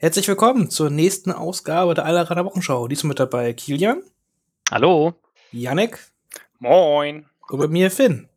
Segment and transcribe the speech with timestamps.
[0.00, 2.86] Herzlich willkommen zur nächsten Ausgabe der Alleraner Wochenschau.
[2.86, 4.00] Diesmal mit dabei Kilian.
[4.70, 5.14] Hallo.
[5.50, 5.98] Janek.
[6.60, 7.26] Moin.
[7.48, 8.28] Und bei mir Finn.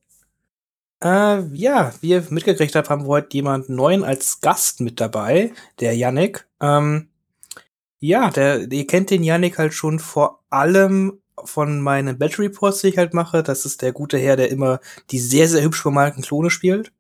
[1.04, 5.54] Äh, ja, wie ihr mitgekriegt habt, haben wir heute jemanden neuen als Gast mit dabei,
[5.79, 6.47] der Janek.
[6.60, 7.10] Ähm,
[8.00, 12.88] ja, der, ihr kennt den Janek halt schon vor allem von meinen Battery Reports, die
[12.88, 13.44] ich halt mache.
[13.44, 14.80] Das ist der gute Herr, der immer
[15.12, 16.91] die sehr, sehr hübsch bemalten Klone spielt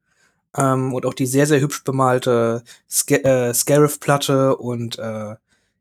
[0.57, 5.35] ähm, und auch die sehr, sehr hübsch bemalte Sca äh, Scarif-Platte und äh,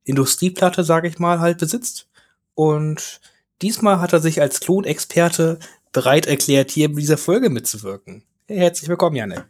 [0.05, 2.09] Industrieplatte, sage ich mal, halt besitzt.
[2.55, 3.21] Und
[3.63, 5.59] diesmal hat er sich als Klonexperte
[5.93, 8.25] bereit erklärt, hier in dieser Folge mitzuwirken.
[8.47, 9.47] Herzlich willkommen, Janne.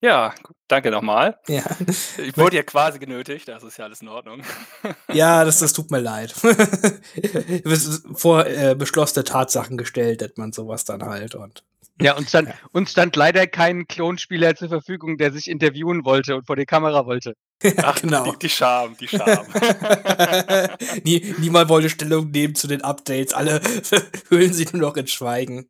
[0.00, 0.34] Ja,
[0.68, 1.38] danke nochmal.
[1.48, 1.62] Ja.
[2.18, 4.42] Ich wurde ja quasi genötigt, das ist ja alles in Ordnung.
[5.12, 6.32] Ja, das, das tut mir leid.
[8.14, 11.64] Vor äh, beschlossene Tatsachen gestellt, hat man sowas dann halt und
[12.00, 16.46] ja, uns stand, uns stand leider kein Klonspieler zur Verfügung, der sich interviewen wollte und
[16.46, 17.34] vor die Kamera wollte.
[17.78, 18.32] Ach, genau.
[18.32, 19.46] Die, die Scham, die Scham.
[21.04, 23.32] Nie, niemand wollte Stellung nehmen zu den Updates.
[23.32, 23.60] Alle
[24.28, 25.68] hüllen sich nur noch in Schweigen.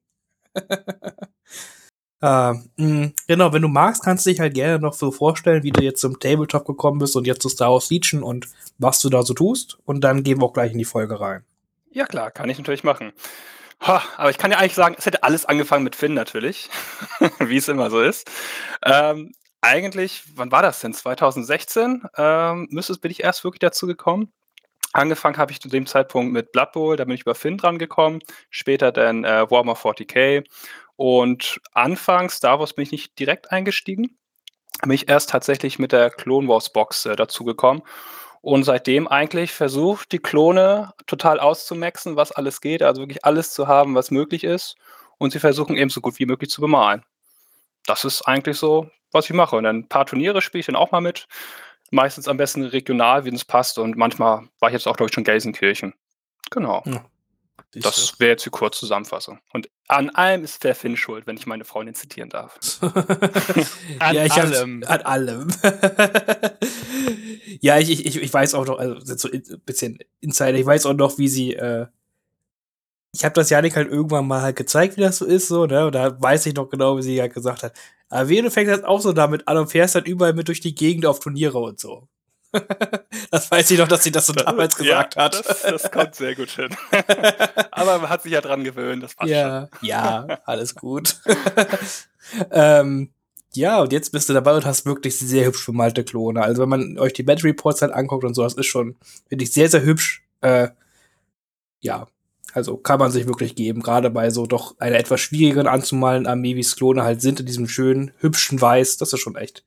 [2.23, 5.73] Uh, mh, genau, wenn du magst, kannst du dich halt gerne noch so vorstellen, wie
[5.73, 8.49] du jetzt zum Tabletop gekommen bist und jetzt zu Star Wars Legion und
[8.79, 9.79] was du da so tust.
[9.85, 11.45] Und dann gehen wir auch gleich in die Folge rein.
[11.91, 13.13] Ja, klar, kann ich natürlich machen.
[13.85, 16.71] Aber ich kann ja eigentlich sagen, es hätte alles angefangen mit Finn natürlich,
[17.39, 18.31] wie es immer so ist.
[18.83, 20.95] Ähm, eigentlich, wann war das denn?
[20.95, 24.33] 2016 ähm, müsste, bin ich erst wirklich dazu gekommen.
[24.93, 27.79] Angefangen habe ich zu dem Zeitpunkt mit Blood Bowl, da bin ich über Finn dran
[27.79, 28.21] gekommen.
[28.49, 30.45] Später dann äh, Warhammer 40k.
[30.97, 34.17] Und anfangs Star Wars bin ich nicht direkt eingestiegen.
[34.83, 37.83] Bin ich erst tatsächlich mit der Clone Wars Box äh, dazu gekommen
[38.45, 43.69] und seitdem eigentlich versucht, die Klone total auszumaxen, was alles geht, also wirklich alles zu
[43.69, 44.77] haben, was möglich ist.
[45.17, 47.03] Und sie versuchen eben so gut wie möglich zu bemalen.
[47.87, 49.57] Das ist eigentlich so, was ich mache.
[49.57, 51.27] Und dann ein paar Turniere spiele ich dann auch mal mit.
[51.91, 53.79] Meistens am besten regional, wie es passt.
[53.79, 55.95] Und manchmal war ich jetzt auch, glaube ich, schon Gelsenkirchen.
[56.51, 56.83] Genau.
[56.85, 57.03] Ja.
[57.73, 59.41] Das wäre jetzt die Kurzzusammenfassung.
[59.53, 62.59] Und an allem ist der Finn schuld, wenn ich meine Freundin zitieren darf.
[63.99, 64.85] an ja, ich allem.
[64.87, 65.49] An allem.
[67.61, 70.95] ja, ich, ich, ich weiß auch noch, also so ein bisschen Insider, ich weiß auch
[70.95, 71.87] noch, wie sie, äh,
[73.13, 75.87] ich habe das Janik halt irgendwann mal halt gezeigt, wie das so ist, so, ne?
[75.87, 77.73] Und da weiß ich noch genau, wie sie halt gesagt hat.
[78.09, 80.61] Aber wie du fängst halt auch so damit an und fährst halt überall mit durch
[80.61, 82.09] die Gegend auf Turniere und so.
[83.31, 85.35] das weiß ich noch, dass sie das so damals gesagt ja, hat.
[85.47, 86.75] Das, das, kommt sehr gut hin.
[87.71, 89.89] Aber man hat sich ja dran gewöhnt, das passt ja, schon.
[89.89, 91.21] Ja, alles gut.
[92.51, 93.14] ähm,
[93.57, 96.43] ja, und jetzt bist du dabei und hast wirklich sehr hübsch bemalte Klone.
[96.43, 98.97] Also wenn man euch die Battery Reports halt anguckt und so, das ist schon,
[99.29, 100.25] finde ich, sehr, sehr hübsch.
[100.41, 100.69] Äh,
[101.81, 102.07] ja,
[102.53, 106.57] also kann man sich wirklich geben, gerade bei so doch einer etwas schwierigeren anzumalen Armee,
[106.57, 108.97] wie es Klone halt sind, in diesem schönen, hübschen Weiß.
[108.97, 109.65] Das ist schon echt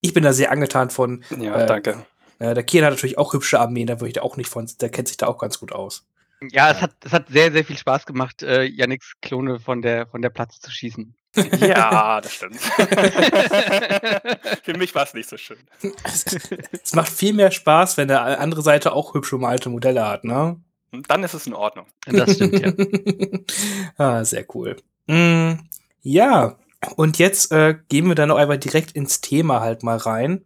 [0.00, 1.24] ich bin da sehr angetan von.
[1.38, 2.04] Ja, äh, danke.
[2.38, 4.68] Äh, der Kian hat natürlich auch hübsche Armeen, da würde ich da auch nicht von,
[4.80, 6.06] der kennt sich da auch ganz gut aus.
[6.50, 10.06] Ja, es hat, es hat sehr, sehr viel Spaß gemacht, äh, Yannicks Klone von der,
[10.06, 11.14] von der Platz zu schießen.
[11.60, 12.56] Ja, das stimmt.
[14.64, 15.58] Für mich war es nicht so schön.
[16.82, 20.60] es macht viel mehr Spaß, wenn der andere Seite auch hübsche alte Modelle hat, ne?
[21.06, 21.86] Dann ist es in Ordnung.
[22.06, 22.72] Das stimmt, ja.
[23.96, 24.74] ah, sehr cool.
[25.06, 25.52] Mm,
[26.02, 26.56] ja,
[26.96, 30.44] und jetzt äh, gehen wir dann noch einmal direkt ins Thema halt mal rein.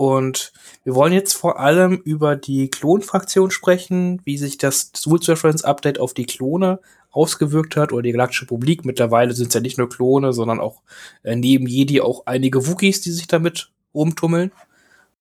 [0.00, 5.62] Und wir wollen jetzt vor allem über die Klonfraktion sprechen, wie sich das Tools Reference
[5.62, 6.80] Update auf die Klone
[7.10, 8.86] ausgewirkt hat oder die Galaktische Republik.
[8.86, 10.80] Mittlerweile sind es ja nicht nur Klone, sondern auch
[11.22, 14.52] äh, neben Jedi auch einige Wookies, die sich damit rumtummeln.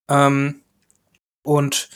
[0.08, 0.62] Ähm,
[1.44, 1.90] und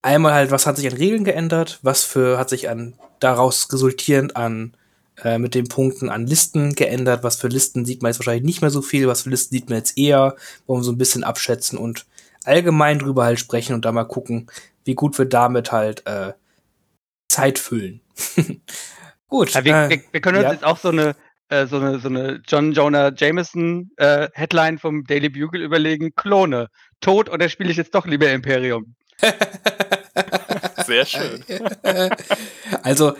[0.00, 4.34] einmal halt, was hat sich an Regeln geändert, was für hat sich an daraus resultierend
[4.34, 4.74] an
[5.22, 7.22] äh, mit den Punkten an Listen geändert.
[7.22, 9.68] Was für Listen sieht man jetzt wahrscheinlich nicht mehr so viel, was für Listen sieht
[9.68, 10.36] man jetzt eher,
[10.66, 12.06] wollen wir so ein bisschen abschätzen und
[12.46, 14.50] allgemein drüber halt sprechen und da mal gucken,
[14.84, 16.32] wie gut wir damit halt äh,
[17.28, 18.00] Zeit füllen.
[19.28, 19.50] gut.
[19.54, 20.52] Ja, wir, äh, wir, wir, können uns ja.
[20.52, 21.14] jetzt auch so eine
[21.48, 26.14] äh, so eine, so eine John Jonah Jameson äh, Headline vom Daily Bugle überlegen.
[26.14, 26.68] Klone.
[27.00, 28.94] Tot oder spiele ich jetzt doch lieber Imperium?
[30.86, 31.44] Sehr schön.
[32.82, 33.16] Also,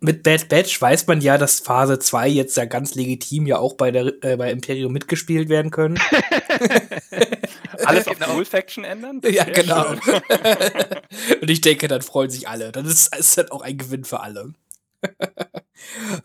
[0.00, 3.74] mit Bad Batch weiß man ja, dass Phase 2 jetzt ja ganz legitim ja auch
[3.74, 6.00] bei, der, äh, bei Imperium mitgespielt werden können.
[7.84, 8.32] Alles auf genau.
[8.32, 9.20] Rule Faction ändern?
[9.24, 9.90] Ja, genau.
[11.40, 12.72] Und ich denke, dann freuen sich alle.
[12.72, 14.52] Dann ist, ist dann auch ein Gewinn für alle.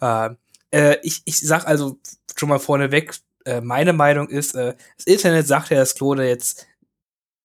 [0.02, 0.30] äh,
[0.72, 2.00] äh, ich, ich sag also
[2.36, 6.68] schon mal vorneweg, äh, meine Meinung ist, äh, das Internet sagt ja, dass Klone jetzt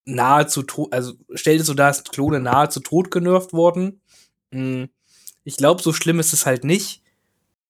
[0.05, 4.01] nahezu tot, also stellt es so dar, dass Klone nahezu tot genervt wurden.
[4.51, 4.89] Mhm
[5.43, 7.01] ich glaube, so schlimm ist es halt nicht.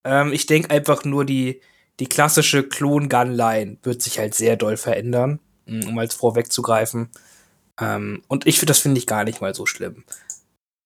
[0.04, 1.62] Ähm, ich denke einfach nur, die,
[2.00, 7.10] die klassische Klon-Gun-Line wird sich halt sehr doll verändern, mm, um als vorwegzugreifen.
[7.80, 10.04] Ähm, und ich finde, das finde ich gar nicht mal so schlimm.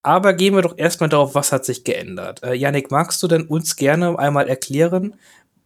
[0.04, 2.44] Aber gehen wir doch erstmal darauf, was hat sich geändert.
[2.44, 5.16] Äh, Yannick, magst du denn uns gerne einmal erklären,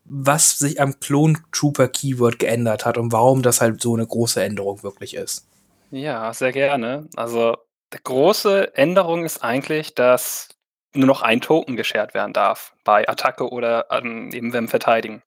[0.05, 4.41] was sich am Clone Trooper Keyword geändert hat und warum das halt so eine große
[4.41, 5.45] Änderung wirklich ist?
[5.91, 7.07] Ja, sehr gerne.
[7.15, 7.57] Also,
[7.93, 10.49] die große Änderung ist eigentlich, dass
[10.93, 15.21] nur noch ein Token geshared werden darf bei Attacke oder ähm, eben beim Verteidigen.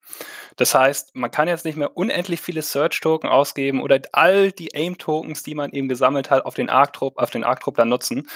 [0.56, 5.42] Das heißt, man kann jetzt nicht mehr unendlich viele Search-Token ausgeben oder all die Aim-Tokens,
[5.42, 8.28] die man eben gesammelt hat, auf den Arc-Trupp, auf den Arc-Trupp dann nutzen,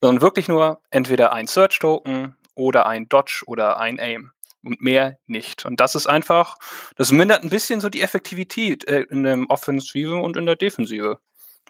[0.00, 4.32] sondern wirklich nur entweder ein Search-Token oder ein Dodge oder ein Aim
[4.64, 5.64] und mehr nicht.
[5.64, 6.56] Und das ist einfach,
[6.96, 11.18] das mindert ein bisschen so die Effektivität äh, in der Offensive und in der Defensive.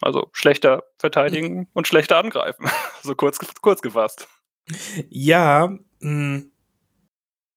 [0.00, 2.69] Also schlechter verteidigen und schlechter angreifen.
[3.03, 4.29] so kurz, kurz gefasst.
[5.11, 6.50] Ja, mh, hm.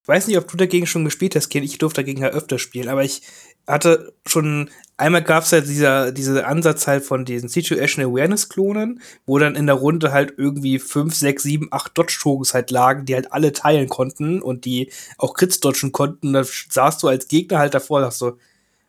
[0.05, 1.65] weiß nicht, ob du dagegen schon gespielt hast, Kind.
[1.65, 3.21] Ich durfte dagegen ja öfter spielen, aber ich
[3.67, 9.01] hatte schon, einmal gab es ja dieser, diese Ansatz halt von diesen Situation Awareness Klonen,
[9.25, 13.15] wo dann in der Runde halt irgendwie fünf, sechs, sieben, acht Dodge-Tokens halt lagen, die
[13.15, 16.33] halt alle teilen konnten und die auch Crits dodgen konnten.
[16.33, 18.37] Da saßt du als Gegner halt davor und sagst so,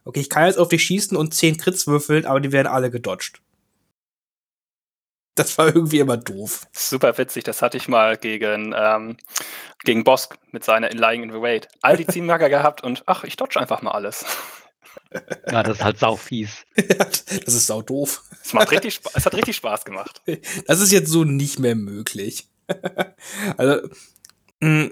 [0.05, 2.91] okay, ich kann jetzt auf dich schießen und zehn Crits würfeln, aber die werden alle
[2.91, 3.41] gedodged.
[5.39, 6.67] Das war irgendwie immer doof.
[6.73, 9.17] Super witzig, das hatte ich mal gegen, ähm,
[9.85, 11.69] gegen Bosk mit seiner Lying in the Wait.
[11.81, 14.25] All die Ziehmarker gehabt und ach, ich dodge einfach mal alles.
[15.51, 16.67] Ja, das ist halt sau fies.
[16.77, 18.25] das ist sau doof.
[18.45, 20.21] Es, macht richtig, es hat richtig Spaß gemacht.
[20.67, 22.49] Das ist jetzt so nicht mehr möglich.
[23.57, 23.89] also,
[24.61, 24.91] mh, mm,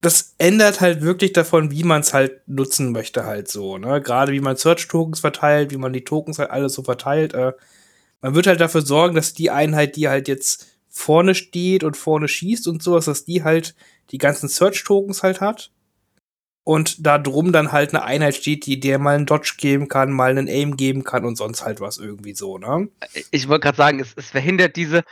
[0.00, 3.78] das ändert halt wirklich davon, wie man es halt nutzen möchte, halt so.
[3.78, 4.00] Ne?
[4.00, 7.34] Gerade wie man Search-Tokens verteilt, wie man die Tokens halt alles so verteilt.
[7.34, 7.52] Äh,
[8.22, 12.28] man wird halt dafür sorgen, dass die Einheit, die halt jetzt vorne steht und vorne
[12.28, 13.74] schießt und sowas, dass die halt
[14.10, 15.70] die ganzen Search-Tokens halt hat.
[16.64, 20.12] Und da drum dann halt eine Einheit steht, die der mal einen Dodge geben kann,
[20.12, 22.88] mal einen Aim geben kann und sonst halt was irgendwie so, ne?
[23.32, 25.02] Ich wollte gerade sagen, es, es verhindert diese,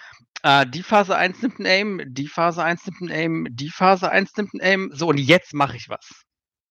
[0.45, 4.11] äh, die Phase 1 nimmt ein Aim, die Phase 1 nimmt ein Aim, die Phase
[4.11, 6.25] 1 nimmt ein Aim, so und jetzt mache ich was.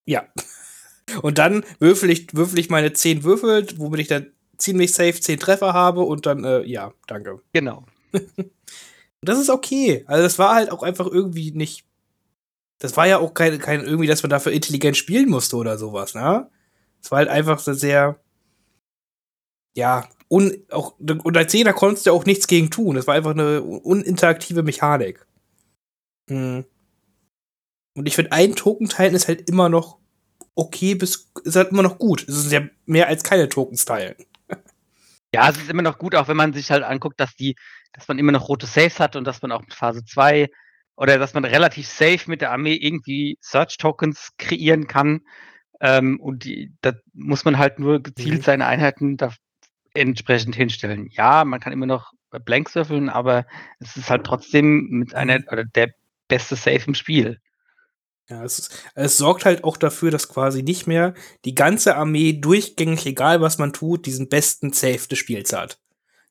[0.05, 0.27] Ja.
[1.23, 5.39] Und dann würfel ich, würfel ich meine 10 Würfel, womit ich dann ziemlich safe 10
[5.39, 7.41] Treffer habe und dann, äh, ja, danke.
[7.53, 7.85] Genau.
[9.21, 10.03] das ist okay.
[10.07, 11.85] Also das war halt auch einfach irgendwie nicht.
[12.79, 16.15] Das war ja auch kein, kein irgendwie, dass man dafür intelligent spielen musste oder sowas,
[16.15, 16.49] ne?
[17.01, 18.19] Es war halt einfach so sehr,
[19.75, 22.95] ja, un, auch, und als Jeder konntest du auch nichts gegen tun.
[22.95, 25.25] Das war einfach eine uninteraktive Mechanik.
[26.29, 26.65] Hm.
[27.97, 29.97] Und ich finde, ein Token teilen ist halt immer noch
[30.55, 32.27] okay bis, ist halt immer noch gut.
[32.27, 34.15] Es ist ja mehr als keine Tokens teilen.
[35.33, 37.55] Ja, es ist immer noch gut, auch wenn man sich halt anguckt, dass die
[37.93, 40.49] dass man immer noch rote Saves hat und dass man auch mit Phase 2
[40.95, 45.21] oder dass man relativ safe mit der Armee irgendwie Search-Tokens kreieren kann.
[45.81, 48.43] Ähm, und die, da muss man halt nur gezielt mhm.
[48.43, 49.33] seine Einheiten da
[49.93, 51.07] entsprechend hinstellen.
[51.11, 52.11] Ja, man kann immer noch
[52.45, 53.45] Blanks würfeln, aber
[53.79, 55.45] es ist halt trotzdem mit einer mhm.
[55.51, 55.89] oder der
[56.27, 57.39] beste Save im Spiel.
[58.29, 61.15] Ja, es, es sorgt halt auch dafür, dass quasi nicht mehr
[61.45, 65.81] die ganze Armee durchgängig, egal was man tut, diesen besten Safe des Spiels hat.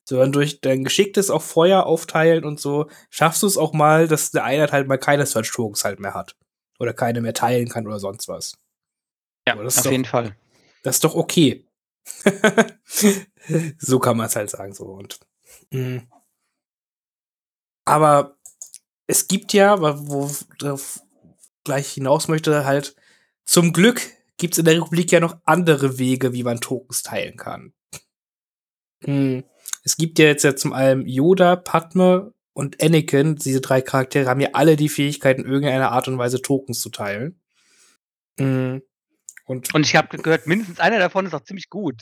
[0.05, 4.31] Sondern durch dein geschicktes auch Feuer aufteilen und so, schaffst du es auch mal, dass
[4.31, 6.37] der Einheit halt mal keine Search Tokens halt mehr hat.
[6.79, 8.57] Oder keine mehr teilen kann oder sonst was.
[9.45, 10.37] Ja, auf doch, jeden Fall.
[10.83, 11.65] Das ist doch okay.
[13.77, 14.85] so kann man es halt sagen, so.
[14.85, 15.19] Und,
[15.71, 16.03] mh.
[17.83, 18.37] Aber
[19.05, 20.31] es gibt ja, wo,
[21.69, 22.95] gleich hinaus möchte, halt,
[23.45, 24.01] zum Glück
[24.37, 27.73] gibt es in der Republik ja noch andere Wege, wie man Tokens teilen kann.
[29.03, 29.43] Hm.
[29.83, 34.41] Es gibt ja jetzt ja zum einen Yoda, Padme und Anakin, diese drei Charaktere haben
[34.41, 37.39] ja alle die Fähigkeit, in irgendeiner Art und Weise Tokens zu teilen.
[38.39, 38.81] Hm.
[39.45, 42.01] Und, und ich habe gehört, mindestens einer davon ist auch ziemlich gut.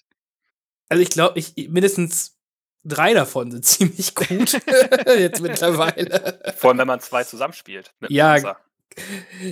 [0.90, 2.38] Also ich glaube, ich mindestens
[2.86, 4.54] drei davon sind ziemlich gut
[5.08, 6.40] jetzt mittlerweile.
[6.58, 7.94] Vor allem, wenn man zwei zusammenspielt.
[8.08, 8.58] ja,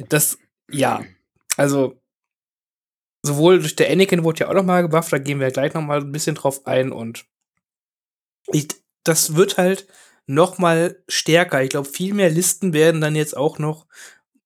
[0.10, 0.38] das,
[0.70, 1.04] ja,
[1.58, 2.00] also
[3.24, 5.82] sowohl durch der Anakin wurde ja auch noch mal gebufft, da gehen wir gleich noch
[5.82, 7.26] mal ein bisschen drauf ein und
[8.48, 8.68] ich,
[9.04, 9.88] das wird halt
[10.28, 11.64] noch mal stärker.
[11.64, 13.88] Ich glaube, viel mehr Listen werden dann jetzt auch noch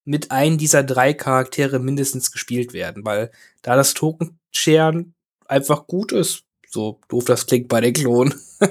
[0.05, 5.13] mit einem dieser drei Charaktere mindestens gespielt werden, weil da das Token-Sharen
[5.45, 6.45] einfach gut ist.
[6.67, 8.33] So doof das klingt bei den Klonen.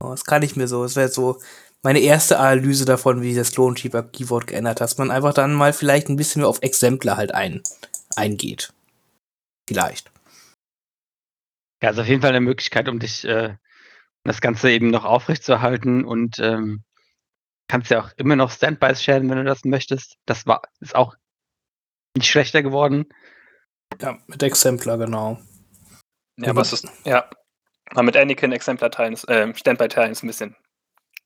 [0.00, 0.84] oh, das kann ich mir so.
[0.84, 1.40] Es wäre so
[1.84, 5.52] meine erste Analyse davon, wie das Clone Keeper Keyword geändert hat, dass man einfach dann
[5.52, 7.62] mal vielleicht ein bisschen mehr auf Exemplar halt ein,
[8.16, 8.72] eingeht.
[9.68, 10.10] Vielleicht.
[11.82, 13.56] Ja, ist auf jeden Fall eine Möglichkeit, um dich äh,
[14.24, 16.84] das Ganze eben noch aufrechtzuerhalten und ähm,
[17.68, 20.16] kannst ja auch immer noch Standbys sharen, wenn du das möchtest.
[20.24, 21.14] Das war ist auch
[22.16, 23.06] nicht schlechter geworden.
[24.00, 25.38] Ja, mit Exemplar, genau.
[26.38, 27.28] Ja, aber es ist, ja,
[27.92, 30.56] mal mit Anakin Exemplar teilen, äh, Standby teilen ist ein bisschen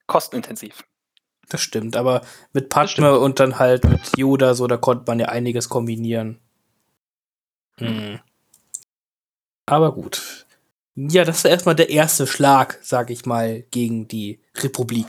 [0.09, 0.85] kostenintensiv.
[1.49, 2.23] Das stimmt, aber
[2.53, 6.41] mit Padme und dann halt mit Yoda, so, da konnte man ja einiges kombinieren.
[7.77, 8.19] Hm.
[9.67, 10.47] Aber gut.
[10.95, 15.07] Ja, das ist erstmal der erste Schlag, sag ich mal, gegen die Republik.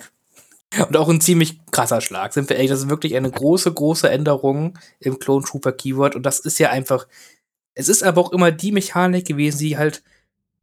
[0.78, 2.70] Und auch ein ziemlich krasser Schlag, sind wir ehrlich.
[2.70, 6.16] Das ist wirklich eine große, große Änderung im Clone Trooper Keyword.
[6.16, 7.08] Und das ist ja einfach.
[7.74, 10.04] Es ist aber auch immer die Mechanik gewesen, die halt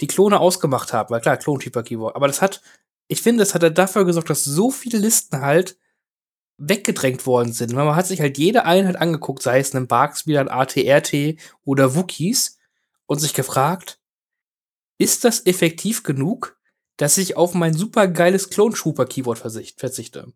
[0.00, 1.10] die Klone ausgemacht haben.
[1.10, 2.14] Weil klar, Clone Trooper Keyword.
[2.14, 2.62] Aber das hat,
[3.08, 5.78] ich finde, es hat halt dafür gesorgt, dass so viele Listen halt
[6.58, 7.74] weggedrängt worden sind.
[7.74, 11.94] Weil man hat sich halt jede Einheit angeguckt, sei es ein Barkspieler, ein ATRT oder
[11.94, 12.58] Wookies,
[13.06, 14.00] und sich gefragt,
[14.98, 16.58] ist das effektiv genug,
[16.96, 20.32] dass ich auf mein super geiles Clone Trooper Keyword verzichte?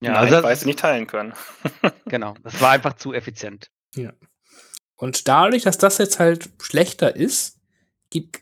[0.00, 1.32] Ja, Nein, also weil sie nicht teilen können.
[2.06, 3.70] genau, das war einfach zu effizient.
[3.94, 4.12] Ja.
[4.96, 7.58] Und dadurch, dass das jetzt halt schlechter ist,
[8.10, 8.40] gibt,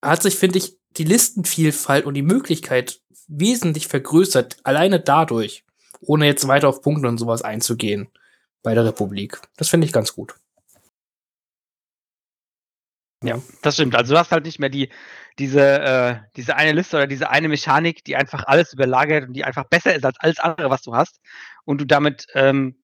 [0.00, 5.64] hat sich, finde ich, die Listenvielfalt und die Möglichkeit wesentlich vergrößert, alleine dadurch,
[6.00, 8.08] ohne jetzt weiter auf Punkte und sowas einzugehen
[8.62, 9.40] bei der Republik.
[9.56, 10.34] Das finde ich ganz gut.
[13.24, 13.94] Ja, das stimmt.
[13.94, 14.90] Also du hast halt nicht mehr die,
[15.38, 19.44] diese, äh, diese eine Liste oder diese eine Mechanik, die einfach alles überlagert und die
[19.44, 21.20] einfach besser ist als alles andere, was du hast.
[21.64, 22.82] Und du damit, ähm,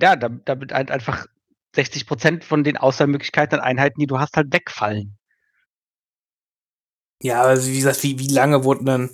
[0.00, 1.26] ja, damit halt einfach
[1.74, 5.17] 60 Prozent von den Auswahlmöglichkeiten an Einheiten, die du hast, halt wegfallen.
[7.22, 9.10] Ja, also wie gesagt, wie, wie lange wurde dann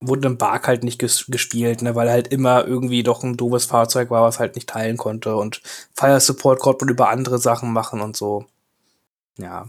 [0.00, 3.66] wurde ein Bark halt nicht ges gespielt, ne, weil halt immer irgendwie doch ein doofes
[3.66, 5.62] Fahrzeug war, was halt nicht teilen konnte und
[5.94, 8.46] Fire Support konnte man über andere Sachen machen und so.
[9.38, 9.68] Ja.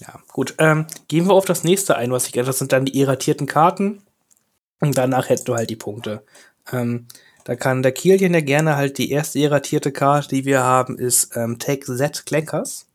[0.00, 0.54] Ja, gut.
[0.58, 4.02] Ähm, gehen wir auf das nächste ein, was ich das sind dann die irratierten Karten.
[4.80, 6.24] Und danach hätten du halt die Punkte.
[6.72, 7.08] Ähm,
[7.44, 11.36] da kann der Kilian ja gerne halt die erste irratierte Karte, die wir haben, ist
[11.36, 12.86] ähm, Take Z Clankers.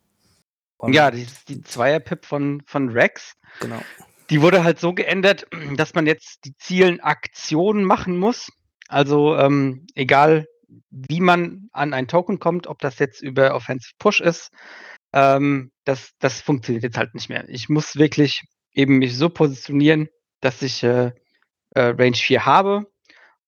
[0.87, 3.33] Ja, die, die Zweier-Pip von, von Rex.
[3.59, 3.81] Genau.
[4.29, 8.51] Die wurde halt so geändert, dass man jetzt die Zielen Aktionen machen muss.
[8.87, 10.47] Also ähm, egal,
[10.89, 14.51] wie man an ein Token kommt, ob das jetzt über Offensive Push ist
[15.15, 17.47] ähm, das, das funktioniert jetzt halt nicht mehr.
[17.47, 20.09] Ich muss wirklich eben mich so positionieren,
[20.41, 21.13] dass ich äh,
[21.71, 22.91] äh, Range 4 habe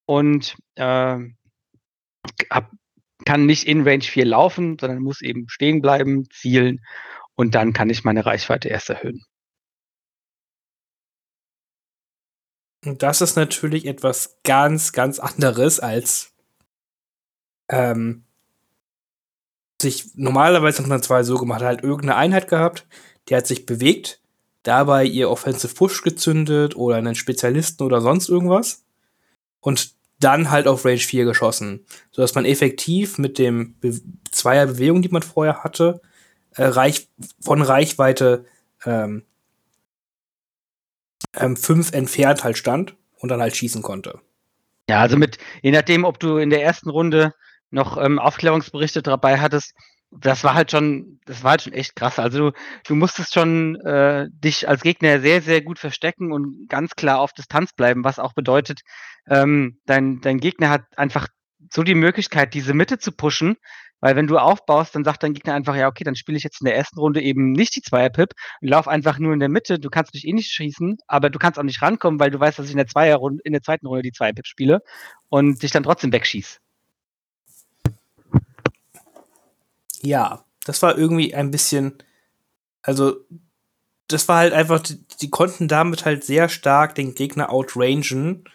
[0.05, 1.17] und äh,
[2.49, 2.71] hab,
[3.27, 6.79] kann nicht in Range 4 laufen, sondern muss eben stehen bleiben, zielen
[7.35, 9.25] und dann kann ich meine Reichweite erst erhöhen.
[12.85, 16.33] Das ist natürlich etwas ganz, ganz anderes als
[17.67, 18.23] ähm,
[19.81, 22.87] sich normalerweise hat man zwar so gemacht, halt irgendeine Einheit gehabt,
[23.27, 24.21] die hat sich bewegt,
[24.63, 28.85] dabei ihr Offensive Push gezündet oder einen Spezialisten oder sonst irgendwas
[29.59, 33.99] und dann halt auf Range 4 geschossen, sodass man effektiv mit dem Be
[34.31, 36.01] Zweier Bewegung, die man vorher hatte,
[36.55, 37.07] äh, Reich
[37.39, 38.45] von Reichweite
[38.85, 39.23] ähm,
[41.35, 44.19] ähm, fünf entfernt halt stand und dann halt schießen konnte.
[44.89, 47.33] Ja, also mit, je nachdem, ob du in der ersten Runde
[47.69, 49.73] noch ähm, Aufklärungsberichte dabei hattest,
[50.11, 52.19] das war halt schon, das war halt schon echt krass.
[52.19, 52.51] Also
[52.85, 57.33] du, musstest schon äh, dich als Gegner sehr, sehr gut verstecken und ganz klar auf
[57.33, 58.81] Distanz bleiben, was auch bedeutet,
[59.29, 61.27] ähm, dein, dein Gegner hat einfach
[61.71, 63.57] so die Möglichkeit, diese Mitte zu pushen,
[63.99, 66.61] weil wenn du aufbaust, dann sagt dein Gegner einfach, ja, okay, dann spiele ich jetzt
[66.61, 69.79] in der ersten Runde eben nicht die Zweier-Pip und lauf einfach nur in der Mitte.
[69.79, 72.59] Du kannst mich eh nicht schießen, aber du kannst auch nicht rankommen, weil du weißt,
[72.59, 74.81] dass ich in der Zweierrunde, in der zweiten Runde die Zweier-Pip spiele
[75.29, 76.59] und dich dann trotzdem wegschieß.
[80.07, 81.93] Ja, das war irgendwie ein bisschen,
[82.81, 83.17] also
[84.07, 88.45] das war halt einfach, die, die konnten damit halt sehr stark den Gegner outrangen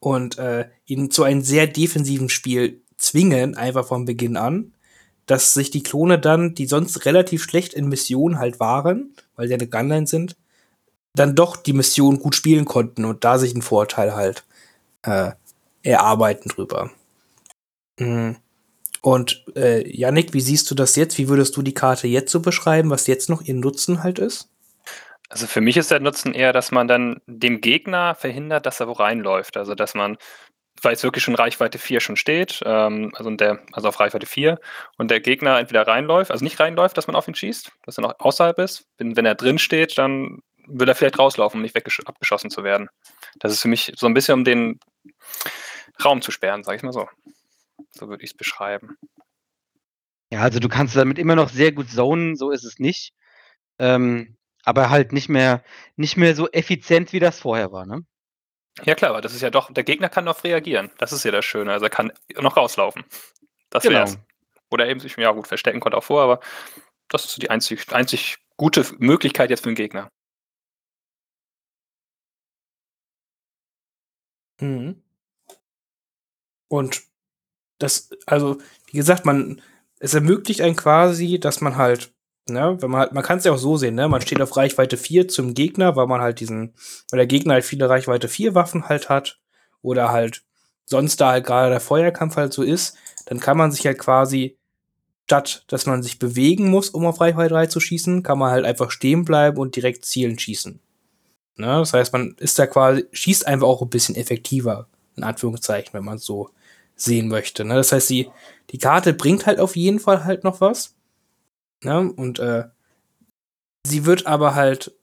[0.00, 4.72] und äh, ihn zu einem sehr defensiven Spiel zwingen, einfach von Beginn an,
[5.26, 9.54] dass sich die Klone dann, die sonst relativ schlecht in Missionen halt waren, weil sie
[9.54, 10.36] eine Gunline sind,
[11.14, 14.44] dann doch die Mission gut spielen konnten und da sich einen Vorteil halt
[15.02, 15.32] äh,
[15.82, 16.90] erarbeiten drüber.
[17.98, 18.36] Mhm.
[19.02, 21.18] Und äh, Yannick, wie siehst du das jetzt?
[21.18, 24.48] Wie würdest du die Karte jetzt so beschreiben, was jetzt noch ihr Nutzen halt ist?
[25.28, 28.86] Also für mich ist der Nutzen eher, dass man dann dem Gegner verhindert, dass er
[28.86, 29.56] wo reinläuft.
[29.56, 30.18] Also dass man,
[30.82, 34.60] weil es wirklich schon Reichweite 4 schon steht, ähm, also, der, also auf Reichweite 4,
[34.98, 38.02] und der Gegner entweder reinläuft, also nicht reinläuft, dass man auf ihn schießt, dass er
[38.02, 38.86] noch außerhalb ist.
[38.98, 42.88] Wenn, wenn er drin steht, dann will er vielleicht rauslaufen, um nicht abgeschossen zu werden.
[43.40, 44.78] Das ist für mich so ein bisschen, um den
[46.04, 47.08] Raum zu sperren, sag ich mal so.
[47.90, 48.96] So würde ich es beschreiben.
[50.30, 53.12] Ja, also du kannst damit immer noch sehr gut zonen, so ist es nicht.
[53.78, 55.62] Ähm, aber halt nicht mehr,
[55.96, 58.04] nicht mehr so effizient, wie das vorher war, ne?
[58.84, 60.90] Ja klar, aber das ist ja doch, der Gegner kann darauf reagieren.
[60.98, 61.72] Das ist ja das Schöne.
[61.72, 63.04] Also er kann noch rauslaufen.
[63.68, 63.96] Das genau.
[63.96, 64.18] wär's.
[64.70, 66.40] Oder eben sich, ja gut, verstecken konnte auch vor, aber
[67.08, 70.10] das ist die einzig, einzig gute Möglichkeit jetzt für den Gegner.
[74.60, 75.02] Mhm.
[76.68, 77.02] Und
[77.82, 79.60] das, also, wie gesagt, man,
[79.98, 82.12] es ermöglicht einen quasi, dass man halt,
[82.48, 84.56] ne, wenn man halt, man kann es ja auch so sehen, ne, man steht auf
[84.56, 86.74] Reichweite 4 zum Gegner, weil man halt diesen,
[87.10, 89.38] weil der Gegner halt viele Reichweite 4 Waffen halt hat,
[89.82, 90.42] oder halt
[90.86, 92.96] sonst da halt gerade der Feuerkampf halt so ist,
[93.26, 94.58] dann kann man sich halt quasi,
[95.26, 98.64] statt dass man sich bewegen muss, um auf Reichweite 3 zu schießen, kann man halt
[98.64, 100.80] einfach stehen bleiben und direkt zielen schießen.
[101.56, 101.66] Ne?
[101.66, 106.04] Das heißt, man ist da quasi, schießt einfach auch ein bisschen effektiver, in Anführungszeichen, wenn
[106.04, 106.50] man es so
[107.02, 107.64] sehen möchte.
[107.64, 107.74] Ne?
[107.74, 108.30] Das heißt, die,
[108.70, 110.94] die Karte bringt halt auf jeden Fall halt noch was.
[111.82, 112.12] Ne?
[112.12, 112.64] Und äh,
[113.86, 114.94] sie wird aber halt,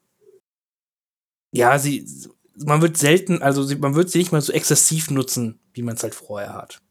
[1.51, 2.07] ja, sie,
[2.55, 5.95] man wird selten, also sie, man wird sie nicht mal so exzessiv nutzen, wie man
[5.95, 6.81] es halt vorher hat.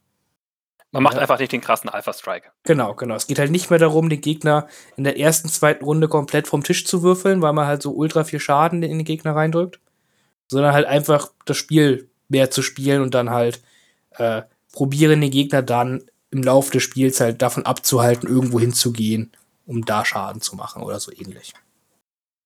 [0.90, 1.20] Man macht ja.
[1.20, 2.50] einfach nicht den krassen Alpha-Strike.
[2.62, 3.14] Genau, genau.
[3.14, 6.64] Es geht halt nicht mehr darum, den Gegner in der ersten, zweiten Runde komplett vom
[6.64, 9.80] Tisch zu würfeln, weil man halt so ultra viel Schaden in den Gegner reindrückt.
[10.50, 13.62] Sondern halt einfach das Spiel mehr zu spielen und dann halt
[14.12, 14.42] äh,
[14.78, 19.32] probieren, den Gegner dann im Laufe des Spiels halt davon abzuhalten, irgendwo hinzugehen,
[19.66, 21.52] um da Schaden zu machen oder so ähnlich.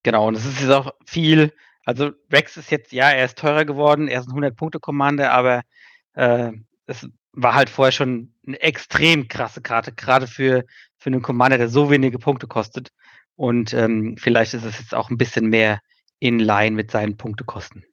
[0.02, 1.52] Genau, und es ist jetzt auch viel,
[1.84, 5.60] also Rex ist jetzt, ja, er ist teurer geworden, er ist ein 100-Punkte-Commander, aber
[6.14, 6.52] äh,
[6.86, 10.64] es war halt vorher schon eine extrem krasse Karte, gerade für,
[10.96, 12.92] für einen Commander, der so wenige Punkte kostet.
[13.36, 15.80] Und ähm, vielleicht ist es jetzt auch ein bisschen mehr
[16.18, 17.84] in line mit seinen Punktekosten.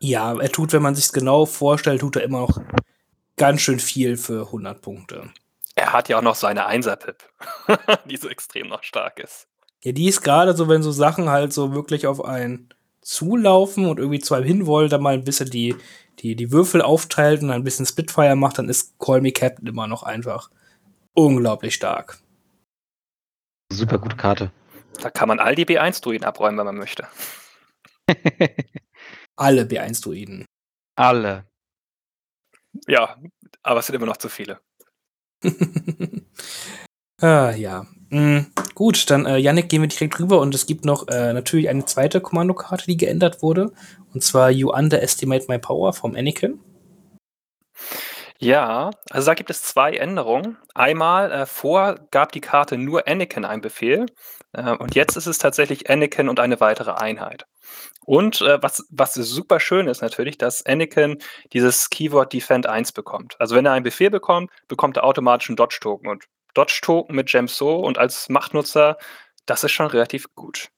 [0.00, 2.60] Ja, er tut, wenn man sich genau vorstellt, tut er immer noch
[3.36, 5.30] ganz schön viel für 100 Punkte.
[5.74, 7.22] Er hat ja auch noch seine Einser-Pip,
[8.06, 9.46] die so extrem noch stark ist.
[9.82, 12.68] Ja, die ist gerade so, wenn so Sachen halt so wirklich auf einen
[13.00, 15.76] zulaufen und irgendwie zu einem hinwollen, dann mal ein bisschen die,
[16.18, 19.86] die, die Würfel aufteilt und ein bisschen Spitfire macht, dann ist Call Me Captain immer
[19.86, 20.50] noch einfach
[21.14, 22.18] unglaublich stark.
[23.72, 24.50] Super gute Karte.
[25.00, 27.06] Da kann man all die B1-Druiden abräumen, wenn man möchte.
[29.38, 30.44] Alle B1-Druiden.
[30.96, 31.46] Alle.
[32.88, 33.16] Ja,
[33.62, 34.60] aber es sind immer noch zu viele.
[37.20, 37.86] ah, ja.
[38.10, 38.46] Mhm.
[38.74, 41.84] Gut, dann, äh, Yannick, gehen wir direkt rüber und es gibt noch äh, natürlich eine
[41.84, 43.72] zweite Kommandokarte, die geändert wurde.
[44.12, 46.58] Und zwar You Underestimate My Power vom Anakin.
[48.40, 50.58] Ja, also da gibt es zwei Änderungen.
[50.74, 54.06] Einmal, äh, vor gab die Karte nur Anakin einen Befehl.
[54.52, 57.46] Äh, und jetzt ist es tatsächlich Anakin und eine weitere Einheit.
[58.08, 61.18] Und äh, was, was super schön ist natürlich, dass Anakin
[61.52, 63.38] dieses Keyword Defend 1 bekommt.
[63.38, 66.08] Also wenn er einen Befehl bekommt, bekommt er automatisch einen Dodge-Token.
[66.08, 68.96] Und Dodge-Token mit Gemso und als Machtnutzer,
[69.44, 70.70] das ist schon relativ gut.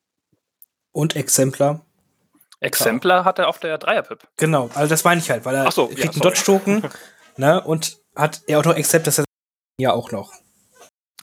[0.90, 1.86] Und Exemplar.
[2.58, 4.26] Exemplar hat er auf der Dreier-Pip.
[4.36, 6.82] Genau, also das meine ich halt, weil er so, kriegt ja, einen Dodge-Token
[7.36, 9.22] ne, und hat er auch noch Accept, das
[9.78, 10.32] ja auch noch.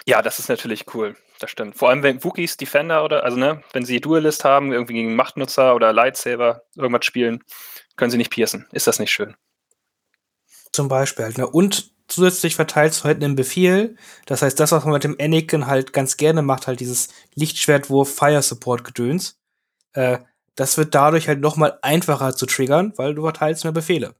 [0.05, 1.17] Ja, das ist natürlich cool.
[1.39, 1.75] Das stimmt.
[1.75, 5.75] Vor allem, wenn Wookies Defender oder, also ne, wenn sie Duelist haben, irgendwie gegen Machtnutzer
[5.75, 7.43] oder Lightsaber irgendwas spielen,
[7.95, 8.67] können sie nicht piercen.
[8.71, 9.35] Ist das nicht schön?
[10.71, 11.47] Zum Beispiel halt, ne?
[11.47, 13.97] Und zusätzlich verteilst du halt einen Befehl.
[14.25, 18.13] Das heißt, das, was man mit dem Anakin halt ganz gerne macht, halt dieses Lichtschwertwurf
[18.13, 19.39] Fire Support Gedöns,
[19.93, 20.19] äh,
[20.55, 24.15] das wird dadurch halt noch mal einfacher zu triggern, weil du verteilst mehr Befehle.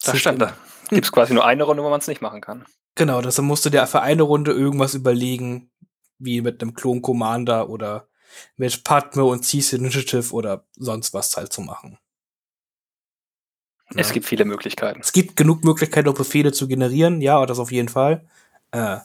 [0.00, 0.40] Das, das stimmt.
[0.40, 0.56] Da
[0.88, 2.64] gibt es quasi nur eine Runde, wo man es nicht machen kann.
[2.94, 5.70] Genau, deshalb musst du dir für eine Runde irgendwas überlegen,
[6.20, 8.08] wie mit einem Klon Commander oder
[8.56, 11.98] mit Padme und Cease Initiative oder sonst was halt zu machen.
[13.96, 14.14] Es ja.
[14.14, 15.00] gibt viele Möglichkeiten.
[15.00, 18.24] Es gibt genug Möglichkeiten, auch Befehle zu generieren, ja, das auf jeden Fall.
[18.70, 18.98] Äh,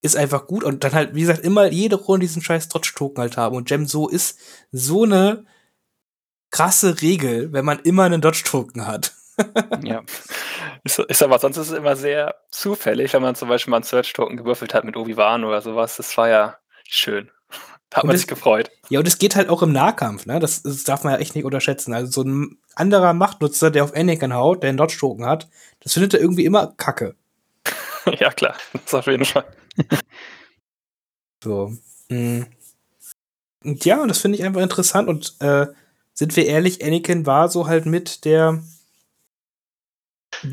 [0.00, 3.36] ist einfach gut und dann halt, wie gesagt, immer jede Runde diesen scheiß Dodge-Token halt
[3.36, 3.56] haben.
[3.56, 4.38] Und Gem so ist
[4.70, 5.46] so eine
[6.50, 9.14] krasse Regel, wenn man immer einen Dodge-Token hat.
[9.82, 10.02] Ja.
[10.84, 13.84] Ist, ist, aber sonst ist es immer sehr zufällig, wenn man zum Beispiel mal einen
[13.84, 15.96] Search-Token gewürfelt hat mit Obi-Wan oder sowas.
[15.96, 17.30] Das war ja schön.
[17.90, 18.72] Da hat man sich gefreut.
[18.88, 20.40] Ja, und es geht halt auch im Nahkampf, ne?
[20.40, 21.94] Das, das, darf man ja echt nicht unterschätzen.
[21.94, 26.14] Also so ein anderer Machtnutzer, der auf Anakin haut, der einen Dodge-Token hat, das findet
[26.14, 27.14] er irgendwie immer kacke.
[28.18, 28.56] ja, klar.
[28.72, 29.44] Das auf jeden Fall.
[31.44, 31.72] so.
[32.08, 32.46] Mh.
[33.62, 35.08] Und ja, und das finde ich einfach interessant.
[35.08, 35.68] Und äh,
[36.14, 38.60] sind wir ehrlich, Anakin war so halt mit der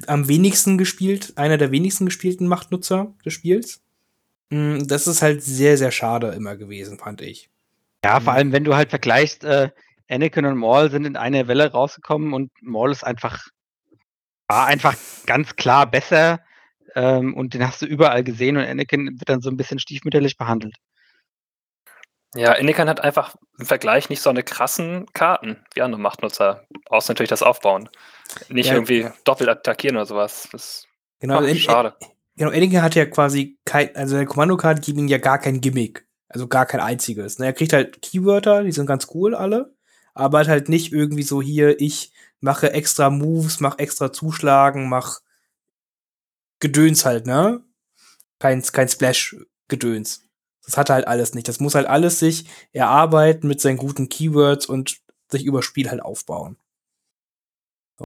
[0.08, 3.82] am wenigsten gespielt, einer der wenigsten gespielten Machtnutzer des Spiels.
[4.50, 7.50] Mm, das ist halt sehr, sehr schade immer gewesen, fand ich.
[8.04, 8.38] Ja, vor mhm.
[8.38, 9.70] allem, wenn du halt vergleichst, äh,
[10.10, 13.48] Anakin und Maul sind in einer Welle rausgekommen und Maul ist einfach,
[14.48, 16.42] war einfach ganz klar besser
[16.96, 20.38] ähm, und den hast du überall gesehen und Anakin wird dann so ein bisschen stiefmütterlich
[20.38, 20.76] behandelt.
[22.36, 27.12] Ja, Anakin hat einfach im Vergleich nicht so eine krassen Karten wie andere Machtnutzer, außer
[27.12, 27.90] natürlich das Aufbauen.
[28.50, 28.74] Nicht ja.
[28.74, 30.48] irgendwie doppelt attackieren oder sowas.
[30.52, 30.88] Das
[31.22, 31.96] Genau, Ach, schade.
[32.36, 36.08] Genau, Anakin hat ja quasi kein, also der Kommandokarte gibt ihm ja gar kein Gimmick.
[36.28, 37.38] Also gar kein einziges.
[37.38, 37.46] Ne?
[37.46, 39.76] Er kriegt halt Keywörter, die sind ganz cool alle,
[40.13, 45.20] aber halt nicht irgendwie so hier, ich mache extra Moves, mach extra Zuschlagen, mach
[46.60, 47.63] Gedöns halt, ne?
[48.39, 50.24] Kein, kein Splash-Gedöns.
[50.65, 51.48] Das hat er halt alles nicht.
[51.48, 56.02] Das muss halt alles sich erarbeiten mit seinen guten Keywords und sich über Spiel halt
[56.02, 56.58] aufbauen.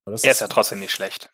[0.05, 1.31] So, er ist, ist ja trotzdem nicht schlecht.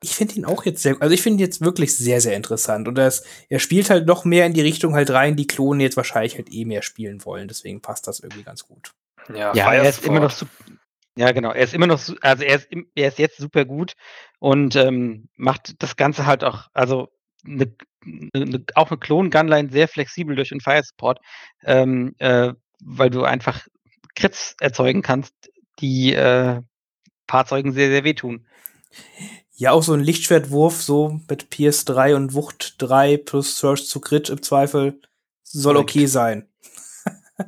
[0.00, 2.86] Ich finde ihn auch jetzt sehr, also ich finde ihn jetzt wirklich sehr, sehr interessant.
[2.86, 5.96] Und das, er spielt halt noch mehr in die Richtung halt rein, die Klonen jetzt
[5.96, 7.48] wahrscheinlich halt eh mehr spielen wollen.
[7.48, 8.92] Deswegen passt das irgendwie ganz gut.
[9.28, 10.46] Ja, ja er ist immer noch so,
[11.18, 11.50] ja, genau.
[11.50, 13.94] Er ist immer noch, also er ist, er ist jetzt super gut
[14.38, 17.08] und ähm, macht das Ganze halt auch, also
[17.44, 17.74] eine,
[18.34, 21.18] eine, auch eine Klon-Gunline sehr flexibel durch den Fire Support,
[21.64, 23.66] ähm, äh, weil du einfach
[24.14, 25.34] Crits erzeugen kannst,
[25.80, 26.60] die äh,
[27.28, 28.46] Fahrzeugen sehr, sehr wehtun.
[29.52, 34.30] Ja, auch so ein Lichtschwertwurf, so mit PS3 und Wucht 3 plus Search zu Crit
[34.30, 35.00] im Zweifel,
[35.42, 36.48] soll okay sein.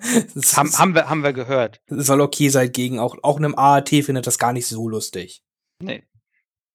[0.55, 1.81] haben, haben, wir, haben wir gehört.
[1.89, 5.43] Soll okay sein gegen auch, auch einem AAT findet das gar nicht so lustig.
[5.81, 6.05] Nee.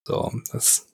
[0.03, 0.87] So, das,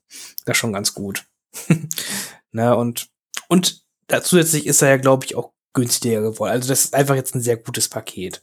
[0.46, 1.26] das ist schon ganz gut.
[2.52, 3.10] Na, und,
[3.48, 3.84] und
[4.22, 6.52] zusätzlich ist er ja, glaube ich, auch günstiger geworden.
[6.52, 8.42] Also, das ist einfach jetzt ein sehr gutes Paket.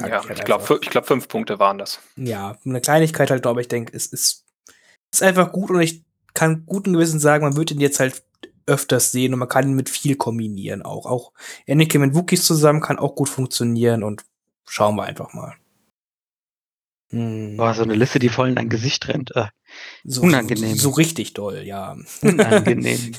[0.00, 2.00] Ja, ich, halt ich glaube, glaub, fünf Punkte waren das.
[2.16, 4.44] Ja, eine Kleinigkeit halt, glaube ich, denke, es ist,
[5.12, 8.22] ist einfach gut und ich kann guten Gewissen sagen, man wird ihn jetzt halt
[8.66, 11.06] öfters sehen und man kann ihn mit viel kombinieren auch.
[11.06, 11.32] Auch
[11.68, 14.24] Anakin mit Wookies zusammen kann auch gut funktionieren und
[14.66, 15.54] schauen wir einfach mal.
[17.10, 17.56] Hm.
[17.56, 19.34] Boah, so eine Liste, die voll in dein Gesicht rennt.
[19.34, 19.46] Äh,
[20.04, 20.76] so, unangenehm.
[20.76, 21.96] So, so, richtig doll, ja.
[22.20, 23.12] Unangenehm.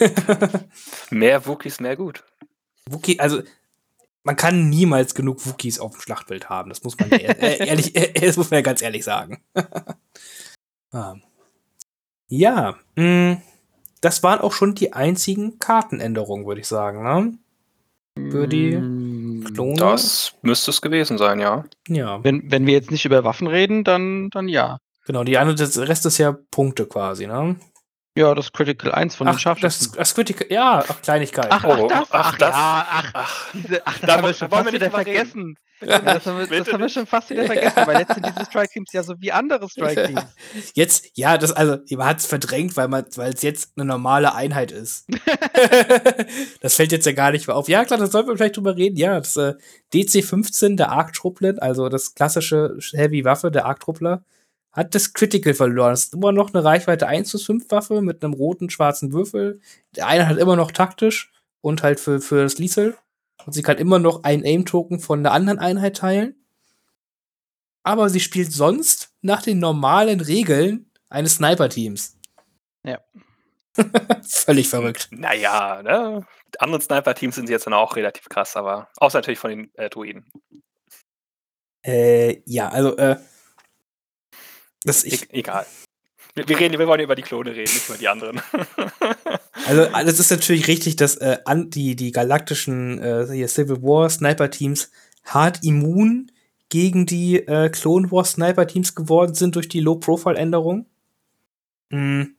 [1.10, 2.24] mehr Wookies, mehr gut.
[2.88, 3.42] Wookie, also
[4.30, 6.70] man kann niemals genug Wookies auf dem Schlachtbild haben.
[6.70, 9.42] Das muss man ehrlich, das muss man ja ganz ehrlich sagen.
[10.92, 11.16] ah.
[12.28, 13.42] Ja, mh, hm
[14.02, 17.38] das waren auch schon die einzigen Kartenänderungen, würde ich sagen, ne?
[18.32, 19.76] Für die mm, Klone.
[19.76, 21.66] Das müsste es gewesen sein, ja.
[21.88, 22.24] Ja.
[22.24, 24.78] Wenn, wenn wir jetzt nicht über Waffen reden, dann, dann ja.
[25.06, 27.58] Genau, die andere, das Rest ist ja Punkte quasi, ne?
[28.20, 29.92] Ja, das Critical 1 von ach, den Scharfschützen.
[29.92, 31.48] Das, das Critical, ja, ach, Kleinigkeit.
[31.50, 34.74] Ach, ach, das, ach, das, ja, ach, ach, diese, ach, das haben wir schon fast
[34.74, 35.58] wieder vergessen.
[35.80, 38.44] Ja, das, haben wir, das haben wir schon fast wieder vergessen, weil jetzt sind diese
[38.44, 40.26] Strike Teams ja so wie andere Strike Teams.
[40.74, 44.36] Jetzt, ja, das, also, man hat es verdrängt, weil man, weil es jetzt eine normale
[44.36, 45.08] Einheit ist.
[46.60, 47.70] das fällt jetzt ja gar nicht mehr auf.
[47.70, 48.98] Ja, klar, da sollten wir vielleicht drüber reden.
[48.98, 49.54] Ja, das äh,
[49.94, 54.26] DC-15, der Arc-Truppler, also das klassische Heavy-Waffe, der Arc-Truppler,
[54.80, 55.92] hat das Critical verloren.
[55.92, 59.60] Das ist immer noch eine Reichweite 1 zu 5 Waffe mit einem roten, schwarzen Würfel.
[59.96, 62.98] Der eine hat immer noch taktisch und halt für, für das Liesel.
[63.46, 66.36] Und sie kann immer noch einen Aim-Token von einer anderen Einheit teilen.
[67.84, 72.18] Aber sie spielt sonst nach den normalen Regeln eines Sniper-Teams.
[72.84, 73.00] Ja.
[74.24, 75.10] Völlig verrückt.
[75.12, 76.26] Naja, ne?
[76.54, 79.90] Die anderen Sniper-Teams sind jetzt dann auch relativ krass, aber außer natürlich von den äh,
[79.90, 80.26] Druiden.
[81.86, 83.18] Äh, ja, also, äh,
[84.84, 85.66] das e egal.
[86.36, 88.42] Wir, wir, reden, wir wollen über die Klone reden, nicht über die anderen.
[89.66, 94.92] also, es ist natürlich richtig, dass äh, die, die galaktischen äh, Civil War Sniper-Teams
[95.26, 96.32] hart immun
[96.70, 100.86] gegen die äh, Clone War Sniper-Teams geworden sind durch die Low-Profile-Änderung.
[101.90, 102.36] Mhm.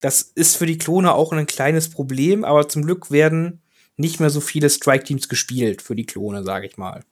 [0.00, 3.62] Das ist für die Klone auch ein kleines Problem, aber zum Glück werden
[3.96, 7.04] nicht mehr so viele Strike-Teams gespielt für die Klone, sage ich mal.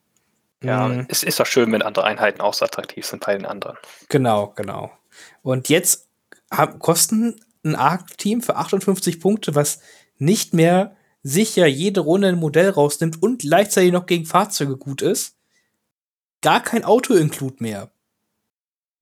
[0.63, 1.07] Ja, mhm.
[1.09, 3.79] es ist doch schön, wenn andere Einheiten auch so attraktiv sind bei den anderen.
[4.09, 4.91] Genau, genau.
[5.43, 6.09] Und jetzt
[6.51, 9.81] haben, kosten ein Arc-Team für 58 Punkte, was
[10.19, 15.37] nicht mehr sicher jede Runde ein Modell rausnimmt und gleichzeitig noch gegen Fahrzeuge gut ist,
[16.41, 17.91] gar kein Auto-Include mehr.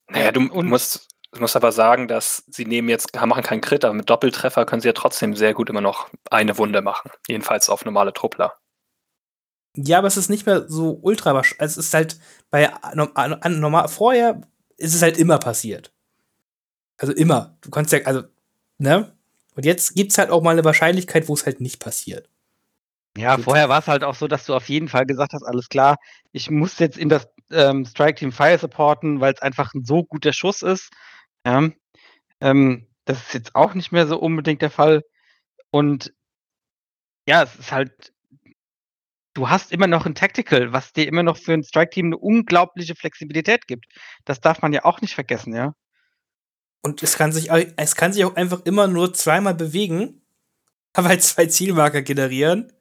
[0.09, 3.85] Naja, du, und musst, du musst aber sagen, dass sie nehmen jetzt, machen keinen Crit,
[3.85, 7.11] aber mit Doppeltreffer können sie ja trotzdem sehr gut immer noch eine Wunde machen.
[7.27, 8.58] Jedenfalls auf normale Truppler.
[9.75, 11.61] Ja, aber es ist nicht mehr so ultra wahrscheinlich.
[11.61, 14.41] Es ist halt bei normal vorher
[14.77, 15.93] ist es halt immer passiert.
[16.97, 17.57] Also immer.
[17.61, 18.23] Du kannst ja, also,
[18.77, 19.15] ne?
[19.55, 22.29] Und jetzt gibt's halt auch mal eine Wahrscheinlichkeit, wo es halt nicht passiert.
[23.17, 25.67] Ja, vorher war es halt auch so, dass du auf jeden Fall gesagt hast, alles
[25.67, 25.97] klar,
[26.31, 30.03] ich muss jetzt in das ähm, Strike Team Fire supporten, weil es einfach ein so
[30.03, 30.91] guter Schuss ist.
[31.45, 31.69] Ja,
[32.41, 35.03] ähm, das ist jetzt auch nicht mehr so unbedingt der Fall.
[35.71, 36.13] Und
[37.27, 38.13] ja, es ist halt
[39.39, 42.93] du hast immer noch ein Tactical, was dir immer noch für ein Strike-Team eine unglaubliche
[42.93, 43.85] Flexibilität gibt.
[44.25, 45.73] Das darf man ja auch nicht vergessen, ja.
[46.81, 50.21] Und es kann sich, es kann sich auch einfach immer nur zweimal bewegen,
[50.93, 52.73] aber halt zwei Zielmarker generieren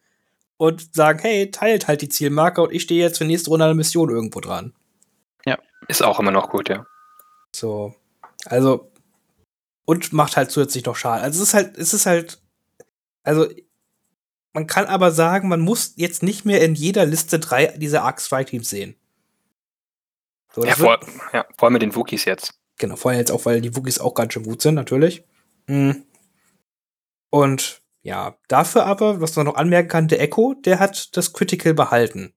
[0.57, 3.75] und sagen, hey, teilt halt die Zielmarker und ich stehe jetzt für nächste Runde eine
[3.75, 4.75] Mission irgendwo dran.
[5.47, 6.85] Ja, ist auch immer noch gut, ja.
[7.55, 7.95] So.
[8.47, 8.91] Also,
[9.85, 11.23] und macht halt zusätzlich noch Schaden.
[11.23, 12.43] Also es ist halt, es ist halt,
[13.23, 13.49] also
[14.53, 18.21] man kann aber sagen, man muss jetzt nicht mehr in jeder Liste drei dieser Arc
[18.21, 18.97] Strike Teams sehen.
[20.55, 20.99] So, ja, vor,
[21.33, 22.55] ja, vor allem mit den Wookies jetzt.
[22.79, 25.25] Genau, vor allem jetzt auch, weil die Wookies auch ganz schön gut sind, natürlich.
[25.67, 26.05] Mhm.
[27.31, 31.75] Und ja, dafür aber, was man noch anmerken kann, der Echo, der hat das Critical
[31.75, 32.33] behalten.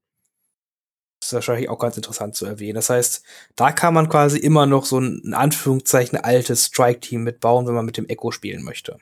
[1.20, 2.76] Das ist wahrscheinlich auch ganz interessant zu erwähnen.
[2.76, 3.24] Das heißt,
[3.56, 7.86] da kann man quasi immer noch so ein, in Anführungszeichen, altes Strike-Team mitbauen, wenn man
[7.86, 8.98] mit dem Echo spielen möchte.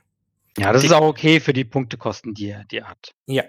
[0.59, 3.13] Ja, das ist auch okay für die Punktekosten, die er, die er hat.
[3.27, 3.43] Ja.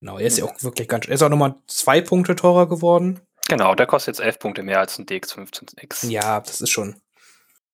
[0.00, 3.20] Genau, er ist ja auch wirklich ganz, er ist auch nochmal zwei Punkte teurer geworden.
[3.48, 6.08] Genau, der kostet jetzt elf Punkte mehr als ein DX15X.
[6.08, 6.96] Ja, das ist schon,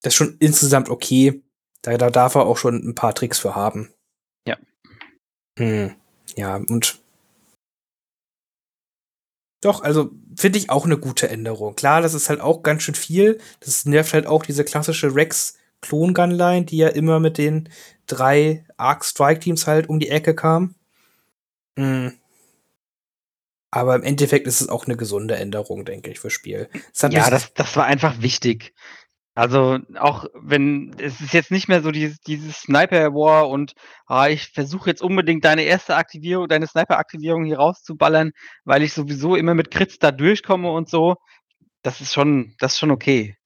[0.02, 1.42] das ist schon insgesamt okay.
[1.82, 3.92] Da, da darf er auch schon ein paar Tricks für haben.
[4.46, 4.56] Ja.
[5.58, 5.94] Hm.
[6.36, 7.00] Ja, und
[9.60, 11.74] doch, also finde ich auch eine gute Änderung.
[11.74, 13.38] Klar, das ist halt auch ganz schön viel.
[13.60, 17.68] Das nervt halt auch diese klassische Rex Klon Gunline, die ja immer mit den
[18.08, 20.74] drei Arc Strike Teams halt um die Ecke kam.
[21.76, 22.14] Mhm.
[23.70, 26.68] Aber im Endeffekt ist es auch eine gesunde Änderung, denke ich, fürs Spiel.
[27.10, 28.74] ja, das, das war einfach wichtig.
[29.38, 33.74] Also auch wenn es ist jetzt nicht mehr so dieses, dieses Sniper War und
[34.06, 38.32] ah, ich versuche jetzt unbedingt deine erste Aktivierung, deine Sniper-Aktivierung hier rauszuballern,
[38.64, 41.14] weil ich sowieso immer mit Crits da durchkomme und so.
[41.82, 43.36] Das ist schon, das ist schon okay.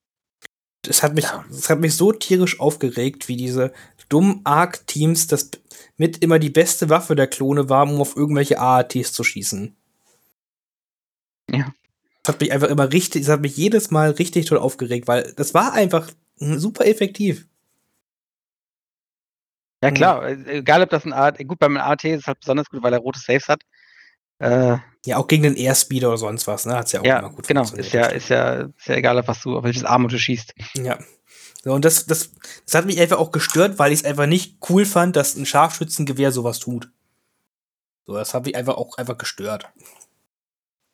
[0.81, 3.75] Das hat mich, das hat mich so tierisch aufgeregt, wie diese
[4.13, 5.51] dummen Arc-Teams, das
[5.97, 9.75] mit immer die beste Waffe der Klone war, um auf irgendwelche AATs zu schießen.
[11.51, 11.73] Ja.
[12.23, 15.33] Das hat mich einfach immer richtig, das hat mich jedes Mal richtig toll aufgeregt, weil
[15.37, 17.47] das war einfach super effektiv.
[19.83, 20.47] Ja, klar, hm.
[20.47, 23.01] egal ob das ein AT, gut, beim AT ist es halt besonders gut, weil er
[23.01, 23.63] rote Saves hat.
[24.39, 26.75] Äh, ja, auch gegen den Airspeeder oder sonst was, ne?
[26.75, 29.27] Hat's ja auch ja, immer gut genau, ist ja, ist ja, ist ja egal, auf
[29.27, 30.55] was du, auf welches Arm du schießt.
[30.75, 30.99] Ja.
[31.65, 32.33] So, und das, das,
[32.65, 35.47] das hat mich einfach auch gestört, weil ich es einfach nicht cool fand, dass ein
[35.47, 36.91] Scharfschützengewehr sowas tut.
[38.05, 39.71] So, das hat mich einfach auch einfach gestört.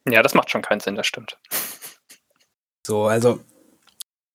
[0.07, 1.39] Ja, das macht schon keinen Sinn, das stimmt.
[2.87, 3.41] So, also,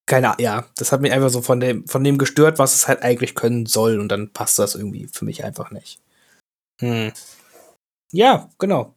[0.08, 2.88] keine Ahnung, ja, das hat mich einfach so von dem, von dem gestört, was es
[2.88, 6.02] halt eigentlich können soll und dann passt das irgendwie für mich einfach nicht.
[6.80, 7.12] Hm.
[8.12, 8.96] Ja, genau.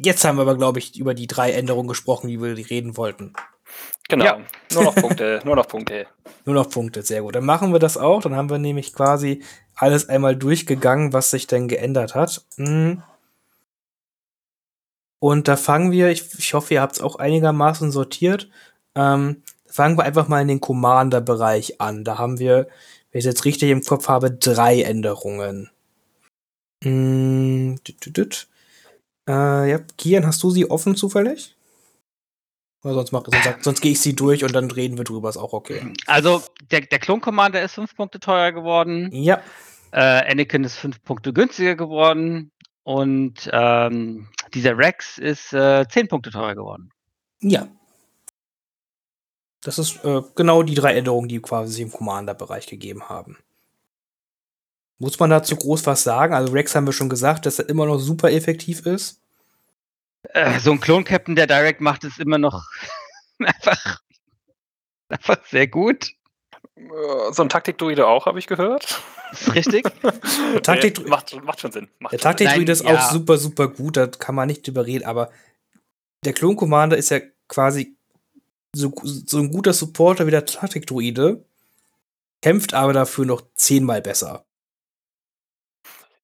[0.00, 3.32] Jetzt haben wir aber, glaube ich, über die drei Änderungen gesprochen, die wir reden wollten.
[4.08, 4.24] Genau.
[4.24, 4.40] Ja.
[4.72, 6.06] Nur noch Punkte, nur noch Punkte.
[6.46, 7.34] Nur noch Punkte, sehr gut.
[7.34, 8.20] Dann machen wir das auch.
[8.20, 9.42] Dann haben wir nämlich quasi
[9.76, 12.44] alles einmal durchgegangen, was sich denn geändert hat.
[12.56, 13.02] Hm.
[15.20, 18.50] Und da fangen wir, ich, ich hoffe, ihr habt es auch einigermaßen sortiert.
[18.94, 22.04] Ähm, fangen wir einfach mal in den Commander-Bereich an.
[22.04, 22.68] Da haben wir,
[23.10, 25.70] wenn ich jetzt richtig im Kopf habe, drei Änderungen.
[26.84, 28.48] Mm, dit, dit, dit.
[29.26, 31.53] Äh, ja, Kian, hast du sie offen zufällig?
[32.92, 35.54] Sonst, mach, sonst, sonst gehe ich sie durch und dann reden wir drüber, ist auch
[35.54, 35.94] okay.
[36.06, 39.08] Also, der, der Klon-Commander ist fünf Punkte teurer geworden.
[39.10, 39.40] Ja.
[39.90, 42.50] Äh, Anakin ist fünf Punkte günstiger geworden.
[42.82, 46.90] Und ähm, dieser Rex ist äh, 10 Punkte teurer geworden.
[47.40, 47.68] Ja.
[49.62, 53.38] Das ist äh, genau die drei Änderungen, die quasi sich im Commander-Bereich gegeben haben.
[54.98, 56.34] Muss man dazu groß was sagen?
[56.34, 59.23] Also Rex haben wir schon gesagt, dass er immer noch super effektiv ist.
[60.30, 62.64] Äh, so ein Klon-Captain, der Direct macht, ist immer noch
[63.38, 64.00] einfach,
[65.08, 66.12] einfach sehr gut.
[67.30, 69.00] So ein Taktik-Druide auch, habe ich gehört.
[69.32, 69.84] Ist richtig.
[70.62, 71.88] Taktik nee, macht, macht schon Sinn.
[71.98, 72.94] Macht der Taktik-Druide ist ja.
[72.94, 75.30] auch super, super gut, da kann man nicht drüber reden, aber
[76.24, 77.96] der Klon-Commander ist ja quasi
[78.74, 81.44] so, so ein guter Supporter wie der Taktik-Druide,
[82.42, 84.44] kämpft aber dafür noch zehnmal besser.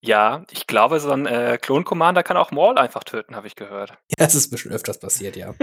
[0.03, 3.91] Ja, ich glaube, so ein äh, Klon-Commander kann auch Maul einfach töten, habe ich gehört.
[4.17, 5.53] Ja, es ist ein bisschen öfters passiert, ja.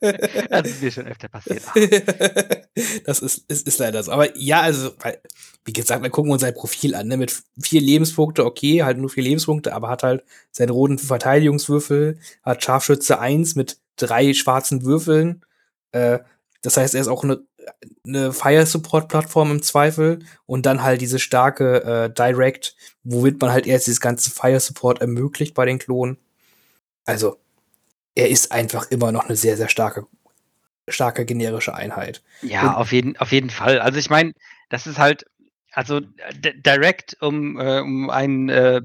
[0.00, 1.62] das ist mir schon öfter passiert.
[3.06, 4.10] das ist, ist, ist leider so.
[4.10, 4.90] Aber ja, also,
[5.64, 7.16] wie gesagt, wir gucken uns sein Profil an, ne?
[7.16, 12.64] Mit vier Lebenspunkte, okay, halt nur vier Lebenspunkte, aber hat halt seinen roten Verteidigungswürfel, hat
[12.64, 15.44] Scharfschütze 1 mit drei schwarzen Würfeln.
[15.92, 16.18] Äh,
[16.62, 17.40] das heißt, er ist auch eine
[18.06, 23.52] eine Fire Support Plattform im Zweifel und dann halt diese starke äh, Direct, womit man
[23.52, 26.18] halt erst dieses ganze Fire Support ermöglicht bei den Klonen.
[27.04, 27.38] Also,
[28.14, 30.06] er ist einfach immer noch eine sehr, sehr starke,
[30.88, 32.22] starke generische Einheit.
[32.42, 33.80] Ja, und auf jeden, auf jeden Fall.
[33.80, 34.32] Also ich meine,
[34.68, 35.24] das ist halt,
[35.72, 36.00] also
[36.34, 38.82] Direct, um, äh, um einen äh,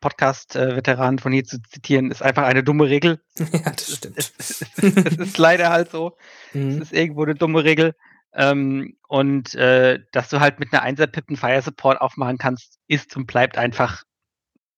[0.00, 3.20] Podcast-Veteran von hier zu zitieren, ist einfach eine dumme Regel.
[3.38, 4.18] ja, das stimmt.
[4.18, 6.16] Es, es, es, es ist leider halt so.
[6.52, 6.68] Mhm.
[6.68, 7.94] Es ist irgendwo eine dumme Regel.
[8.36, 13.26] Ähm, und äh, dass du halt mit einer Einser-Pippen Fire Support aufmachen kannst, ist und
[13.26, 14.04] bleibt einfach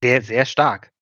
[0.03, 0.93] sehr, sehr stark.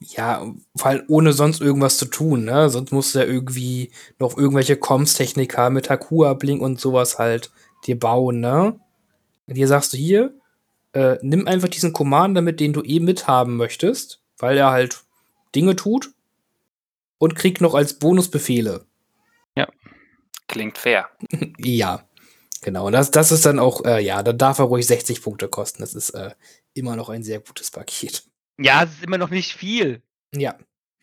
[0.00, 0.46] Ja,
[0.80, 2.70] allem ohne sonst irgendwas zu tun, ne?
[2.70, 7.50] Sonst musst du ja irgendwie noch irgendwelche Comms-Techniker mit Hakua Blink und sowas halt
[7.86, 8.78] dir bauen, ne?
[9.46, 10.34] Und dir sagst du hier,
[10.92, 15.04] äh, nimm einfach diesen Commander mit, den du eh mithaben möchtest, weil er halt
[15.54, 16.12] Dinge tut
[17.18, 18.72] und krieg noch als Bonus Befehle.
[18.82, 18.87] Ja.
[20.48, 21.08] Klingt fair.
[21.58, 22.04] ja.
[22.60, 25.48] Genau, und das, das ist dann auch, äh, ja, da darf er ruhig 60 Punkte
[25.48, 25.80] kosten.
[25.80, 26.32] Das ist äh,
[26.74, 28.24] immer noch ein sehr gutes Paket.
[28.58, 30.02] Ja, es ist immer noch nicht viel.
[30.34, 30.58] Ja.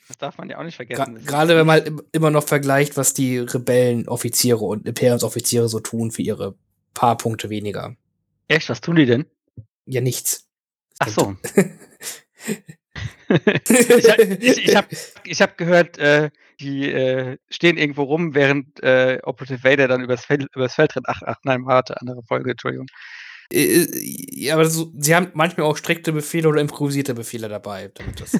[0.08, 1.24] Das darf man ja auch nicht vergessen.
[1.26, 6.56] Gerade wenn man immer noch vergleicht, was die Rebellenoffiziere und Imperiumsoffiziere so tun für ihre
[6.94, 7.96] paar Punkte weniger.
[8.48, 8.70] Echt?
[8.70, 9.26] Was tun die denn?
[9.86, 10.48] Ja, nichts.
[11.00, 11.36] Ach so.
[13.30, 14.88] ich habe ich hab,
[15.24, 20.26] ich hab gehört, äh, die äh, stehen irgendwo rum, während äh, Operative Vader dann übers
[20.26, 21.08] Feld, übers Feld rennt.
[21.10, 22.88] Ach, ach nein, warte, andere Folge, Entschuldigung.
[23.52, 23.88] Äh, äh,
[24.34, 27.92] ja, aber so, sie haben manchmal auch strikte Befehle oder improvisierte Befehle dabei.
[28.18, 28.32] Das,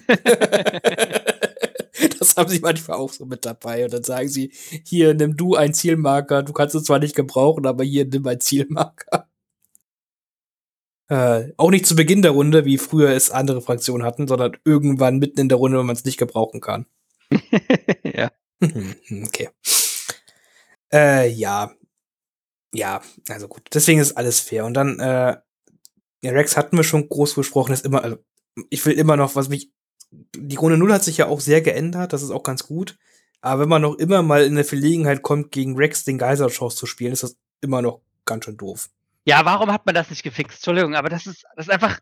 [2.20, 3.86] das haben sie manchmal auch so mit dabei.
[3.86, 4.52] Und dann sagen sie:
[4.86, 6.44] Hier, nimm du einen Zielmarker.
[6.44, 9.28] Du kannst es zwar nicht gebrauchen, aber hier, nimm einen Zielmarker.
[11.08, 15.20] Äh, auch nicht zu Beginn der Runde, wie früher es andere Fraktionen hatten, sondern irgendwann
[15.20, 16.88] mitten in der Runde, wenn man es nicht gebrauchen kann.
[18.04, 18.32] ja.
[18.62, 19.50] okay.
[20.92, 21.72] Äh, ja,
[22.74, 24.66] ja, also gut, deswegen ist alles fair.
[24.66, 25.38] Und dann, äh,
[26.22, 28.18] ja, Rex hatten wir schon groß besprochen, ist immer, also
[28.70, 29.72] ich will immer noch, was mich,
[30.12, 32.98] die Runde 0 hat sich ja auch sehr geändert, das ist auch ganz gut.
[33.42, 36.86] Aber wenn man noch immer mal in der Verlegenheit kommt, gegen Rex den Geiserschoss zu
[36.86, 38.90] spielen, ist das immer noch ganz schön doof.
[39.26, 40.58] Ja, warum hat man das nicht gefixt?
[40.58, 42.00] Entschuldigung, aber das ist, das ist einfach,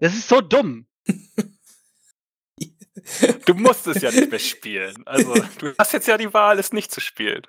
[0.00, 0.86] das ist so dumm.
[3.46, 5.02] du musst es ja nicht mehr spielen.
[5.06, 7.42] Also, du hast jetzt ja die Wahl, es nicht zu spielen.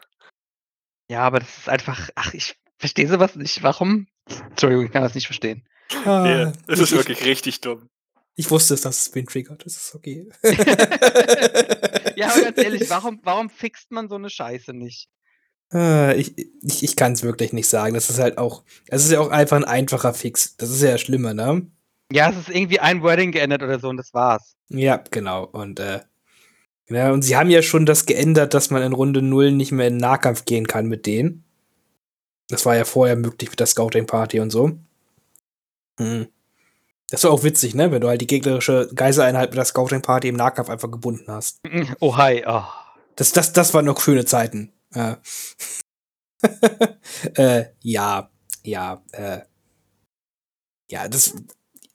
[1.09, 3.63] Ja, aber das ist einfach, ach, ich verstehe sowas nicht.
[3.63, 4.07] Warum?
[4.49, 5.67] Entschuldigung, ich kann das nicht verstehen.
[6.05, 7.89] Ah, ja, es ist wirklich richtig dumm.
[8.35, 9.65] Ich wusste es, dass es wen triggert.
[9.65, 10.27] Das ist okay.
[12.15, 15.09] ja, aber ganz ehrlich, warum, warum fixt man so eine Scheiße nicht?
[15.71, 17.93] Äh, ich ich, ich kann es wirklich nicht sagen.
[17.93, 20.57] Das ist halt auch, es ist ja auch einfach ein einfacher Fix.
[20.57, 21.67] Das ist ja schlimmer, ne?
[22.13, 24.55] Ja, es ist irgendwie ein Wording geändert oder so und das war's.
[24.69, 25.45] Ja, genau.
[25.45, 26.01] Und äh,
[26.87, 29.87] ja, und sie haben ja schon das geändert, dass man in Runde 0 nicht mehr
[29.87, 31.43] in Nahkampf gehen kann mit denen.
[32.49, 34.77] Das war ja vorher möglich mit der Scouting Party und so.
[35.99, 36.27] Hm.
[37.09, 37.91] Das war auch witzig, ne?
[37.91, 41.61] Wenn du halt die gegnerische Geiseleinheit mit der Scouting Party im Nahkampf einfach gebunden hast.
[41.99, 42.63] Oh hi, oh.
[43.15, 44.71] Das, das, das waren noch schöne Zeiten.
[44.93, 45.15] Äh.
[47.35, 48.29] äh, ja,
[48.63, 49.39] ja, äh.
[50.89, 51.33] Ja, das,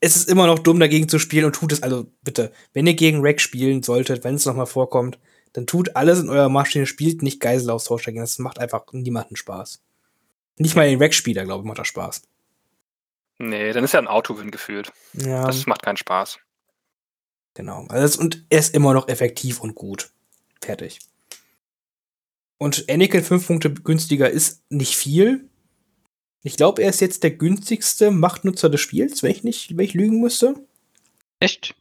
[0.00, 2.94] es ist immer noch dumm, dagegen zu spielen und tut es, also bitte, wenn ihr
[2.94, 5.18] gegen Rack spielen solltet, wenn es nochmal vorkommt,
[5.52, 8.20] dann tut alles in eurer Maschine, spielt nicht Geiselaustausch dagegen.
[8.20, 9.82] Das macht einfach niemanden Spaß.
[10.58, 12.22] Nicht mal den Rack-Spieler, glaube ich, macht das Spaß.
[13.38, 14.92] Nee, dann ist ja ein Autowin gefühlt.
[15.14, 15.46] Ja.
[15.46, 16.38] Das macht keinen Spaß.
[17.54, 17.86] Genau.
[17.88, 20.10] Also, und er ist immer noch effektiv und gut.
[20.60, 21.00] Fertig.
[22.58, 25.47] Und Anakin 5 Punkte günstiger ist nicht viel.
[26.42, 29.94] Ich glaube, er ist jetzt der günstigste Machtnutzer des Spiels, wenn ich nicht, wenn ich
[29.94, 30.54] lügen müsste.
[31.40, 31.74] Echt?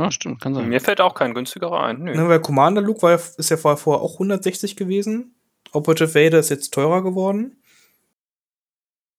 [0.00, 0.68] Ja, stimmt, kann sein.
[0.68, 2.04] Mir fällt auch kein günstigerer ein.
[2.04, 2.14] Nö.
[2.14, 5.34] Ne, weil Commander Luke war, ist ja vorher, vorher auch 160 gewesen.
[5.72, 7.60] Operative Vader ist jetzt teurer geworden.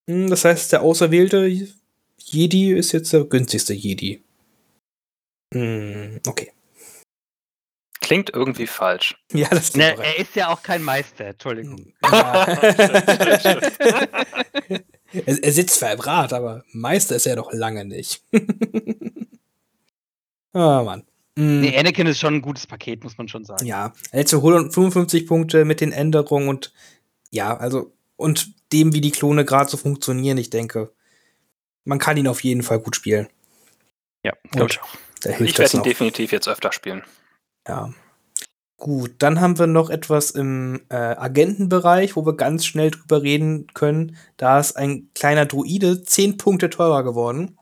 [0.09, 1.47] Hm, das heißt, der auserwählte
[2.17, 4.23] Jedi ist jetzt der günstigste Jedi.
[5.53, 6.51] Hm, okay.
[8.09, 9.15] Klingt irgendwie falsch.
[9.33, 11.93] Ja, das ne, Er ist ja auch kein Meister, Entschuldigung.
[12.01, 12.43] Ja.
[15.13, 18.23] er, er, sitzt zwar im Rat, aber Meister ist er doch lange nicht.
[20.53, 21.03] oh Mann.
[21.35, 21.59] Mm.
[21.59, 23.63] Nee, Anakin ist schon ein gutes Paket, muss man schon sagen.
[23.67, 26.73] Ja, letzte 155 Punkte mit den Änderungen und
[27.29, 30.91] ja, also und dem, wie die Klone gerade so funktionieren, ich denke,
[31.83, 33.27] man kann ihn auf jeden Fall gut spielen.
[34.23, 34.95] Ja, glaube ich auch.
[35.41, 37.03] Ich werde ihn definitiv jetzt öfter spielen.
[37.67, 37.93] Ja.
[38.77, 43.67] Gut, dann haben wir noch etwas im äh, Agentenbereich, wo wir ganz schnell drüber reden
[43.73, 44.15] können.
[44.37, 47.57] Da ist ein kleiner Druide 10 Punkte teurer geworden.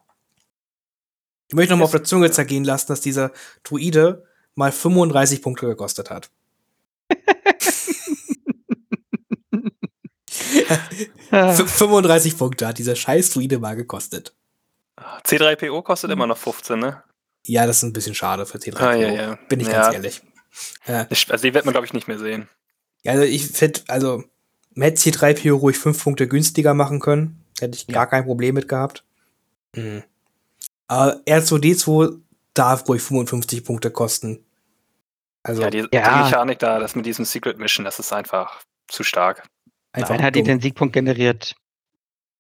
[1.47, 3.31] Ich möchte noch mal auf der Zunge zergehen lassen, dass dieser
[3.63, 6.29] Druide mal 35 Punkte gekostet hat.
[11.29, 14.35] 35 Punkte hat dieser scheiß Druide mal gekostet.
[14.98, 17.04] C3PO kostet immer noch 15, ne?
[17.48, 18.81] Ja, das ist ein bisschen schade für C3PO.
[18.81, 19.39] Ah, ja, ja.
[19.48, 19.81] Bin ich ja.
[19.81, 20.21] ganz ehrlich.
[20.85, 21.08] Ja.
[21.10, 22.50] Also die wird man, glaube ich, nicht mehr sehen.
[23.04, 24.23] Ja, also ich finde, also
[24.73, 27.43] man hätte C3PO ruhig 5 Punkte günstiger machen können.
[27.60, 29.04] Hätte ich gar kein Problem mit gehabt.
[29.75, 30.04] Mhm.
[30.87, 32.19] Aber R2D2
[32.54, 34.45] darf ruhig 55 Punkte kosten.
[35.43, 35.85] Also, ja, die, ja.
[35.91, 39.48] die Mechanik da, das mit diesem Secret Mission, das ist einfach zu stark.
[39.93, 41.56] Einfach Nein, hat die den Siegpunkt generiert.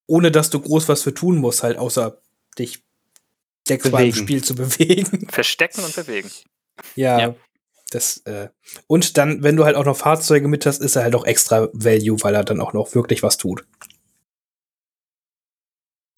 [0.05, 2.21] Ohne dass du groß was für tun musst, halt, außer
[2.59, 2.83] dich
[3.67, 5.27] sechsmal im Spiel zu bewegen.
[5.29, 6.29] Verstecken und bewegen.
[6.95, 7.19] Ja.
[7.19, 7.35] ja.
[7.91, 8.49] Das, äh,
[8.87, 11.69] und dann, wenn du halt auch noch Fahrzeuge mit hast, ist er halt auch extra
[11.71, 13.65] Value, weil er dann auch noch wirklich was tut.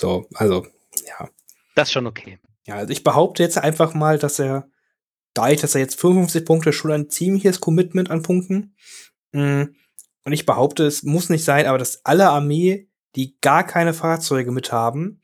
[0.01, 0.65] So, also,
[1.05, 1.29] ja.
[1.75, 2.39] Das ist schon okay.
[2.65, 4.69] Ja, also ich behaupte jetzt einfach mal, dass er,
[5.33, 8.75] da ich, dass er jetzt 55 Punkte schon ein ziemliches Commitment an Punkten.
[9.31, 9.67] Mh,
[10.25, 14.51] und ich behaupte, es muss nicht sein, aber dass alle Armee, die gar keine Fahrzeuge
[14.51, 15.21] mit haben,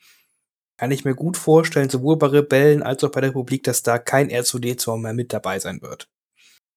[0.77, 3.97] kann ich mir gut vorstellen, sowohl bei Rebellen als auch bei der Republik, dass da
[3.97, 6.09] kein R2D2 mehr mit dabei sein wird.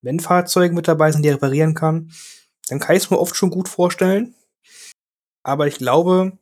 [0.02, 2.12] Wenn Fahrzeuge mit dabei sind, die er reparieren kann,
[2.68, 4.34] dann kann ich es mir oft schon gut vorstellen.
[5.42, 6.38] Aber ich glaube,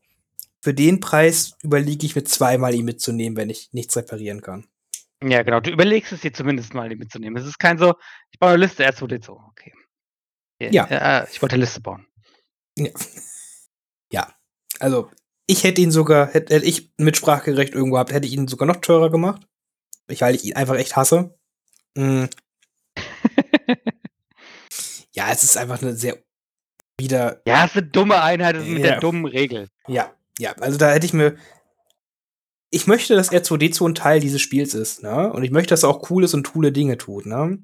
[0.61, 4.67] für den Preis überlege ich mir zweimal, ihn mitzunehmen, wenn ich nichts reparieren kann.
[5.23, 5.61] Ja, genau.
[5.61, 7.41] Du überlegst es dir zumindest mal, ihn mitzunehmen.
[7.41, 7.95] Es ist kein so,
[8.31, 9.31] ich baue eine Liste, R2D2.
[9.51, 9.73] Okay.
[10.61, 10.71] Ja.
[10.71, 11.21] ja.
[11.21, 12.07] Äh, ich wollte eine Liste bauen.
[12.77, 12.91] Ja.
[14.13, 14.35] ja.
[14.81, 15.11] Also,
[15.47, 18.67] ich hätte ihn sogar, hätte, hätte ich mit Sprachgerecht irgendwo gehabt, hätte ich ihn sogar
[18.67, 19.47] noch teurer gemacht.
[20.09, 21.37] Ich, weil ich ihn einfach echt hasse.
[21.97, 22.29] Mhm.
[25.13, 26.19] ja, es ist einfach eine sehr
[26.99, 27.43] wieder.
[27.47, 29.69] Ja, es ist eine dumme Einheit, es ist mit der dummen Regel.
[29.87, 31.37] Ja, ja, also da hätte ich mir.
[32.71, 35.33] Ich möchte, dass R2D2 ein Teil dieses Spiels ist, ne?
[35.33, 37.63] Und ich möchte, dass er auch cool ist und coole Dinge tut, ne?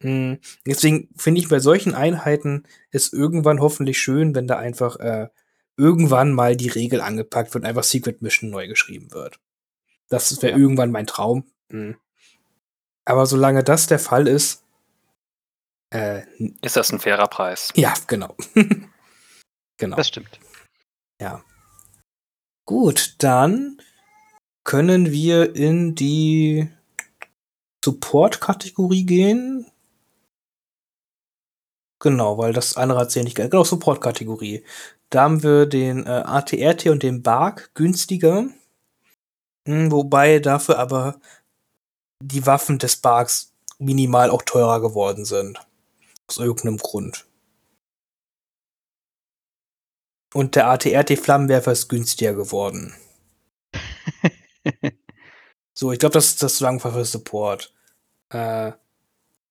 [0.00, 0.38] Mhm.
[0.66, 5.28] Deswegen finde ich bei solchen Einheiten ist irgendwann hoffentlich schön, wenn da einfach äh,
[5.76, 9.38] irgendwann mal die Regel angepackt wird und einfach Secret Mission neu geschrieben wird.
[10.08, 10.58] Das wäre ja.
[10.58, 11.44] irgendwann mein Traum.
[11.68, 11.96] Mhm.
[13.04, 14.64] Aber solange das der Fall ist,
[15.90, 16.22] äh,
[16.62, 17.72] ist das ein fairer Preis.
[17.76, 18.36] Ja, genau.
[19.76, 19.96] genau.
[19.96, 20.40] Das stimmt.
[21.20, 21.44] Ja.
[22.64, 23.80] Gut, dann
[24.64, 26.68] können wir in die
[27.84, 29.70] Support-Kategorie gehen.
[32.00, 34.64] Genau, weil das andere hat ja nicht genau Support-Kategorie.
[35.10, 38.46] Da haben wir den äh, ATRT und den BARC günstiger.
[39.66, 41.20] Hm, wobei dafür aber
[42.22, 45.60] die Waffen des BARCs minimal auch teurer geworden sind.
[46.26, 47.26] Aus irgendeinem Grund.
[50.34, 52.94] Und der ATRT-Flammenwerfer ist günstiger geworden.
[55.72, 57.72] so, ich glaube, das ist das für Support.
[58.30, 58.72] Äh,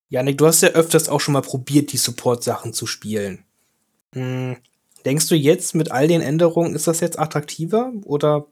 [0.09, 3.45] Janik, du hast ja öfters auch schon mal probiert, die Support-Sachen zu spielen.
[4.13, 4.57] Hm,
[5.05, 7.91] Denkst du jetzt mit all den Änderungen, ist das jetzt attraktiver?
[8.03, 8.47] Oder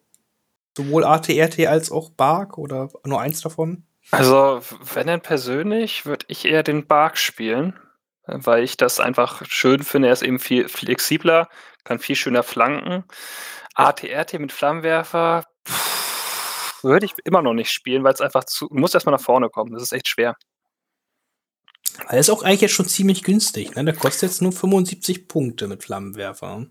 [0.78, 3.84] sowohl ATRT als auch Bark oder nur eins davon?
[4.12, 4.62] Also,
[4.94, 7.80] wenn denn persönlich, würde ich eher den Bark spielen,
[8.26, 10.10] weil ich das einfach schön finde.
[10.10, 11.48] Er ist eben viel flexibler,
[11.84, 13.04] kann viel schöner flanken.
[13.76, 15.46] ATRT mit Flammenwerfer
[16.84, 19.74] würde ich immer noch nicht spielen, weil es einfach zu, muss erstmal nach vorne kommen.
[19.74, 20.36] Das ist echt schwer.
[22.08, 23.76] Er ist auch eigentlich jetzt schon ziemlich günstig.
[23.76, 23.86] Ne?
[23.86, 26.68] Der kostet jetzt nur 75 Punkte mit Flammenwerfer.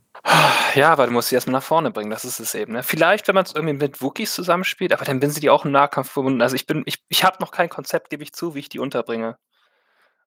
[0.75, 2.73] Ja, aber du musst sie erstmal nach vorne bringen, das ist es eben.
[2.73, 2.83] Ne?
[2.83, 5.73] Vielleicht, wenn man es irgendwie mit Wookies zusammenspielt, aber dann sind sie die auch im
[5.73, 6.41] Nahkampf verbunden.
[6.41, 8.79] Also ich bin, ich, ich habe noch kein Konzept, gebe ich zu, wie ich die
[8.79, 9.37] unterbringe.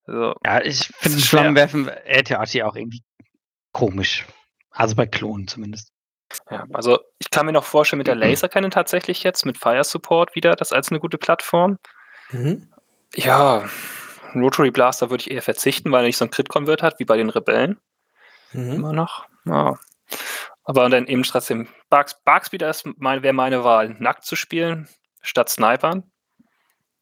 [0.06, 3.04] Also, ja, ich finde Flammenwerfen LTAT auch irgendwie
[3.72, 4.26] komisch.
[4.70, 5.92] Also bei Klonen zumindest.
[6.50, 10.36] Ja, also ich kann mir noch vorstellen, mit der Lasercannon tatsächlich jetzt, mit Fire Support
[10.36, 11.78] wieder, das als eine gute Plattform.
[12.32, 12.68] Mhm.
[13.16, 13.70] Ja,
[14.42, 17.18] Rotary Blaster würde ich eher verzichten, weil er nicht so einen Crit-Convert hat, wie bei
[17.18, 17.80] den Rebellen.
[18.54, 18.74] Mhm.
[18.74, 19.26] Immer noch.
[19.46, 19.78] Ja.
[20.64, 24.88] Aber dann eben trotzdem, Barks, Barkspeeder mein, wäre meine Wahl, nackt zu spielen,
[25.22, 26.12] statt Snipern.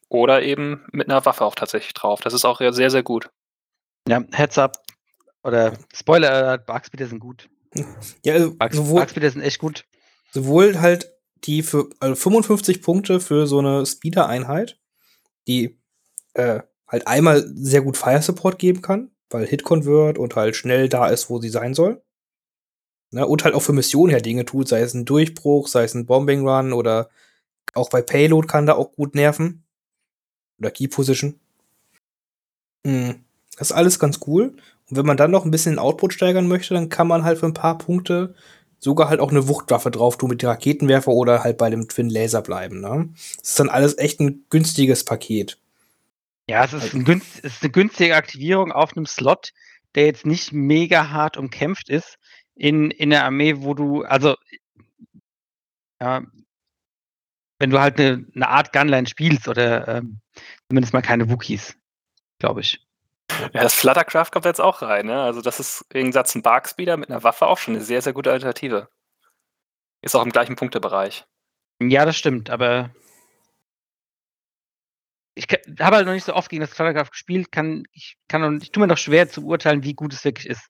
[0.09, 2.21] Oder eben mit einer Waffe auch tatsächlich drauf.
[2.21, 3.31] Das ist auch sehr, sehr gut.
[4.07, 4.77] Ja, Heads up.
[5.43, 7.49] Oder Spoiler, Barkspeeder sind gut.
[8.23, 9.85] Ja, also Barks, sowohl, Barkspeeder sind echt gut.
[10.31, 11.09] Sowohl halt
[11.45, 14.79] die für also 55 Punkte für so eine Speeder-Einheit,
[15.47, 15.79] die
[16.33, 16.61] äh,
[16.93, 21.07] halt einmal sehr gut Fire Support geben kann, weil Hit Convert und halt schnell da
[21.07, 22.03] ist, wo sie sein soll.
[23.11, 25.95] Ne, und halt auch für Missionen her Dinge tut, sei es ein Durchbruch, sei es
[25.95, 27.09] ein Bombing Run oder
[27.73, 29.63] auch bei Payload kann da auch gut nerven.
[30.59, 31.39] Oder Key Position.
[32.83, 33.23] Mhm.
[33.57, 34.55] Das ist alles ganz cool.
[34.89, 37.39] Und wenn man dann noch ein bisschen den Output steigern möchte, dann kann man halt
[37.39, 38.35] für ein paar Punkte
[38.79, 42.09] sogar halt auch eine Wuchtwaffe drauf tun mit dem Raketenwerfer oder halt bei dem Twin
[42.09, 42.81] Laser bleiben.
[42.81, 43.09] Ne?
[43.37, 45.57] Das ist dann alles echt ein günstiges Paket.
[46.49, 49.51] Ja, es ist, also ein günst, es ist eine günstige Aktivierung auf einem Slot,
[49.95, 52.17] der jetzt nicht mega hart umkämpft ist
[52.55, 54.35] in, in der Armee, wo du, also
[56.01, 56.23] ja,
[57.59, 60.19] wenn du halt eine, eine Art Gunline spielst oder ähm,
[60.67, 61.77] zumindest mal keine Wookies,
[62.39, 62.85] glaube ich.
[63.53, 65.21] Ja, das Fluttercraft kommt jetzt auch rein, ne?
[65.21, 68.11] Also das ist im Gegensatz ein Barkspeeder mit einer Waffe auch schon eine sehr, sehr
[68.11, 68.89] gute Alternative.
[70.01, 71.25] Ist auch im gleichen Punktebereich.
[71.81, 72.93] Ja, das stimmt, aber
[75.35, 75.47] ich
[75.79, 78.71] habe halt noch nicht so oft gegen das Quadratgraph gespielt, kann, ich, kann und ich
[78.71, 80.61] tue mir noch schwer zu urteilen, wie gut es wirklich ist.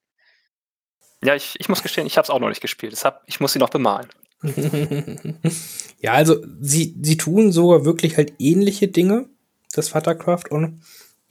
[1.23, 2.91] Ja, ich, ich muss gestehen, ich habe es auch noch nicht gespielt.
[2.91, 4.07] Deshalb, ich muss sie noch bemalen.
[5.99, 9.29] ja, also sie, sie tun sogar wirklich halt ähnliche Dinge,
[9.73, 10.81] das Vatercraft und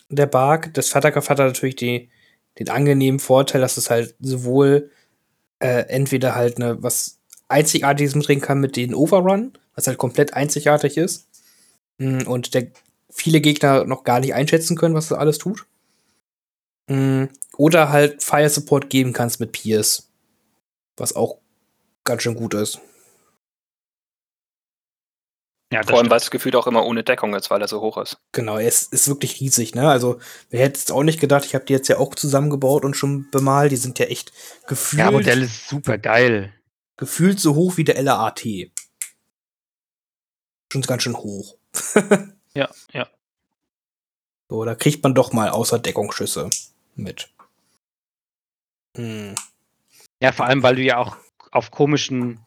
[0.09, 0.73] der Bark.
[0.75, 2.11] Das Vatercraft hat natürlich die,
[2.59, 4.91] den angenehmen Vorteil, dass es halt sowohl
[5.59, 7.19] äh, entweder halt eine was
[7.49, 11.29] Einzigartiges mitbringen kann mit den Overrun, was halt komplett einzigartig ist.
[11.99, 12.69] Mm, und der
[13.13, 15.67] viele Gegner noch gar nicht einschätzen können, was das alles tut.
[16.89, 17.25] Mm,
[17.57, 20.11] oder halt Fire Support geben kannst mit Pierce.
[20.97, 21.39] Was auch
[22.05, 22.81] ganz schön gut ist.
[25.73, 27.97] Ja, Vor allem, weil es gefühlt auch immer ohne Deckung ist, weil er so hoch
[27.97, 28.19] ist.
[28.33, 29.89] Genau, er ist, ist wirklich riesig, ne?
[29.89, 30.19] Also,
[30.51, 33.31] wer hätte es auch nicht gedacht, ich habe die jetzt ja auch zusammengebaut und schon
[33.31, 33.73] bemalt.
[33.73, 34.33] Die sind ja echt
[34.67, 35.01] gefühlt.
[35.01, 36.53] Ja, Modell ist super geil.
[36.99, 38.71] Gefühlt so hoch wie der LAAT.
[40.71, 41.57] Schon ganz schön hoch.
[42.55, 43.09] ja, ja.
[44.49, 46.51] So, da kriegt man doch mal außer Deckungsschüsse
[46.95, 47.31] mit.
[48.97, 49.35] Hm.
[50.21, 51.17] Ja, vor allem, weil du ja auch
[51.51, 52.41] auf komischen,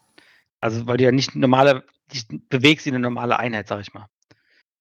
[0.60, 1.84] also weil du ja nicht normale
[2.14, 4.08] dich bewegst wie eine normale Einheit, sag ich mal.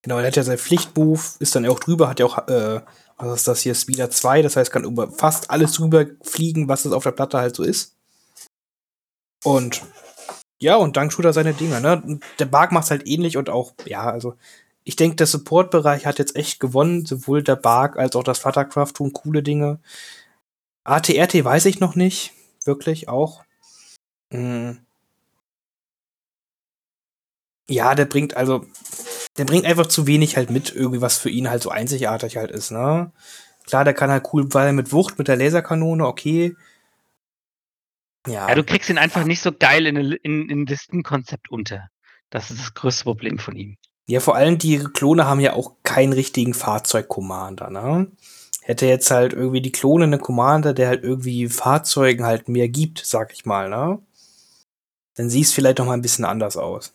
[0.02, 2.82] Genau, er hat ja sein Pflichtbuch, ist dann auch drüber, hat ja auch, äh,
[3.16, 6.84] was ist das hier, Speeder 2, das heißt, kann über fast alles drüber fliegen, was
[6.84, 7.96] es auf der Platte halt so ist.
[9.42, 9.82] Und
[10.60, 12.20] ja, und dank tut er seine Dinger, ne?
[12.38, 14.36] Der Bark macht's halt ähnlich und auch, ja, also
[14.84, 18.92] ich denke, der Support-Bereich hat jetzt echt gewonnen, sowohl der Bark als auch das Fluttercraft
[18.94, 19.80] tun coole Dinge.
[20.84, 22.32] ATRT weiß ich noch nicht,
[22.64, 23.44] wirklich auch.
[24.30, 24.78] Hm.
[27.68, 28.66] Ja, der bringt also,
[29.38, 32.50] der bringt einfach zu wenig halt mit, irgendwie was für ihn halt so einzigartig halt
[32.50, 33.10] ist, ne?
[33.66, 36.54] Klar, der kann halt cool, weil er mit Wucht, mit der Laserkanone, okay.
[38.26, 38.48] Ja.
[38.48, 41.88] Ja, du kriegst ihn einfach nicht so geil in, in, in Listenkonzept unter.
[42.28, 43.78] Das ist das größte Problem von ihm.
[44.06, 48.10] Ja, vor allem die Klone haben ja auch keinen richtigen Fahrzeug-Commander, ne?
[48.62, 52.98] Hätte jetzt halt irgendwie die Klone einen Commander, der halt irgendwie Fahrzeugen halt mehr gibt,
[53.04, 53.98] sag ich mal, ne?
[55.16, 56.92] Dann sieht es vielleicht noch mal ein bisschen anders aus.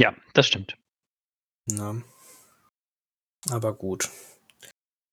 [0.00, 0.76] Ja, das stimmt.
[1.70, 1.96] Ja.
[3.50, 4.10] Aber gut.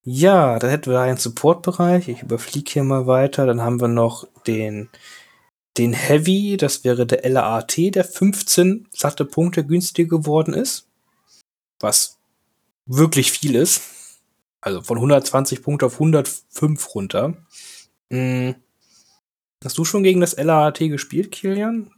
[0.03, 2.07] Ja, da hätten wir einen Support-Bereich.
[2.09, 3.45] Ich überfliege hier mal weiter.
[3.45, 4.89] Dann haben wir noch den,
[5.77, 6.57] den Heavy.
[6.57, 10.84] Das wäre der LAT, der 15 satte Punkte günstiger geworden ist.
[11.79, 12.19] Was
[12.85, 13.81] wirklich viel ist.
[14.61, 17.35] Also von 120 Punkte auf 105 runter.
[18.09, 18.55] Mhm.
[19.63, 21.89] Hast du schon gegen das LAAT gespielt, Kilian?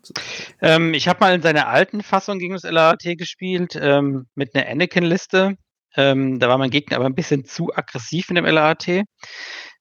[0.62, 4.70] Ähm, ich habe mal in seiner alten Fassung gegen das LAAT gespielt, ähm, mit einer
[4.70, 5.58] Anakin-Liste.
[5.96, 9.04] Ähm, da war mein Gegner aber ein bisschen zu aggressiv in dem LAAT.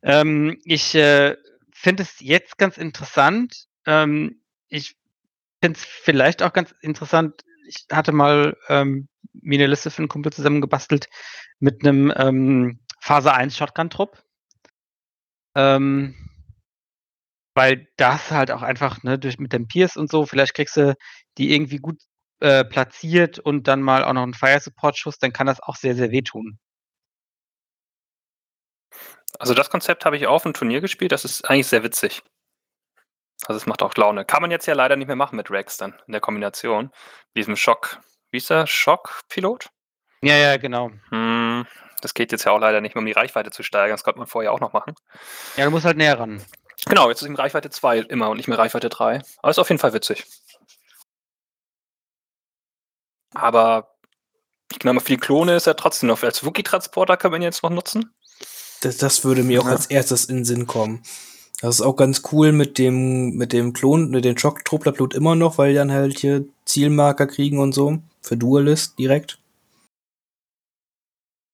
[0.02, 1.36] Ähm, ich äh,
[1.72, 3.66] finde es jetzt ganz interessant.
[3.86, 4.96] Ähm, ich
[5.60, 7.44] finde es vielleicht auch ganz interessant.
[7.66, 11.08] Ich hatte mal ähm, mir eine Liste für einen Kumpel zusammengebastelt
[11.58, 14.22] mit einem Phase 1 Shotgun-Trupp.
[15.54, 16.14] Ähm,
[17.56, 20.94] weil das halt auch einfach, ne, durch mit dem Pierce und so, vielleicht kriegst du
[21.38, 21.98] die irgendwie gut
[22.40, 25.76] äh, platziert und dann mal auch noch einen Fire Support Schuss, dann kann das auch
[25.76, 26.58] sehr, sehr wehtun.
[29.38, 32.22] Also das Konzept habe ich auf dem Turnier gespielt, das ist eigentlich sehr witzig.
[33.48, 34.24] Also es macht auch Laune.
[34.24, 36.90] Kann man jetzt ja leider nicht mehr machen mit Rex dann in der Kombination.
[37.36, 38.00] Diesem Schock.
[38.30, 38.66] Wie ist der?
[38.66, 39.70] Schock-Pilot?
[40.22, 40.90] Ja, ja, genau.
[41.10, 41.66] Hm,
[42.02, 43.94] das geht jetzt ja auch leider nicht mehr, um die Reichweite zu steigern.
[43.94, 44.94] Das konnte man vorher auch noch machen.
[45.56, 46.42] Ja, du musst halt näher ran.
[46.86, 49.22] Genau, jetzt ist ihm Reichweite 2 immer und nicht mehr Reichweite 3.
[49.38, 50.24] Aber ist auf jeden Fall witzig.
[53.34, 53.96] Aber
[54.72, 56.22] ich glaube, für die Klone ist er trotzdem noch.
[56.22, 58.14] Als Wookie-Transporter können wir ihn jetzt noch nutzen.
[58.80, 59.72] Das, das würde mir auch ja.
[59.72, 61.02] als erstes in den Sinn kommen.
[61.60, 65.56] Das ist auch ganz cool mit dem, mit dem Klon, mit dem Schock-Truppler-Blut immer noch,
[65.58, 67.98] weil die dann halt hier Zielmarker kriegen und so.
[68.20, 69.38] Für Dualist direkt.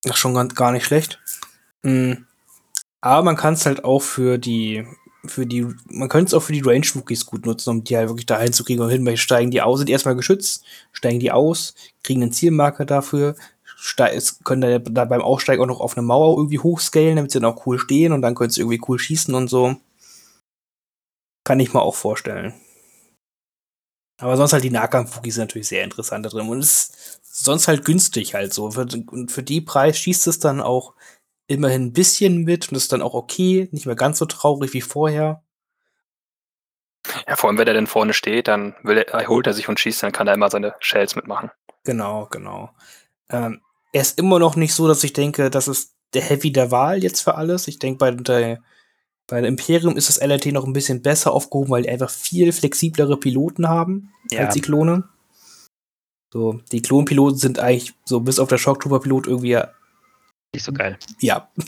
[0.02, 1.20] Das ist schon ganz, gar nicht schlecht.
[1.82, 2.26] Mhm.
[3.00, 4.84] Aber man kann es halt auch für die
[5.24, 8.26] für die, man könnte es auch für die Range-Wookies gut nutzen, um die halt wirklich
[8.26, 12.32] da einzukriegen und hin, steigen die aus, sind erstmal geschützt, steigen die aus, kriegen einen
[12.32, 13.36] Zielmarker dafür,
[14.44, 17.66] können da, beim Aussteigen auch noch auf eine Mauer irgendwie hochscalen, damit sie dann auch
[17.66, 19.76] cool stehen und dann können sie irgendwie cool schießen und so.
[21.44, 22.54] Kann ich mir auch vorstellen.
[24.18, 27.84] Aber sonst halt die Nahkampf-Wookies sind natürlich sehr interessant da drin und ist sonst halt
[27.84, 28.66] günstig halt so.
[28.66, 30.94] Und für die Preis schießt es dann auch
[31.48, 34.80] immerhin ein bisschen mit und ist dann auch okay, nicht mehr ganz so traurig wie
[34.80, 35.42] vorher.
[37.26, 40.04] Ja, vor allem, wenn er denn vorne steht, dann er, erholt er sich und schießt,
[40.04, 41.50] dann kann er immer seine Shells mitmachen.
[41.82, 42.70] Genau, genau.
[43.28, 43.60] Ähm,
[43.92, 47.02] er ist immer noch nicht so, dass ich denke, das ist der Heavy der Wahl
[47.02, 47.66] jetzt für alles.
[47.66, 48.62] Ich denke, bei der
[49.26, 52.52] bei dem Imperium ist das LRT noch ein bisschen besser aufgehoben, weil die einfach viel
[52.52, 54.40] flexiblere Piloten haben ja.
[54.40, 55.08] als die Klone.
[56.32, 59.60] So, die Klonpiloten sind eigentlich so bis auf der Shocktrooper-Pilot irgendwie
[60.54, 60.98] nicht so geil.
[61.20, 61.50] Ja.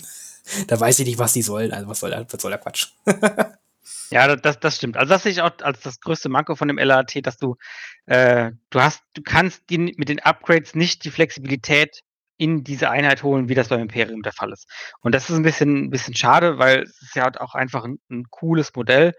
[0.66, 1.72] Da weiß ich nicht, was die sollen.
[1.72, 2.88] Also, was soll der, was soll der Quatsch?
[4.10, 4.98] ja, das, das stimmt.
[4.98, 7.56] Also, das sehe ich auch als das größte Manko von dem LAT, dass du,
[8.04, 12.02] äh, du hast, du kannst die, mit den Upgrades nicht die Flexibilität
[12.36, 14.66] in diese Einheit holen, wie das beim Imperium der Fall ist.
[15.00, 17.98] Und das ist ein bisschen, ein bisschen schade, weil es ist ja auch einfach ein,
[18.10, 19.14] ein cooles Modell.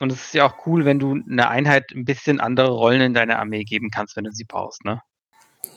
[0.00, 3.14] und es ist ja auch cool, wenn du einer Einheit ein bisschen andere Rollen in
[3.14, 5.00] deiner Armee geben kannst, wenn du sie brauchst, ne?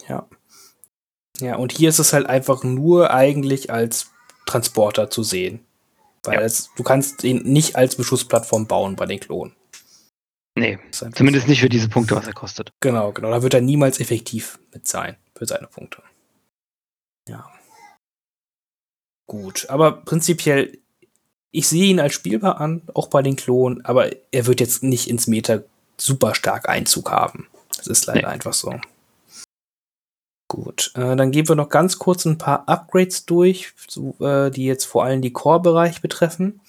[0.07, 0.27] Ja.
[1.39, 4.11] Ja, und hier ist es halt einfach nur eigentlich als
[4.45, 5.65] Transporter zu sehen.
[6.23, 6.41] Weil ja.
[6.41, 9.55] es, du kannst ihn nicht als Beschussplattform bauen bei den Klonen.
[10.55, 11.51] Nee, zumindest so.
[11.51, 12.73] nicht für diese Punkte, was er kostet.
[12.79, 13.29] Genau, genau.
[13.29, 16.01] Da wird er niemals effektiv mit sein für seine Punkte.
[17.27, 17.49] Ja.
[19.27, 20.77] Gut, aber prinzipiell,
[21.51, 25.09] ich sehe ihn als spielbar an, auch bei den Klonen, aber er wird jetzt nicht
[25.09, 25.59] ins Meta
[25.97, 27.47] super stark Einzug haben.
[27.75, 28.33] Das ist leider nee.
[28.33, 28.79] einfach so.
[30.49, 34.65] Gut, äh, dann gehen wir noch ganz kurz ein paar Upgrades durch, so, äh, die
[34.65, 36.61] jetzt vor allem die Core-Bereich betreffen.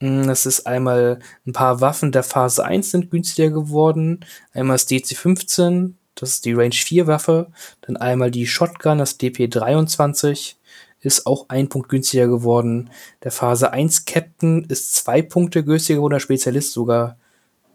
[0.00, 4.24] Hm, das ist einmal ein paar Waffen der Phase 1 sind günstiger geworden.
[4.52, 7.50] Einmal das DC-15, das ist die Range 4 Waffe.
[7.80, 10.56] Dann einmal die Shotgun, das DP-23
[11.00, 12.90] ist auch ein Punkt günstiger geworden.
[13.24, 17.16] Der Phase 1 Captain ist zwei Punkte günstiger geworden, der Spezialist sogar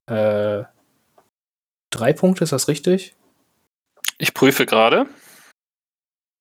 [0.06, 0.64] äh,
[1.90, 3.16] drei Punkte, ist das richtig?
[4.20, 5.08] Ich prüfe gerade.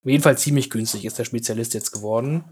[0.05, 2.45] Jedenfalls ziemlich günstig ist der Spezialist jetzt geworden.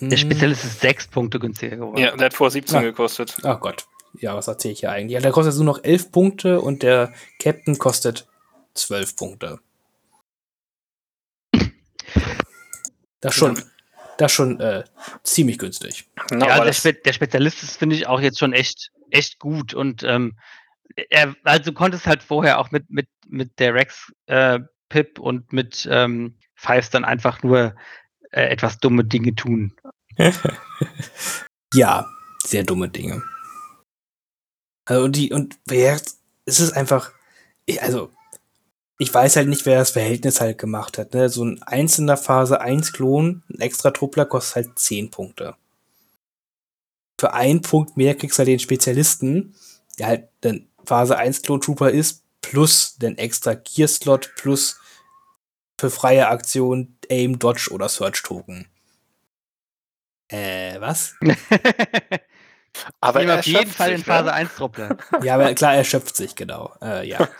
[0.00, 0.16] Der hm.
[0.16, 1.98] Spezialist ist sechs Punkte günstiger geworden.
[1.98, 2.82] Ja, der hat vor 17 ah.
[2.82, 3.36] gekostet.
[3.44, 3.86] Ach Gott.
[4.18, 5.12] Ja, was erzähle ich hier eigentlich?
[5.12, 8.26] Ja, der kostet nur noch elf Punkte und der Captain kostet
[8.74, 9.60] zwölf Punkte.
[13.22, 13.62] Das schon,
[14.16, 14.82] das schon äh,
[15.24, 16.08] ziemlich günstig.
[16.30, 19.74] No, ja, der, Spe der, Spezialist ist, finde ich, auch jetzt schon echt, echt gut.
[19.74, 20.38] Und ähm,
[21.10, 25.52] er, also du konntest halt vorher auch mit, mit, mit der Rex äh, Pip und
[25.52, 27.74] mit ähm, Fives dann einfach nur
[28.30, 29.74] äh, etwas dumme Dinge tun.
[31.74, 32.06] ja,
[32.44, 33.22] sehr dumme Dinge.
[34.84, 36.00] Also die, und wer,
[36.44, 37.12] es ist einfach,
[37.80, 38.12] also
[39.00, 41.14] ich weiß halt nicht, wer das Verhältnis halt gemacht hat.
[41.14, 41.30] Ne?
[41.30, 45.56] So ein einzelner Phase 1 Klon, ein extra Truppler kostet halt 10 Punkte.
[47.18, 49.54] Für einen Punkt mehr kriegst du halt den Spezialisten,
[49.98, 54.78] der halt dann Phase 1 Klon Trooper ist, plus den extra Gear Slot, plus
[55.78, 58.68] für freie Aktion Aim, Dodge oder Search Token.
[60.28, 61.14] Äh, was?
[63.00, 64.34] aber auf jeden Fall in Phase ne?
[64.34, 64.98] 1 Truppler.
[65.22, 66.74] ja, aber klar, er schöpft sich, genau.
[66.82, 67.26] Äh, ja.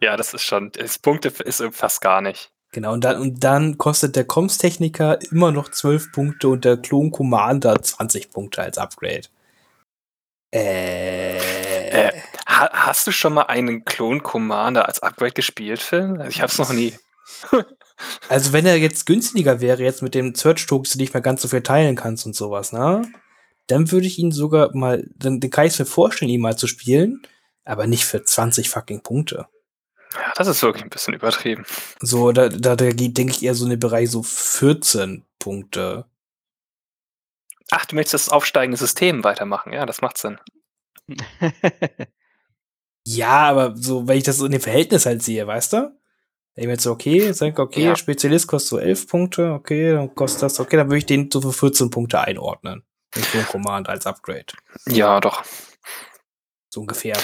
[0.00, 2.50] ja, das ist schon, das Punkte ist fast gar nicht.
[2.74, 7.12] Genau, und dann, und dann kostet der Comms-Techniker immer noch 12 Punkte und der Klon
[7.12, 9.28] Commander 20 Punkte als Upgrade.
[10.52, 12.12] Äh, äh,
[12.48, 16.16] ha hast du schon mal einen Klon Commander als Upgrade gespielt, Phil?
[16.18, 16.94] Also ich hab's noch nie.
[18.28, 21.48] also wenn er jetzt günstiger wäre, jetzt mit dem Search-Tokens, die nicht mehr ganz so
[21.48, 23.02] viel teilen kannst und sowas, ne?
[23.68, 26.56] Dann würde ich ihn sogar mal, dann, dann kann ich es mir vorstellen, ihn mal
[26.56, 27.22] zu spielen,
[27.64, 29.46] aber nicht für 20 fucking Punkte.
[30.14, 31.64] Ja, das ist wirklich ein bisschen übertrieben.
[32.00, 36.06] So, da, da, da geht, denke ich, eher so in den Bereich so 14 Punkte.
[37.70, 40.38] Ach, du möchtest das aufsteigende System weitermachen, ja, das macht Sinn.
[43.04, 45.98] ja, aber so, wenn ich das so in dem Verhältnis halt sehe, weißt du?
[46.54, 47.96] Wenn ich jetzt so, okay, sag, okay, ja.
[47.96, 51.40] Spezialist kostet so 11 Punkte, okay, dann kostet das, okay, dann würde ich den so
[51.40, 52.84] für 14 Punkte einordnen.
[53.16, 54.46] Mit so Command als Upgrade.
[54.86, 55.44] Ja, doch.
[56.68, 57.16] So ungefähr.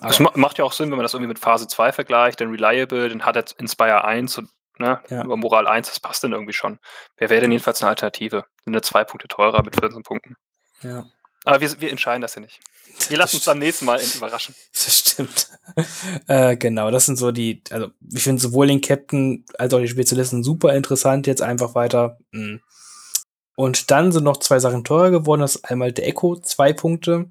[0.00, 3.08] Das macht ja auch Sinn, wenn man das irgendwie mit Phase 2 vergleicht, denn Reliable,
[3.08, 5.24] dann hat er Inspire 1 und ne, ja.
[5.24, 6.78] über Moral 1, das passt dann irgendwie schon.
[7.16, 8.44] Wer wäre denn jedenfalls eine Alternative?
[8.64, 10.36] Sind nur zwei Punkte teurer mit 14 Punkten.
[10.82, 11.04] Ja.
[11.44, 12.60] Aber wir, wir entscheiden das ja nicht.
[13.08, 14.54] Wir lassen uns beim nächsten Mal überraschen.
[14.72, 15.48] Das stimmt.
[16.26, 19.88] äh, genau, das sind so die, also ich finde sowohl den Captain als auch die
[19.88, 22.18] Spezialisten super interessant, jetzt einfach weiter.
[22.32, 22.60] Hm.
[23.56, 25.40] Und dann sind noch zwei Sachen teurer geworden.
[25.40, 27.30] Das ist einmal der Echo, zwei Punkte.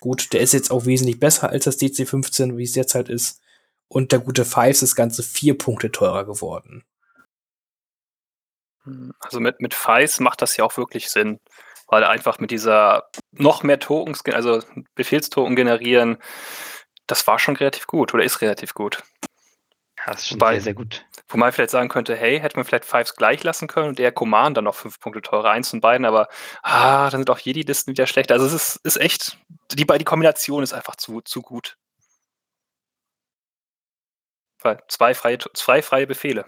[0.00, 3.40] Gut, der ist jetzt auch wesentlich besser als das DC-15, wie es jetzt halt ist.
[3.88, 6.84] Und der gute Fives ist ganze vier Punkte teurer geworden.
[9.20, 11.40] Also mit, mit Fives macht das ja auch wirklich Sinn
[11.88, 14.62] weil einfach mit dieser noch mehr Tokens, also
[14.94, 16.18] Befehlstoken generieren,
[17.06, 19.02] das war schon relativ gut oder ist relativ gut.
[20.12, 21.04] Das ist schon Wobei, sehr, sehr gut.
[21.28, 24.12] Wo man vielleicht sagen könnte, hey, hätte man vielleicht Fives gleich lassen können und der
[24.12, 26.28] Commander noch fünf Punkte teurer, eins von beiden, aber
[26.62, 28.34] ah, dann sind auch Jedi-Listen wieder schlechter.
[28.34, 29.38] Also es ist, ist echt,
[29.72, 31.76] die, die Kombination ist einfach zu, zu gut.
[34.60, 36.46] Weil zwei freie, zwei freie Befehle.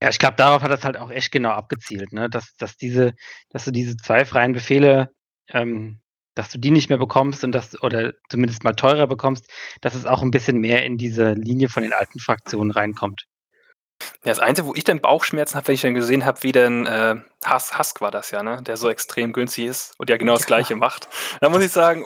[0.00, 2.30] Ja, ich glaube, darauf hat das halt auch echt genau abgezielt, ne?
[2.30, 3.14] Dass, dass diese,
[3.50, 5.12] dass du diese zwei freien Befehle,
[5.48, 6.00] ähm,
[6.38, 9.46] dass du die nicht mehr bekommst und das, oder zumindest mal teurer bekommst,
[9.80, 13.24] dass es auch ein bisschen mehr in diese Linie von den alten Fraktionen reinkommt.
[14.24, 16.86] Ja, das Einzige, wo ich dann Bauchschmerzen habe, wenn ich dann gesehen habe, wie denn
[16.86, 18.62] äh, Husk, Husk war das ja, ne?
[18.62, 21.08] Der so extrem günstig ist und ja genau das gleiche macht.
[21.40, 22.04] Da muss ich sagen,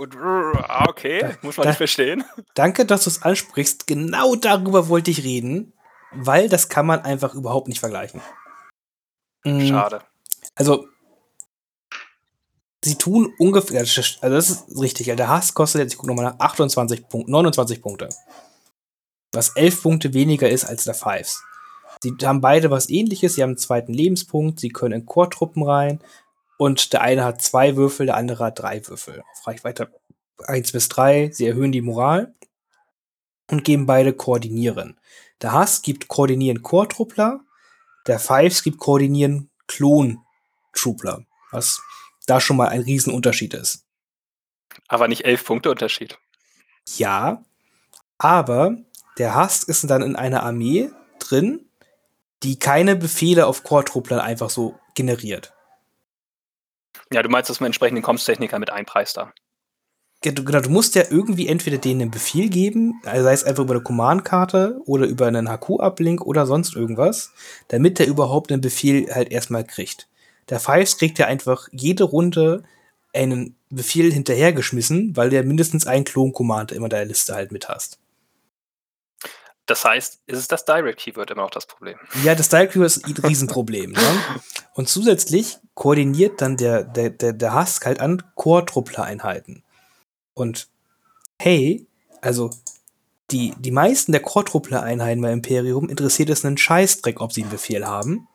[0.56, 2.24] ah, okay, da, muss man da, nicht verstehen.
[2.54, 3.86] Danke, dass du es ansprichst.
[3.86, 5.74] Genau darüber wollte ich reden
[6.12, 8.20] weil das kann man einfach überhaupt nicht vergleichen.
[9.44, 9.66] Mhm.
[9.66, 10.02] Schade.
[10.54, 10.88] Also,
[12.84, 16.40] sie tun ungefähr, also das ist richtig, der Hass kostet jetzt, ich gucke nochmal nach,
[16.40, 18.08] 28 Punkte, 29 Punkte.
[19.32, 21.42] Was 11 Punkte weniger ist als der Fives.
[22.02, 26.00] Sie haben beide was ähnliches, sie haben einen zweiten Lebenspunkt, sie können in Chortruppen rein
[26.58, 29.22] und der eine hat zwei Würfel, der andere hat drei Würfel.
[29.32, 29.88] Auf Reichweite
[30.44, 32.34] 1 bis 3, sie erhöhen die Moral
[33.50, 34.98] und geben beide Koordinieren.
[35.40, 37.40] Der Hass gibt Koordinieren Chortruppler,
[38.06, 41.24] der Fives gibt Koordinieren Klon-Truppler.
[41.52, 41.80] Was
[42.26, 43.84] da schon mal ein Riesenunterschied ist.
[44.88, 46.18] Aber nicht elf Punkte Unterschied.
[46.96, 47.44] Ja,
[48.18, 48.76] aber
[49.18, 51.66] der Hass ist dann in einer Armee drin,
[52.42, 55.52] die keine Befehle auf Core-Trupplern einfach so generiert.
[57.12, 59.32] Ja, du meinst, dass man entsprechend den Comms-Techniker mit einpreist da.
[60.22, 63.74] Genau, du musst ja irgendwie entweder denen einen Befehl geben, also sei es einfach über
[63.74, 67.32] eine Command-Karte oder über einen HQ-Uplink oder sonst irgendwas,
[67.68, 70.08] damit der überhaupt einen Befehl halt erstmal kriegt.
[70.48, 72.64] Der Fives kriegt ja einfach jede Runde
[73.14, 77.98] einen Befehl hinterhergeschmissen, weil der mindestens einen Klon-Command immer in der Liste halt mit hast.
[79.66, 81.96] Das heißt, ist es das Direct-Keyword immer noch das Problem?
[82.24, 83.92] Ja, das Direct-Keyword ist ein Riesenproblem.
[83.92, 84.00] ne?
[84.74, 89.62] Und zusätzlich koordiniert dann der, der, der, der Husk halt an Core-Truppler-Einheiten.
[90.34, 90.68] Und
[91.38, 91.86] hey,
[92.20, 92.50] also
[93.30, 97.86] die, die meisten der Core-Truppler-Einheiten bei Imperium interessiert es einen Scheißdreck, ob sie einen Befehl
[97.86, 98.28] haben.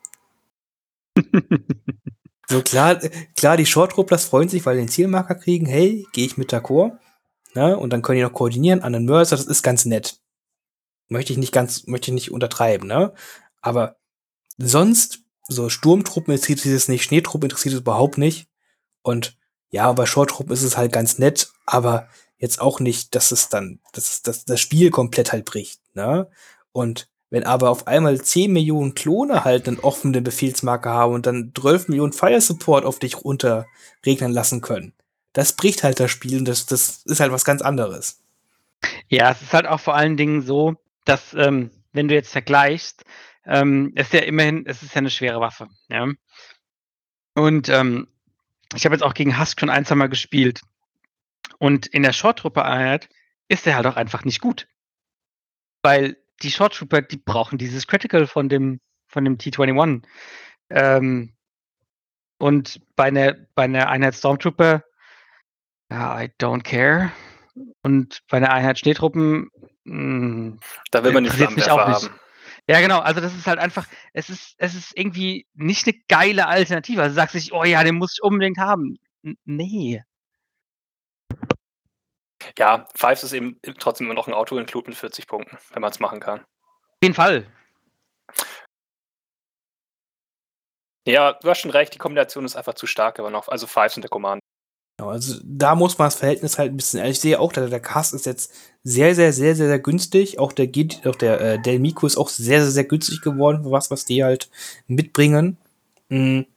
[2.49, 2.99] so klar,
[3.35, 5.65] klar, die Short-Rupplers freuen sich, weil sie den Zielmarker kriegen.
[5.65, 6.97] Hey, gehe ich mit d'accord?
[7.53, 7.77] Ne?
[7.77, 9.35] Und dann können die noch koordinieren an den Mörser.
[9.35, 10.19] Das ist ganz nett.
[11.09, 13.13] Möchte ich nicht ganz, möchte ich nicht untertreiben, ne?
[13.61, 13.97] Aber
[14.57, 18.49] sonst, so Sturmtruppen interessiert es nicht, Schneetruppen interessiert es überhaupt nicht.
[19.01, 19.37] Und
[19.69, 23.79] ja, bei Short-Truppen ist es halt ganz nett, aber jetzt auch nicht, dass es dann,
[23.93, 26.29] dass es das, das Spiel komplett halt bricht, ne?
[26.71, 31.51] Und wenn aber auf einmal 10 Millionen Klone halt einen offenen Befehlsmarker haben und dann
[31.57, 34.93] 12 Millionen Fire Support auf dich runterregnen lassen können,
[35.33, 38.23] das bricht halt das Spiel und das, das ist halt was ganz anderes.
[39.09, 40.75] Ja, es ist halt auch vor allen Dingen so,
[41.05, 43.03] dass, ähm, wenn du jetzt vergleichst,
[43.45, 46.07] ähm, ist ja immerhin, es ist ja eine schwere Waffe, ja.
[47.33, 48.07] Und ähm,
[48.75, 50.61] ich habe jetzt auch gegen Husk schon ein, zwei Mal gespielt.
[51.59, 53.09] Und in der Short-Truppe-Einheit
[53.47, 54.67] ist er halt auch einfach nicht gut.
[55.81, 60.03] Weil die Short Trooper, die brauchen dieses Critical von dem, von dem T21.
[60.69, 61.33] Ähm,
[62.39, 64.83] und bei einer, bei einer Einheit Stormtrooper,
[65.89, 67.11] ja, I don't care.
[67.81, 69.49] Und bei einer Einheit Schneetruppen,
[69.85, 70.59] mh, hm,
[70.91, 72.09] da will man die Flammenwerfer haben.
[72.69, 72.99] Ja, genau.
[72.99, 77.01] Also das ist halt einfach, es ist, es ist irgendwie nicht eine geile Alternative.
[77.01, 78.97] Also sagst du, oh ja, den muss ich unbedingt haben.
[79.23, 80.03] N nee.
[82.57, 85.99] Ja, Fives ist eben trotzdem immer noch ein Auto-Include mit 40 Punkten, wenn man es
[85.99, 86.39] machen kann.
[86.39, 87.45] Auf jeden Fall.
[91.07, 93.95] Ja, du hast schon recht, die Kombination ist einfach zu stark, aber noch, also Fives
[93.95, 94.41] und der Command.
[94.99, 97.79] Genau, also da muss man das Verhältnis halt ein bisschen, ich sehe auch, der, der
[97.79, 98.51] Cast ist jetzt
[98.83, 100.39] sehr, sehr, sehr, sehr, sehr günstig.
[100.39, 100.67] Auch der,
[101.05, 104.05] auch der äh, Del Mico ist auch sehr, sehr, sehr günstig geworden für was, was
[104.05, 104.49] die halt
[104.87, 105.57] mitbringen.
[106.09, 106.47] Mhm.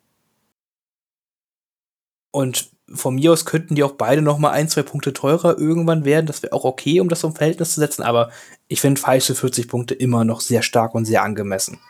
[2.33, 6.05] Und von mir aus könnten die auch beide noch mal ein, zwei Punkte teurer irgendwann
[6.05, 6.27] werden.
[6.27, 8.03] Das wäre auch okay, um das im Verhältnis zu setzen.
[8.03, 8.31] Aber
[8.69, 11.81] ich finde für 40 Punkte immer noch sehr stark und sehr angemessen.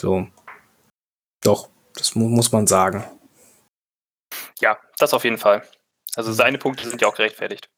[0.00, 0.26] So.
[1.42, 3.04] Doch, das mu muss man sagen.
[4.60, 5.62] Ja, das auf jeden Fall.
[6.14, 7.68] Also seine Punkte sind ja auch gerechtfertigt.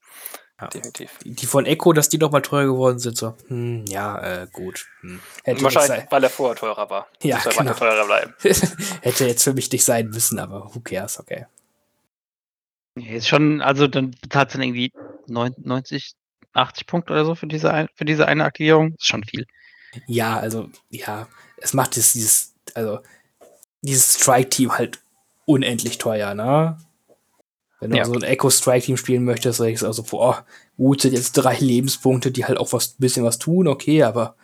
[0.65, 0.71] Ja.
[0.71, 1.19] Definitiv.
[1.25, 4.87] Die von Echo, dass die noch mal teuer geworden sind, so, hm, ja, äh, gut.
[5.01, 5.21] Hm.
[5.45, 7.09] Wahrscheinlich, weil er vorher teurer war.
[7.23, 7.75] Ja, Muss genau.
[7.75, 8.35] teurer bleiben.
[9.03, 11.47] Hätte jetzt für mich nicht sein müssen, aber who cares, okay.
[12.97, 14.93] Ist schon, also dann bezahlt es dann irgendwie
[15.27, 16.13] 90,
[16.53, 18.95] 80 Punkte oder so für diese, für diese eine Aktivierung.
[18.95, 19.47] Ist schon viel.
[20.07, 23.01] Ja, also, ja, es macht dieses, also,
[23.83, 25.01] dieses Strike-Team halt
[25.45, 26.79] unendlich teuer, ne?
[27.85, 28.07] Wenn du ja.
[28.07, 30.47] so ein Echo Strike Team spielen möchtest, sag ich also, boah,
[30.79, 34.37] gut, sind jetzt drei Lebenspunkte, die halt auch was bisschen was tun, okay, aber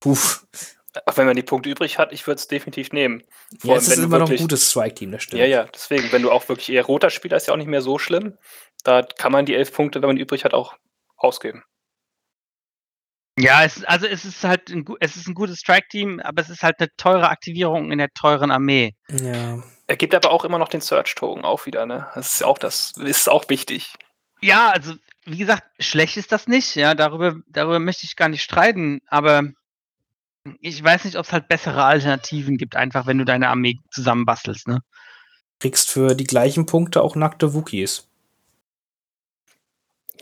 [0.00, 0.44] puff.
[1.06, 3.22] Auch wenn man die Punkte übrig hat, ich würde es definitiv nehmen.
[3.60, 5.38] Vor ja, es ist immer noch ein gutes Strike-Team, das stimmt.
[5.38, 7.82] Ja, ja, deswegen, wenn du auch wirklich eher roter Spieler, ist ja auch nicht mehr
[7.82, 8.36] so schlimm.
[8.82, 10.74] Da kann man die elf Punkte, wenn man die übrig hat, auch
[11.16, 11.62] ausgeben.
[13.38, 16.64] Ja, es, also es ist halt ein, es ist ein gutes Strike-Team, aber es ist
[16.64, 18.96] halt eine teure Aktivierung in der teuren Armee.
[19.08, 19.62] Ja.
[19.92, 22.06] Er gibt aber auch immer noch den Search-Token auch wieder, ne?
[22.14, 23.92] Das ist auch das, ist auch wichtig.
[24.40, 24.94] Ja, also
[25.26, 29.50] wie gesagt, schlecht ist das nicht, ja, darüber, darüber möchte ich gar nicht streiten, aber
[30.62, 34.66] ich weiß nicht, ob es halt bessere Alternativen gibt, einfach wenn du deine Armee zusammenbastelst,
[34.66, 34.78] ne?
[35.60, 38.08] Kriegst für die gleichen Punkte auch nackte Wookies.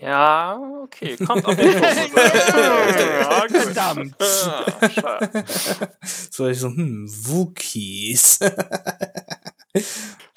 [0.00, 4.16] Ja, okay, kommt auf den ja, Verdammt.
[6.30, 8.40] so, ich so, hm, Wookies.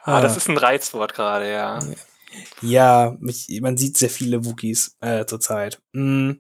[0.05, 1.79] Ah, das ist ein Reizwort gerade, ja.
[2.61, 5.81] Ja, mich, man sieht sehr viele Wookies äh, zurzeit.
[5.93, 6.31] Mm.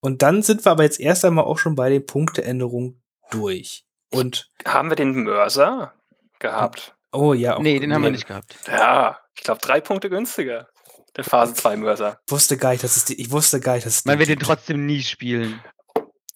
[0.00, 3.00] Und dann sind wir aber jetzt erst einmal auch schon bei den Punkteänderungen
[3.30, 3.84] durch.
[4.10, 5.94] Und haben wir den Mörser
[6.40, 6.96] gehabt?
[7.12, 7.56] Oh ja.
[7.56, 8.56] Auch, nee, den haben wir nicht gehabt.
[8.66, 10.68] Ja, ich glaube drei Punkte günstiger.
[11.16, 12.20] Der Phase 2 Mörser.
[12.26, 14.30] Ich wusste gar nicht, dass es die, ich wusste gar nicht, dass es Man wird
[14.30, 15.62] den trotzdem nie spielen.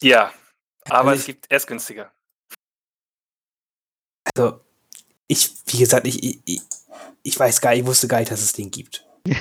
[0.03, 0.33] Ja,
[0.85, 2.13] aber also es gibt erst günstiger.
[4.35, 4.61] Also,
[5.29, 6.61] ich, wie gesagt, ich, ich,
[7.23, 9.05] ich weiß gar nicht, ich wusste gar nicht, dass es den gibt.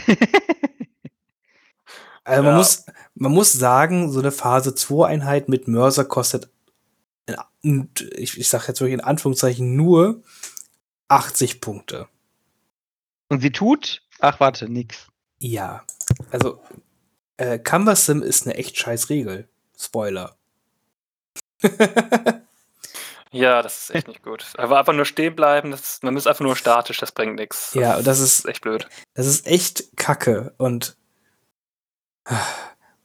[2.24, 2.58] also man, ja.
[2.58, 6.50] muss, man muss sagen, so eine Phase 2 Einheit mit Mörser kostet,
[7.62, 10.24] ich, ich sag jetzt wirklich in Anführungszeichen nur
[11.08, 12.08] 80 Punkte.
[13.30, 14.04] Und sie tut?
[14.20, 15.08] Ach, warte, nix.
[15.40, 15.84] Ja,
[16.32, 16.62] also
[17.38, 19.48] äh, Canvas-Sim ist eine echt scheiß Regel.
[19.78, 20.38] Spoiler.
[23.32, 24.46] ja, das ist echt nicht gut.
[24.58, 27.74] Aber einfach nur stehen bleiben, das, man ist einfach nur statisch, das bringt nichts.
[27.74, 28.88] Ja, das ist echt blöd.
[29.14, 30.96] Das ist echt Kacke und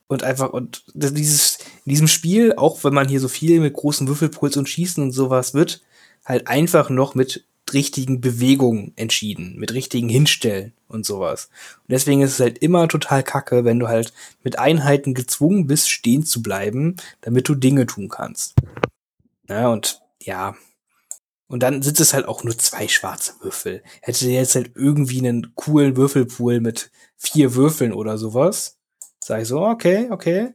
[0.07, 4.09] und einfach und dieses in diesem Spiel, auch wenn man hier so viel mit großen
[4.09, 5.83] Würfelpuls und Schießen und sowas wird,
[6.25, 11.49] halt einfach noch mit richtigen Bewegungen entschieden, mit richtigen Hinstellen und sowas.
[11.79, 14.13] Und deswegen ist es halt immer total kacke, wenn du halt
[14.43, 18.55] mit Einheiten gezwungen bist, stehen zu bleiben, damit du Dinge tun kannst.
[19.49, 20.57] Ja, und ja.
[21.47, 23.83] Und dann sind es halt auch nur zwei schwarze Würfel.
[24.03, 28.79] Hätte der jetzt halt irgendwie einen coolen Würfelpool mit vier Würfeln oder sowas,
[29.19, 30.55] sag ich so, okay, okay.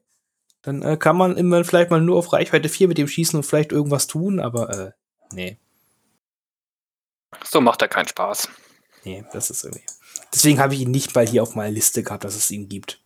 [0.62, 3.44] Dann äh, kann man immer vielleicht mal nur auf Reichweite 4 mit dem schießen und
[3.44, 4.92] vielleicht irgendwas tun, aber äh,
[5.34, 5.60] nee.
[7.44, 8.50] So macht er keinen Spaß.
[9.04, 9.86] Nee, das ist irgendwie.
[10.34, 13.02] Deswegen habe ich ihn nicht mal hier auf meiner Liste gehabt, dass es ihn gibt.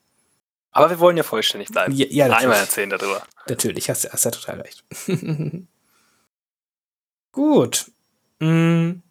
[0.72, 1.94] Aber wir wollen ja vollständig bleiben.
[1.94, 3.24] Ja, ja Einmal erzählen darüber.
[3.48, 4.86] Natürlich, hast, hast ja total recht.
[7.40, 7.90] Gut.
[8.42, 9.02] Mm.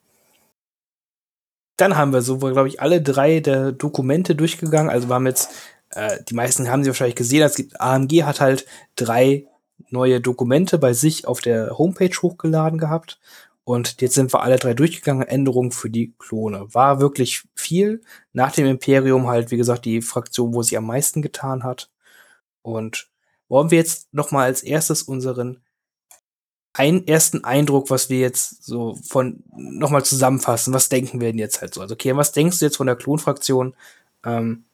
[1.78, 4.90] Dann haben wir so, glaube ich, alle drei der Dokumente durchgegangen.
[4.90, 5.50] Also wir haben jetzt,
[5.92, 8.66] äh, die meisten haben sie wahrscheinlich gesehen, es gibt, AMG hat halt
[8.96, 9.46] drei
[9.88, 13.18] neue Dokumente bei sich auf der Homepage hochgeladen gehabt.
[13.64, 15.26] Und jetzt sind wir alle drei durchgegangen.
[15.26, 16.66] Änderungen für die Klone.
[16.74, 18.02] War wirklich viel.
[18.34, 21.90] Nach dem Imperium halt, wie gesagt, die Fraktion, wo sie am meisten getan hat.
[22.60, 23.08] Und
[23.48, 25.62] wollen wir jetzt noch mal als erstes unseren
[26.78, 30.72] ein, ersten Eindruck, was wir jetzt so von noch mal zusammenfassen.
[30.72, 31.80] Was denken wir denn jetzt halt so?
[31.80, 33.74] Also, okay, was denkst du jetzt von der Klonfraktion?
[34.24, 34.64] Ähm,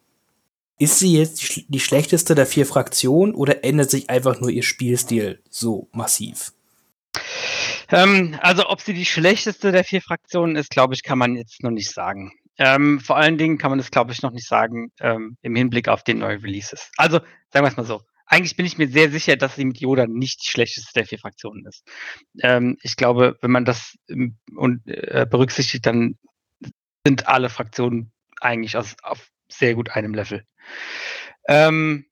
[0.78, 4.62] ist sie jetzt die, die schlechteste der vier Fraktionen oder ändert sich einfach nur ihr
[4.62, 6.52] Spielstil so massiv?
[7.90, 11.62] Ähm, also, ob sie die schlechteste der vier Fraktionen ist, glaube ich, kann man jetzt
[11.62, 12.32] noch nicht sagen.
[12.58, 15.88] Ähm, vor allen Dingen kann man das, glaube ich, noch nicht sagen ähm, im Hinblick
[15.88, 16.90] auf den neuen Releases.
[16.96, 18.02] Also, sagen wir es mal so.
[18.26, 21.18] Eigentlich bin ich mir sehr sicher, dass sie mit Yoda nicht die schlechteste der vier
[21.18, 21.84] Fraktionen ist.
[22.40, 26.18] Ähm, ich glaube, wenn man das ähm, und, äh, berücksichtigt, dann
[27.06, 30.44] sind alle Fraktionen eigentlich aus, auf sehr gut einem Level.
[31.48, 32.06] Ähm,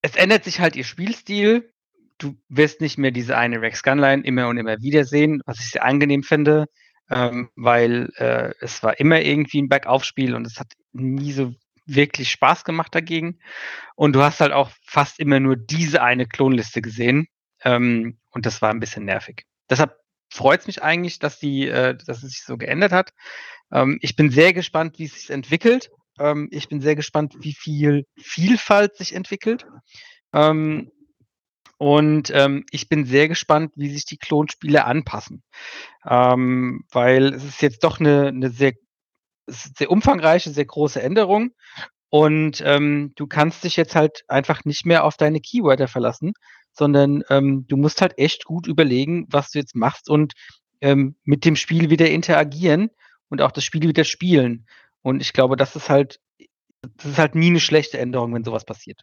[0.00, 1.70] es ändert sich halt ihr Spielstil
[2.18, 5.70] du wirst nicht mehr diese eine Rex Gunline immer und immer wieder sehen, was ich
[5.70, 6.66] sehr angenehm finde,
[7.10, 11.54] ähm, weil äh, es war immer irgendwie ein Bergaufspiel und es hat nie so
[11.88, 13.38] wirklich Spaß gemacht dagegen.
[13.96, 17.26] Und du hast halt auch fast immer nur diese eine Klonliste gesehen.
[17.64, 19.44] Ähm, und das war ein bisschen nervig.
[19.68, 19.96] Deshalb
[20.30, 23.12] freut es mich eigentlich, dass die, äh, dass es sich so geändert hat.
[23.72, 25.90] Ähm, ich bin sehr gespannt, wie es sich entwickelt.
[26.18, 29.66] Ähm, ich bin sehr gespannt, wie viel Vielfalt sich entwickelt.
[30.32, 30.90] Ähm,
[31.78, 35.44] und ähm, ich bin sehr gespannt, wie sich die Klonspiele anpassen.
[36.04, 38.72] Ähm, weil es ist jetzt doch eine, eine sehr,
[39.48, 41.50] sehr umfangreiche, sehr große Änderung.
[42.10, 46.32] Und ähm, du kannst dich jetzt halt einfach nicht mehr auf deine Keywörter verlassen,
[46.72, 50.32] sondern ähm, du musst halt echt gut überlegen, was du jetzt machst und
[50.80, 52.90] ähm, mit dem Spiel wieder interagieren
[53.28, 54.66] und auch das Spiel wieder spielen.
[55.02, 56.20] Und ich glaube, das ist halt,
[56.80, 59.02] das ist halt nie eine schlechte Änderung, wenn sowas passiert.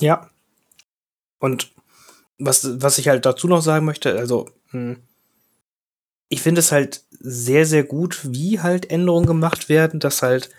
[0.00, 0.30] Ja.
[1.38, 1.72] Und
[2.38, 5.02] was, was ich halt dazu noch sagen möchte, also, hm,
[6.28, 10.50] ich finde es halt sehr, sehr gut, wie halt Änderungen gemacht werden, dass halt,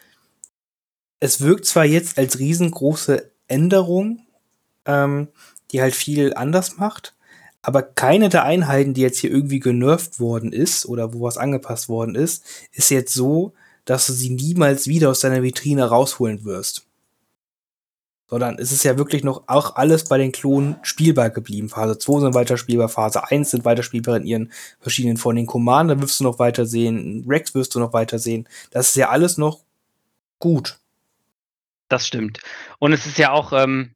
[1.20, 4.26] es wirkt zwar jetzt als riesengroße Änderung,
[4.86, 5.28] ähm,
[5.72, 7.16] die halt viel anders macht,
[7.62, 11.90] aber keine der Einheiten, die jetzt hier irgendwie genervt worden ist oder wo was angepasst
[11.90, 13.54] worden ist, ist jetzt so,
[13.84, 16.87] dass du sie niemals wieder aus deiner Vitrine rausholen wirst
[18.30, 21.70] sondern es ist ja wirklich noch auch alles bei den Klonen spielbar geblieben.
[21.70, 25.46] Phase 2 sind weiter spielbar, Phase 1 sind weiter spielbar in ihren verschiedenen von den
[25.46, 28.48] Commander wirst du noch weiter sehen, Rex wirst du noch weiter sehen.
[28.72, 29.62] Das ist ja alles noch
[30.40, 30.80] gut.
[31.90, 32.40] Das stimmt.
[32.80, 33.92] Und es ist ja auch, ähm,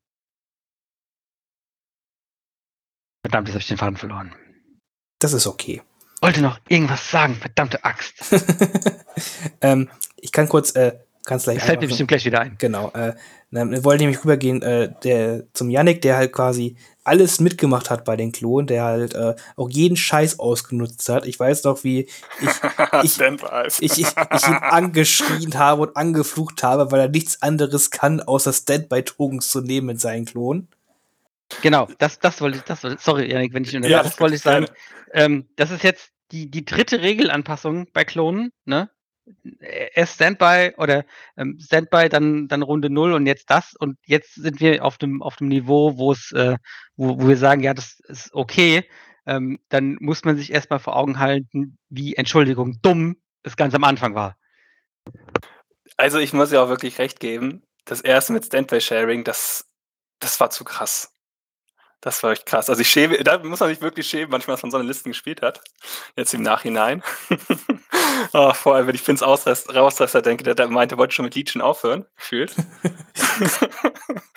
[3.22, 4.36] Verdammt, jetzt habe ich den Faden verloren.
[5.20, 5.82] Das ist okay.
[6.22, 8.14] Wollte noch irgendwas sagen, verdammte Axt.
[9.62, 11.58] ähm, ich kann kurz, äh, kannst gleich.
[11.58, 12.56] Das fällt mir bestimmt gleich wieder ein.
[12.58, 12.92] Genau.
[12.92, 13.14] Äh,
[13.52, 18.16] wir wollen nämlich rübergehen, äh, der, zum Yannick, der halt quasi alles mitgemacht hat bei
[18.16, 21.26] den Klonen, der halt äh, auch jeden Scheiß ausgenutzt hat.
[21.26, 22.50] Ich weiß noch, wie ich,
[23.04, 23.20] ich,
[23.80, 28.54] ich, ich, ich ihn angeschrien habe und angeflucht habe, weil er nichts anderes kann, außer
[28.54, 30.68] Standby-Tokens zu nehmen mit seinen Klonen.
[31.62, 34.36] Genau, das, das wollte ich, das wollte, sorry, Janik, wenn ich unterbreche, ja, das wollte
[34.36, 34.68] ich sagen.
[35.14, 38.90] Ähm, das ist jetzt die, die dritte Regelanpassung bei Klonen, ne?
[39.60, 41.06] Erst Standby oder
[41.38, 43.76] ähm, Standby, dann, dann Runde 0 und jetzt das.
[43.76, 46.58] Und jetzt sind wir auf dem, auf dem Niveau, wo es, äh,
[46.96, 48.84] wo wir sagen, ja, das ist okay.
[49.26, 53.84] Ähm, dann muss man sich erstmal vor Augen halten, wie, Entschuldigung, dumm es ganz am
[53.84, 54.38] Anfang war.
[55.98, 57.64] Also ich muss ja auch wirklich recht geben.
[57.86, 59.70] Das erste mit Standby-Sharing, das,
[60.20, 61.14] das war zu krass.
[62.02, 62.68] Das war echt krass.
[62.68, 65.12] Also ich schäme, da muss man sich wirklich schämen, manchmal, dass man so eine Listen
[65.12, 65.62] gespielt hat.
[66.16, 67.04] Jetzt im Nachhinein.
[68.34, 71.62] oh, vor allem, wenn ich Finns Rausreißer denke, der, der meinte, wollte schon mit Legion
[71.62, 72.56] aufhören, gefühlt.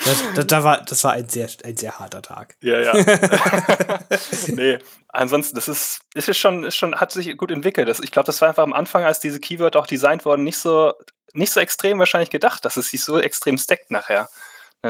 [0.04, 2.54] das, das, das, war, das war ein sehr, ein sehr harter Tag.
[2.60, 2.92] Ja, ja.
[4.48, 7.88] nee, ansonsten, das ist, ist schon, ist schon, hat sich gut entwickelt.
[7.88, 10.58] Das, ich glaube, das war einfach am Anfang, als diese Keyword auch designt wurden, nicht
[10.58, 10.92] so,
[11.32, 14.28] nicht so extrem wahrscheinlich gedacht, dass es sich so extrem stackt nachher.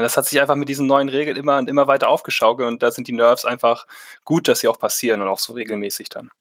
[0.01, 2.91] Das hat sich einfach mit diesen neuen Regeln immer und immer weiter aufgeschaukelt und da
[2.91, 3.87] sind die Nerves einfach
[4.25, 6.31] gut, dass sie auch passieren und auch so regelmäßig dann.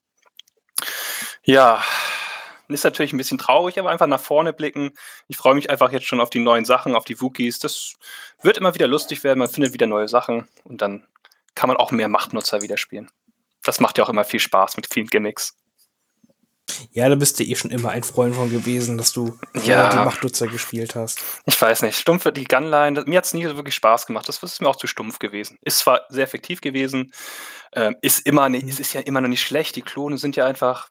[1.45, 1.83] Ja,
[2.69, 4.93] ist natürlich ein bisschen traurig, aber einfach nach vorne blicken.
[5.29, 7.59] Ich freue mich einfach jetzt schon auf die neuen Sachen, auf die Wookies.
[7.59, 7.95] Das
[8.43, 11.07] wird immer wieder lustig werden, man findet wieder neue Sachen und dann
[11.55, 13.11] kann man auch mehr Machtnutzer wieder spielen.
[13.63, 15.57] Das macht ja auch immer viel Spaß mit vielen Gimmicks.
[16.93, 19.91] Ja, da bist du eh schon immer ein Freund von gewesen, dass du ja.
[19.91, 21.21] die Machtnutzer gespielt hast.
[21.47, 21.99] Ich weiß nicht.
[21.99, 24.29] Stumpf, die Gunline, mir hat es nie wirklich Spaß gemacht.
[24.29, 25.59] Das ist mir auch zu stumpf gewesen.
[25.63, 27.13] Ist zwar sehr effektiv gewesen,
[27.75, 29.77] ähm, ist immer nicht, es ist ja immer noch nicht schlecht.
[29.77, 30.89] Die Klone sind ja einfach,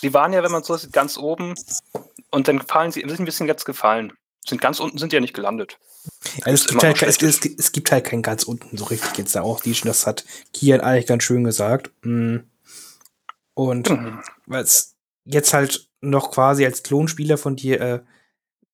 [0.00, 1.54] sie waren ja, wenn man so sieht, ganz oben
[2.30, 4.12] und dann fallen sie, sind ein bisschen jetzt gefallen.
[4.46, 5.78] Sind ganz unten, sind ja nicht gelandet.
[6.42, 9.34] Also es, gibt halt, es, es, es, gibt halt kein ganz unten so richtig jetzt
[9.34, 9.60] da auch.
[9.60, 11.90] Die, das hat Kian eigentlich ganz schön gesagt.
[12.02, 12.38] Mm.
[13.54, 14.20] Und mhm.
[14.46, 14.93] was
[15.24, 18.00] jetzt halt noch quasi als Klonspieler von dir, äh,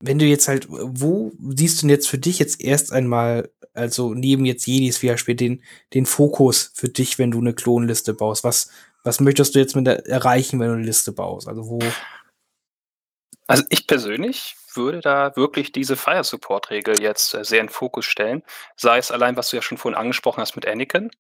[0.01, 4.15] wenn du jetzt halt, wo siehst du denn jetzt für dich jetzt erst einmal, also
[4.15, 8.43] neben jetzt Jedis VR-Spiel, den, den Fokus für dich, wenn du eine Klonliste baust?
[8.43, 8.71] Was,
[9.05, 11.49] was möchtest du jetzt mit der erreichen, wenn du eine Liste baust?
[11.49, 11.81] Also wo?
[13.47, 18.07] Also ich persönlich würde da wirklich diese Fire Support Regel jetzt äh, sehr in Fokus
[18.07, 18.43] stellen.
[18.77, 21.11] Sei es allein, was du ja schon vorhin angesprochen hast mit Anakin,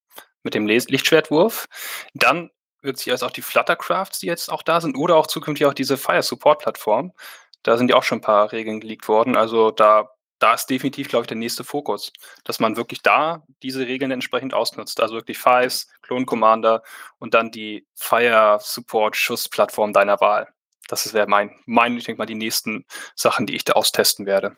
[0.43, 1.67] mit dem Lichtschwertwurf.
[2.15, 2.51] Dann
[2.83, 5.75] wirkt sich als auch die Fluttercrafts, die jetzt auch da sind, oder auch zukünftig auch
[5.75, 7.13] diese Fire Support Plattform.
[7.63, 9.37] Da sind ja auch schon ein paar Regeln geleakt worden.
[9.37, 12.13] Also da, da ist definitiv, glaube ich, der nächste Fokus,
[12.45, 15.01] dass man wirklich da diese Regeln entsprechend ausnutzt.
[15.01, 16.83] Also wirklich Fives, Clone Commander
[17.19, 20.49] und dann die Fire Support Schussplattform deiner Wahl.
[20.89, 24.57] Das wäre mein, mein, ich denke mal, die nächsten Sachen, die ich da austesten werde.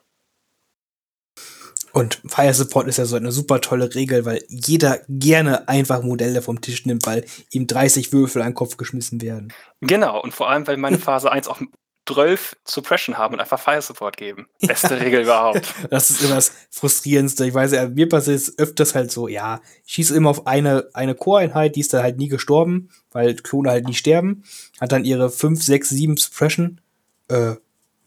[1.93, 6.41] Und Fire Support ist ja so eine super tolle Regel, weil jeder gerne einfach Modelle
[6.41, 9.53] vom Tisch nimmt, weil ihm 30 Würfel an den Kopf geschmissen werden.
[9.79, 11.61] Genau, und vor allem, weil meine Phase 1 auch
[12.07, 14.47] 12 Suppression haben und einfach Fire Support geben.
[14.59, 15.01] Beste ja.
[15.01, 15.71] Regel überhaupt.
[15.91, 17.45] Das ist immer das Frustrierendste.
[17.45, 20.89] Ich weiß ja, mir passiert es öfters halt so, ja, ich schieße immer auf eine,
[20.93, 24.43] eine Core-Einheit, die ist dann halt nie gestorben, weil Klone halt nie sterben,
[24.81, 26.81] hat dann ihre 5, 6, 7 Suppression.
[27.29, 27.53] Äh,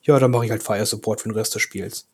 [0.03, 2.09] ja, dann mache ich halt Fire Support für den Rest des Spiels.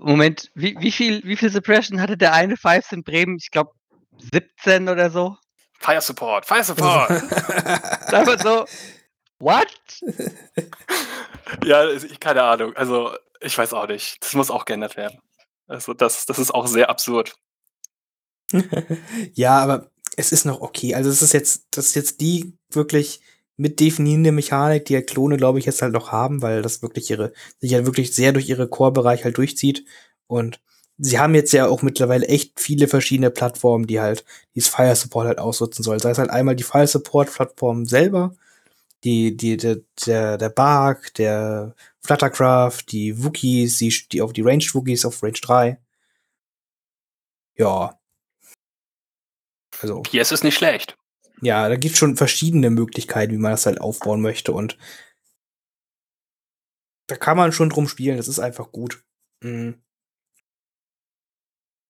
[0.00, 3.36] Moment, wie, wie, viel, wie viel Suppression hatte der eine Fives in Bremen?
[3.40, 3.72] Ich glaube
[4.32, 5.36] 17 oder so.
[5.80, 7.10] Fire Support, Fire Support.
[8.12, 8.64] Einfach so,
[9.38, 9.66] what?
[11.64, 12.74] ja, ich, keine Ahnung.
[12.76, 14.22] Also, ich weiß auch nicht.
[14.22, 15.20] Das muss auch geändert werden.
[15.66, 17.36] Also, das, das ist auch sehr absurd.
[19.34, 20.94] ja, aber es ist noch okay.
[20.94, 23.20] Also, es ist jetzt, das ist jetzt die wirklich
[23.58, 27.10] mit definierende Mechanik, die ja Klone, glaube ich, jetzt halt noch haben, weil das wirklich
[27.10, 29.84] ihre, sich ja wirklich sehr durch ihre Core-Bereich halt durchzieht.
[30.28, 30.60] Und
[30.96, 35.26] sie haben jetzt ja auch mittlerweile echt viele verschiedene Plattformen, die halt dieses Fire Support
[35.26, 35.98] halt ausnutzen sollen.
[35.98, 38.36] Sei es halt einmal die Fire Support Plattform selber,
[39.04, 44.72] die, die, der, der, der Bark, der Fluttercraft, die Wookies, die, die auf die Ranged
[44.74, 45.78] Wookies auf Range 3.
[47.56, 47.98] Ja.
[49.80, 50.02] Also.
[50.02, 50.96] PS ist nicht schlecht
[51.40, 54.76] ja, da gibt es schon verschiedene Möglichkeiten, wie man das halt aufbauen möchte und
[57.08, 59.02] da kann man schon drum spielen, das ist einfach gut.
[59.42, 59.82] Mhm.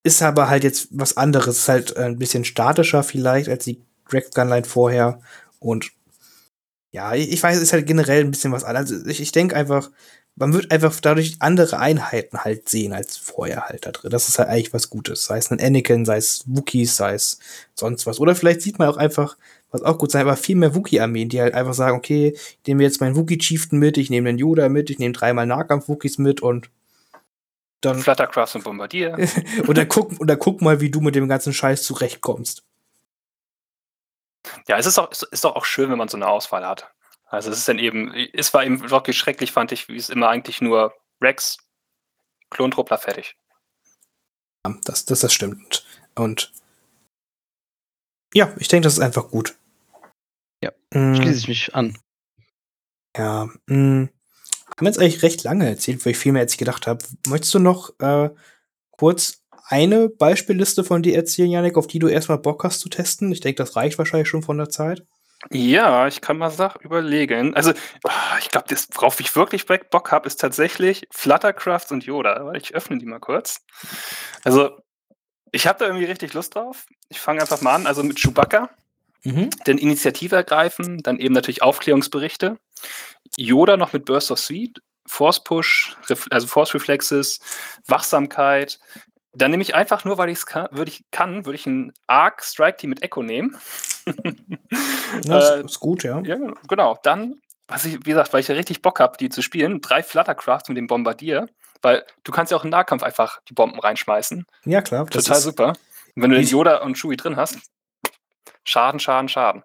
[0.04, 4.30] Ist aber halt jetzt was anderes, ist halt ein bisschen statischer vielleicht als die Drag
[4.32, 5.20] Gunline vorher
[5.58, 5.92] und
[6.98, 8.90] ja, ich weiß, es ist halt generell ein bisschen was anderes.
[8.90, 9.88] Also ich, ich denke einfach,
[10.34, 14.10] man wird einfach dadurch andere Einheiten halt sehen als vorher halt da drin.
[14.10, 15.24] Das ist halt eigentlich was Gutes.
[15.24, 17.38] Sei es ein Anakin, sei es Wookies, sei es
[17.74, 18.18] sonst was.
[18.18, 19.36] Oder vielleicht sieht man auch einfach,
[19.70, 22.82] was auch gut sein, aber viel mehr Wookie-Armeen, die halt einfach sagen, okay, ich nehme
[22.82, 26.68] jetzt meinen Wookie-Chieftain mit, ich nehme den Yoda mit, ich nehme dreimal Nahkampf-Wookies mit und
[27.80, 28.00] dann.
[28.00, 29.16] Fluttercraft und Bombardier.
[29.68, 32.64] und, dann guck, und dann guck mal, wie du mit dem ganzen Scheiß zurechtkommst.
[34.66, 36.90] Ja, es ist, auch, es ist doch auch schön, wenn man so eine Auswahl hat.
[37.26, 40.28] Also es ist dann eben, es war eben wirklich schrecklich, fand ich, wie es immer
[40.28, 41.58] eigentlich nur Rex,
[42.50, 43.36] Klontruppler, fertig.
[44.84, 45.86] Das, das, das stimmt.
[46.14, 46.52] Und
[48.34, 49.56] ja, ich denke, das ist einfach gut.
[50.62, 51.14] Ja, mm.
[51.14, 51.98] schließe ich mich an.
[53.16, 53.76] Ja, mh.
[53.76, 54.08] Mm.
[54.76, 57.04] haben jetzt eigentlich recht lange erzählt, weil ich viel mehr als ich gedacht habe.
[57.26, 58.30] Möchtest du noch äh,
[58.90, 63.30] kurz eine Beispielliste von dir erzählen, Janik, auf die du erstmal Bock hast zu testen?
[63.32, 65.04] Ich denke, das reicht wahrscheinlich schon von der Zeit.
[65.50, 67.54] Ja, ich kann mal Sach überlegen.
[67.54, 67.72] Also,
[68.04, 72.52] ah, ich glaube, das, worauf ich wirklich Bock habe, ist tatsächlich Fluttercraft und Yoda.
[72.54, 73.64] Ich öffne die mal kurz.
[74.42, 74.70] Also,
[75.52, 76.86] ich habe da irgendwie richtig Lust drauf.
[77.08, 78.70] Ich fange einfach mal an, also mit Chewbacca.
[79.22, 79.50] Mhm.
[79.64, 82.58] Dann Initiative ergreifen, dann eben natürlich Aufklärungsberichte.
[83.36, 85.96] Yoda noch mit Burst of Speed, Force Push,
[86.30, 87.40] also Force Reflexes,
[87.86, 88.78] Wachsamkeit.
[89.32, 91.92] Dann nehme ich einfach nur, weil ich es kann, würde ich kann, würde ich ein
[92.06, 93.56] Arc Strike Team mit Echo nehmen.
[95.24, 96.20] das äh, ist gut, ja.
[96.24, 96.98] Ja, genau.
[97.02, 100.02] Dann, was ich, wie gesagt, weil ich ja richtig Bock habe, die zu spielen, drei
[100.02, 101.46] Fluttercrafts mit dem Bombardier.
[101.82, 104.46] Weil du kannst ja auch im Nahkampf einfach die Bomben reinschmeißen.
[104.64, 105.06] Ja, klar.
[105.06, 105.68] Total super.
[106.16, 107.58] Und wenn du den Yoda und Chewie drin hast,
[108.64, 109.62] Schaden, Schaden, Schaden.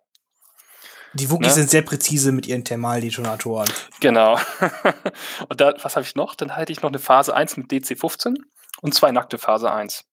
[1.14, 1.54] Die Wookies ne?
[1.54, 3.70] sind sehr präzise mit ihren Thermaldetonatoren.
[4.00, 4.40] Genau.
[5.50, 6.36] und da, was habe ich noch?
[6.36, 8.38] Dann halte ich noch eine Phase 1 mit DC-15
[8.84, 10.06] und zwei nackte Phase 1.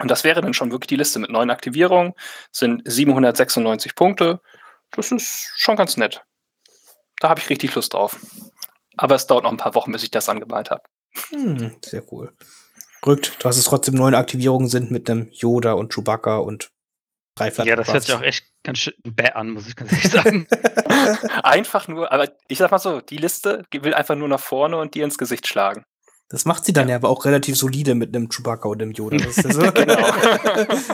[0.00, 2.14] Und das wäre dann schon wirklich die Liste mit neun Aktivierungen,
[2.50, 4.40] sind 796 Punkte.
[4.90, 6.22] Das ist schon ganz nett.
[7.20, 8.18] Da habe ich richtig Lust drauf.
[8.96, 10.82] Aber es dauert noch ein paar Wochen, bis ich das angemalt habe.
[11.30, 12.32] Hm, sehr cool.
[13.06, 16.70] Rückt, dass es trotzdem neun Aktivierungen sind mit einem Yoda und Chewbacca und
[17.34, 20.10] drei Ja, das hört sich auch echt ganz schön bäh an, muss ich ganz ehrlich
[20.10, 20.46] sagen.
[21.42, 24.94] einfach nur, aber ich sag mal so, die Liste will einfach nur nach vorne und
[24.94, 25.84] dir ins Gesicht schlagen.
[26.28, 28.92] Das macht sie dann ja, ja aber auch relativ solide mit einem Chewbacca und einem
[28.92, 29.18] Yoda.
[29.18, 29.72] Das ist ja so.
[29.72, 29.96] genau.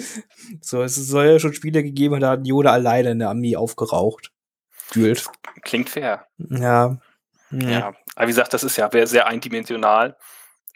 [0.60, 4.32] so, es soll ja schon Spiele gegeben, da hat Yoda alleine eine Armee aufgeraucht.
[4.70, 5.26] Fühlt.
[5.62, 6.26] Klingt fair.
[6.38, 6.98] Ja.
[7.50, 7.68] Ja.
[7.68, 7.94] ja.
[8.14, 10.16] Aber wie gesagt, das ist ja sehr eindimensional.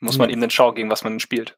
[0.00, 0.32] Muss man ja.
[0.32, 1.56] eben dann schauen, gegen was man spielt.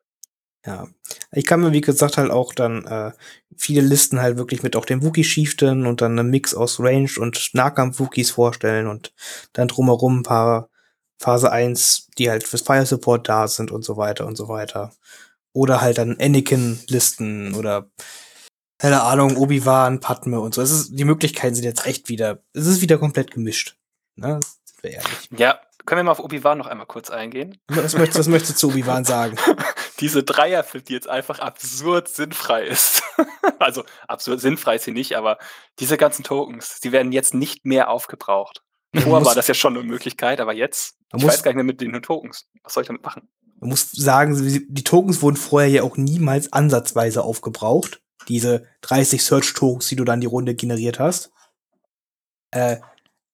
[0.64, 0.88] Ja.
[1.32, 3.12] Ich kann mir, wie gesagt, halt auch dann äh,
[3.56, 7.54] viele Listen halt wirklich mit auch dem Wookie-Chieftain und dann einen Mix aus Range und
[7.54, 9.14] Nahkampf-Wookies vorstellen und
[9.52, 10.68] dann drumherum ein paar
[11.18, 14.92] Phase 1, die halt fürs Fire Support da sind und so weiter und so weiter.
[15.52, 17.90] Oder halt dann Anakin-Listen oder
[18.78, 20.60] keine Ahnung, Obi-Wan, Padme und so.
[20.60, 23.76] Es ist, die Möglichkeiten sind jetzt echt wieder, es ist wieder komplett gemischt.
[24.16, 24.40] Ne?
[25.30, 27.58] Ja, können wir mal auf Obi-Wan noch einmal kurz eingehen?
[27.68, 29.36] Was möchtest, was möchtest du zu Obi-Wan sagen?
[30.00, 33.02] Diese Dreierfit, die jetzt einfach absurd sinnfrei ist.
[33.58, 35.38] also absurd sinnfrei ist sie nicht, aber
[35.78, 38.62] diese ganzen Tokens, die werden jetzt nicht mehr aufgebraucht.
[39.00, 41.80] Vorher war das ja schon eine Möglichkeit, aber jetzt, ich weiß gar nicht mehr mit
[41.80, 42.48] den Tokens.
[42.62, 43.28] Was soll ich damit machen?
[43.60, 44.36] Man muss sagen,
[44.68, 48.02] die Tokens wurden vorher ja auch niemals ansatzweise aufgebraucht.
[48.28, 51.32] Diese 30 Search-Tokens, die du dann die Runde generiert hast.
[52.50, 52.78] Äh,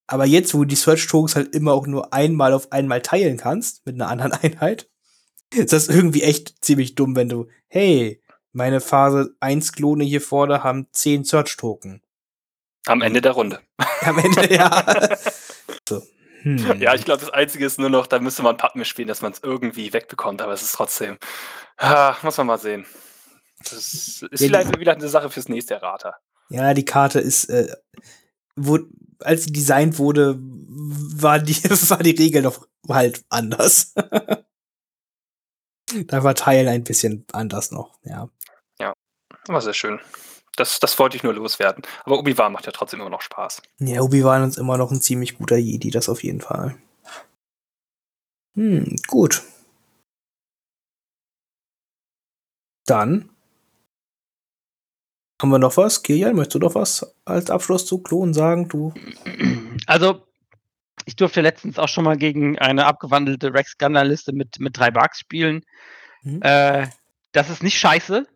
[0.07, 3.85] aber jetzt, wo du die Search-Tokens halt immer auch nur einmal auf einmal teilen kannst,
[3.87, 4.89] mit einer anderen Einheit,
[5.55, 8.23] ist das irgendwie echt ziemlich dumm, wenn du, hey,
[8.53, 12.03] meine Phase 1 Klone hier vorne haben 10 Search-Token.
[12.87, 13.61] Am Ende der Runde.
[14.01, 14.85] Am Ende, ja.
[16.01, 16.03] so.
[16.43, 16.81] Hm.
[16.81, 19.33] Ja, ich glaube, das Einzige ist nur noch, da müsste man Padme spielen, dass man
[19.33, 21.19] es irgendwie wegbekommt, aber es ist trotzdem.
[21.77, 22.85] Ah, muss man mal sehen.
[23.59, 26.17] Das ist ja, vielleicht wieder eine Sache fürs nächste Errater.
[26.49, 27.75] Ja, die Karte ist, äh,
[28.57, 28.81] wo,
[29.21, 31.55] als sie designt wurde, war die,
[31.91, 33.95] war die Regel noch halt anders.
[36.07, 38.29] da war Teil ein bisschen anders noch, ja.
[38.81, 38.95] Ja,
[39.47, 40.01] aber sehr schön.
[40.57, 41.83] Das, das wollte ich nur loswerden.
[42.05, 43.63] Aber Obi-Wan macht ja trotzdem immer noch Spaß.
[43.79, 46.77] Ja, Obi-Wan ist immer noch ein ziemlich guter Jedi, das auf jeden Fall.
[48.55, 49.43] Hm, gut.
[52.87, 53.31] Dann
[55.41, 56.03] haben wir noch was?
[56.03, 58.69] Kilian, möchtest du noch was als Abschluss zu Klon sagen?
[58.69, 58.95] Du?
[59.87, 60.25] Also,
[61.07, 65.19] ich durfte letztens auch schon mal gegen eine abgewandelte Rex Gunner-Liste mit, mit drei Bugs
[65.19, 65.65] spielen.
[66.23, 66.41] Mhm.
[66.43, 66.89] Äh,
[67.33, 68.27] das ist nicht scheiße.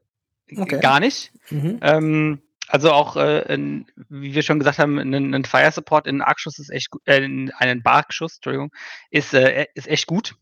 [0.55, 0.81] Okay.
[0.81, 1.33] Gar nicht.
[1.51, 1.79] Mhm.
[1.83, 6.59] Ähm, also auch, äh, in, wie wir schon gesagt haben, ein, Fire Support in Arcschuss
[6.59, 7.23] ist echt gut, äh,
[7.59, 8.71] einen Barkschuss, Entschuldigung,
[9.11, 10.35] ist, äh, ist echt gut.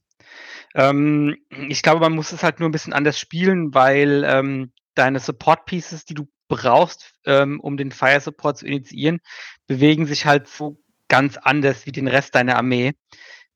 [0.75, 1.37] Ähm,
[1.69, 5.67] ich glaube, man muss es halt nur ein bisschen anders spielen, weil ähm, deine Support
[5.67, 9.21] Pieces, die du brauchst, ähm, um den Fire Support zu initiieren,
[9.67, 10.79] bewegen sich halt so
[11.09, 12.93] ganz anders wie den Rest deiner Armee.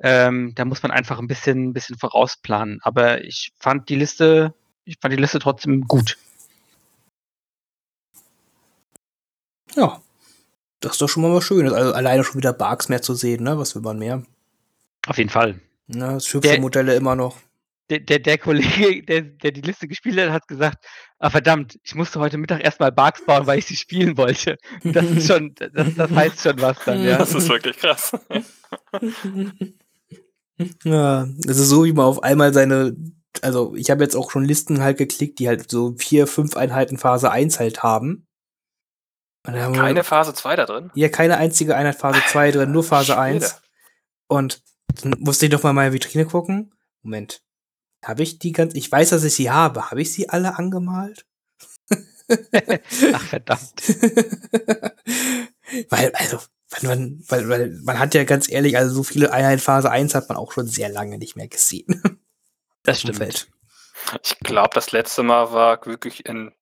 [0.01, 2.79] Ähm, da muss man einfach ein bisschen, ein bisschen vorausplanen.
[2.83, 4.55] Aber ich fand die Liste,
[4.85, 6.17] ich fand die Liste trotzdem gut.
[9.77, 10.01] Ja,
[10.81, 11.73] das ist doch schon mal was Schönes.
[11.73, 13.59] Also alleine schon wieder Barks mehr zu sehen, ne?
[13.59, 14.23] Was will man mehr?
[15.07, 15.61] Auf jeden Fall.
[15.89, 17.37] Ja, das hübsche Modelle immer noch.
[17.91, 20.85] Der, der, der, Kollege, der, der die Liste gespielt hat, hat gesagt,
[21.19, 24.59] ah verdammt, ich musste heute Mittag erstmal Barks bauen, weil ich sie spielen wollte.
[24.85, 27.17] Das ist schon, das, das heißt schon was dann, ja.
[27.17, 28.13] Das ist wirklich krass.
[30.85, 32.95] ja, das ist so, wie man auf einmal seine,
[33.41, 36.99] also ich habe jetzt auch schon Listen halt geklickt, die halt so vier, fünf Einheiten
[36.99, 38.28] Phase 1 halt haben.
[39.53, 40.91] Keine wir, Phase 2 da drin?
[40.95, 43.21] Ja, keine einzige Einheit Phase 2 drin, nur Phase Schwede.
[43.21, 43.63] 1.
[44.29, 44.63] Und
[45.03, 46.75] dann musste ich doch mal meine Vitrine gucken.
[47.03, 47.43] Moment.
[48.05, 49.91] Habe ich die ganz, ich weiß, dass ich sie habe.
[49.91, 51.27] Habe ich sie alle angemalt?
[53.13, 53.83] Ach, verdammt.
[55.89, 56.39] weil, also,
[56.83, 60.29] man, weil, weil, man hat ja ganz ehrlich, also so viele Einheiten Phase 1 hat
[60.29, 62.21] man auch schon sehr lange nicht mehr gesehen.
[62.83, 63.49] Das stimmt.
[64.23, 66.53] Ich glaube, das letzte Mal war wirklich in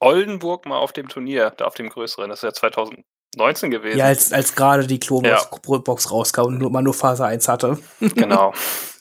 [0.00, 2.28] Oldenburg mal auf dem Turnier, da auf dem größeren.
[2.30, 3.98] Das ist ja 2019 gewesen.
[3.98, 6.10] Ja, als, als gerade die Klobox ja.
[6.10, 7.78] rauskam und nur, man nur Phase 1 hatte.
[8.00, 8.52] Genau.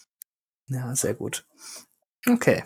[0.67, 1.45] ja, sehr gut.
[2.27, 2.63] Okay.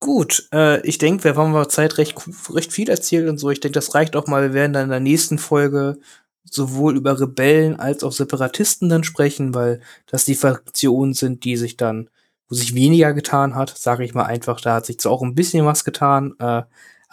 [0.00, 2.14] Gut, äh, ich denke, wir haben Zeit recht,
[2.50, 3.50] recht viel erzählt und so.
[3.50, 4.42] Ich denke, das reicht auch mal.
[4.42, 5.98] Wir werden dann in der nächsten Folge
[6.44, 11.76] sowohl über Rebellen als auch Separatisten dann sprechen, weil das die Fraktionen sind, die sich
[11.76, 12.10] dann,
[12.48, 14.60] wo sich weniger getan hat, sage ich mal einfach.
[14.60, 16.62] Da hat sich zwar auch ein bisschen was getan, äh,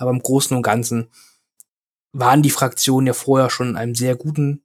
[0.02, 1.10] aber im Großen und Ganzen
[2.11, 4.64] waren die Fraktionen ja vorher schon in einem sehr guten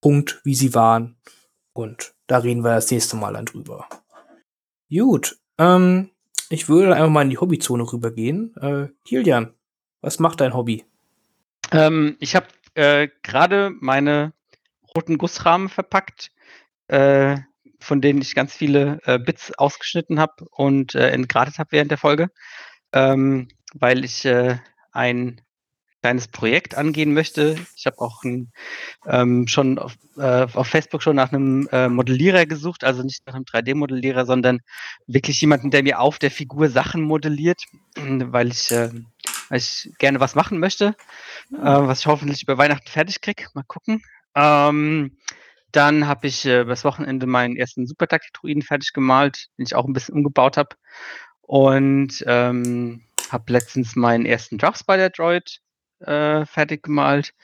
[0.00, 1.16] Punkt, wie sie waren.
[1.72, 3.88] Und da reden wir das nächste Mal dann drüber.
[4.90, 6.10] Gut, ähm,
[6.50, 8.54] ich würde einfach mal in die Hobbyzone rübergehen.
[8.56, 9.54] Äh, Kilian,
[10.00, 10.84] was macht dein Hobby?
[11.72, 14.32] Ähm, ich habe äh, gerade meine
[14.94, 16.30] roten Gussrahmen verpackt,
[16.88, 17.38] äh,
[17.80, 21.98] von denen ich ganz viele äh, Bits ausgeschnitten habe und äh, entgratet habe während der
[21.98, 22.30] Folge,
[22.94, 24.56] ähm, weil ich äh,
[24.92, 25.42] ein
[26.00, 27.56] kleines Projekt angehen möchte.
[27.76, 28.52] Ich habe auch ein,
[29.06, 33.34] ähm, schon auf, äh, auf, Facebook schon nach einem äh, Modellierer gesucht, also nicht nach
[33.34, 34.60] einem 3D-Modellierer, sondern
[35.06, 37.62] wirklich jemanden, der mir auf der Figur Sachen modelliert,
[37.96, 38.90] weil ich, äh,
[39.48, 40.94] weil ich gerne was machen möchte,
[41.52, 43.46] äh, was ich hoffentlich über Weihnachten fertig kriege.
[43.54, 44.02] Mal gucken.
[44.34, 45.16] Ähm,
[45.72, 49.94] dann habe ich äh, übers Wochenende meinen ersten Supertaktik-Druiden fertig gemalt, den ich auch ein
[49.94, 50.76] bisschen umgebaut habe.
[51.46, 55.60] Und ähm, habe letztens meinen ersten Draft Spider Droid
[56.00, 57.34] äh, fertig gemalt,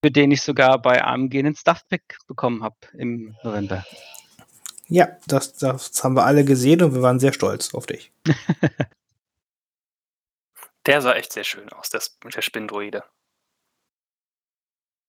[0.00, 3.84] für den ich sogar bei AMG einen Stuffpick bekommen habe im November.
[4.88, 8.10] Ja, das, das haben wir alle gesehen und wir waren sehr stolz auf dich.
[10.86, 13.04] der sah echt sehr schön aus, das mit der Spindroide.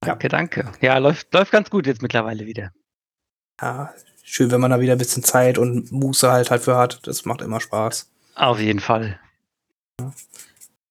[0.02, 0.30] Danke, ja.
[0.30, 0.72] danke.
[0.82, 2.72] Ja, läuft, läuft ganz gut jetzt mittlerweile wieder.
[3.62, 3.94] Ja,
[4.24, 7.06] schön, wenn man da wieder ein bisschen Zeit und Muße halt halt für hat.
[7.08, 8.10] Das macht immer Spaß.
[8.36, 9.20] Auf jeden Fall.
[10.00, 10.14] Ja.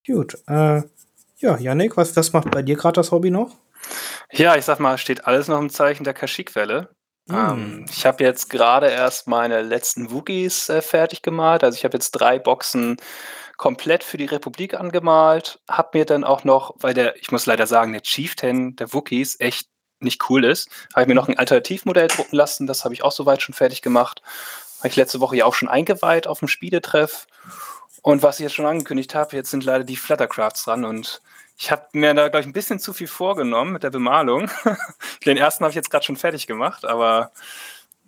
[0.07, 0.83] Gut, äh,
[1.37, 3.55] ja, Yannick, was, was macht bei dir gerade das Hobby noch?
[4.33, 6.91] Ja, ich sag mal, steht alles noch im Zeichen der Kashyyyk-Welle.
[7.27, 7.35] Mm.
[7.35, 11.63] Ähm, ich habe jetzt gerade erst meine letzten Wookies äh, fertig gemalt.
[11.63, 12.97] Also ich habe jetzt drei Boxen
[13.57, 15.61] komplett für die Republik angemalt.
[15.69, 19.39] Hab mir dann auch noch, weil der, ich muss leider sagen, der Chieftain der Wookies
[19.41, 19.69] echt
[20.01, 22.67] nicht cool ist, habe ich mir noch ein Alternativmodell drucken lassen.
[22.67, 24.23] Das habe ich auch soweit schon fertig gemacht.
[24.79, 27.27] Habe ich letzte Woche ja auch schon eingeweiht auf dem Spieletreff.
[28.03, 31.21] Und was ich jetzt schon angekündigt habe, jetzt sind leider die Fluttercrafts dran und
[31.59, 34.49] ich habe mir da, glaube ich, ein bisschen zu viel vorgenommen mit der Bemalung.
[35.27, 37.33] Den ersten habe ich jetzt gerade schon fertig gemacht, aber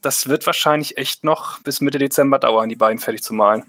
[0.01, 3.65] das wird wahrscheinlich echt noch bis Mitte Dezember dauern, die beiden fertig zu malen.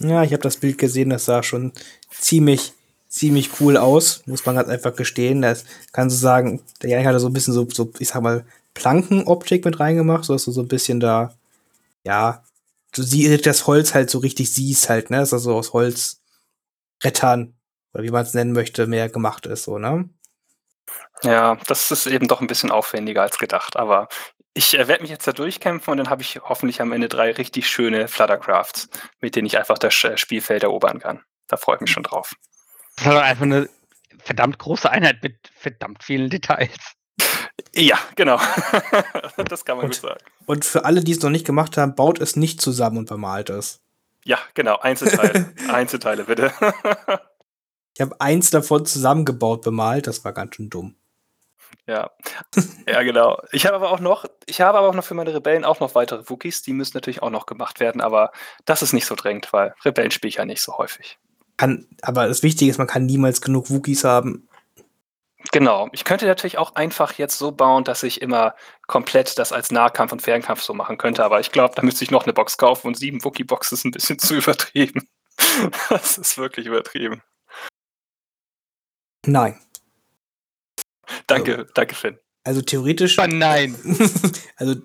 [0.00, 1.72] Ja, ich habe das Bild gesehen, das sah schon
[2.10, 2.72] ziemlich,
[3.08, 5.42] ziemlich cool aus, muss man ganz einfach gestehen.
[5.42, 8.20] Das kannst du sagen, der Janik hat da so ein bisschen so, so, ich sag
[8.20, 8.44] mal,
[8.74, 11.32] Plankenoptik mit reingemacht, so dass du so ein bisschen da,
[12.04, 12.44] ja,
[12.92, 15.18] du siehst das Holz halt so richtig siehst halt, ne?
[15.18, 17.56] Dass das so aus Holzbrettern
[17.92, 20.08] oder wie man es nennen möchte, mehr gemacht ist, so, ne?
[21.22, 24.08] Ja, das ist eben doch ein bisschen aufwendiger als gedacht, aber
[24.52, 27.32] ich äh, werde mich jetzt da durchkämpfen und dann habe ich hoffentlich am Ende drei
[27.32, 28.88] richtig schöne Fluttercrafts,
[29.20, 31.22] mit denen ich einfach das Spielfeld erobern kann.
[31.48, 32.34] Da freue ich mich schon drauf.
[32.96, 33.68] Das ist einfach eine
[34.22, 36.76] verdammt große Einheit mit verdammt vielen Details.
[37.74, 38.38] Ja, genau.
[39.48, 40.20] das kann man und, gut sagen.
[40.46, 43.50] Und für alle, die es noch nicht gemacht haben, baut es nicht zusammen und bemalt
[43.50, 43.80] es.
[44.24, 44.78] Ja, genau.
[44.78, 45.52] Einzelteile.
[45.68, 46.52] Einzelteile, bitte.
[47.94, 50.06] ich habe eins davon zusammengebaut, bemalt.
[50.06, 50.96] Das war ganz schön dumm.
[51.86, 52.10] Ja,
[52.86, 53.42] ja, genau.
[53.52, 55.94] Ich habe aber auch noch, ich habe aber auch noch für meine Rebellen auch noch
[55.94, 56.62] weitere Wookies.
[56.62, 58.32] Die müssen natürlich auch noch gemacht werden, aber
[58.64, 61.18] das ist nicht so drängend, weil Rebellen spiele ich ja nicht so häufig.
[61.58, 64.48] kann, aber das Wichtige ist, man kann niemals genug Wookies haben.
[65.52, 65.88] Genau.
[65.92, 68.54] Ich könnte natürlich auch einfach jetzt so bauen, dass ich immer
[68.86, 72.10] komplett das als Nahkampf und Fernkampf so machen könnte, aber ich glaube, da müsste ich
[72.10, 75.08] noch eine Box kaufen und sieben Wookie-Boxes ist ein bisschen zu übertrieben.
[75.88, 77.22] das ist wirklich übertrieben.
[79.26, 79.58] Nein.
[81.26, 82.18] Danke, also, danke, Finn.
[82.44, 83.18] Also theoretisch.
[83.18, 83.76] Aber nein.
[84.56, 84.76] also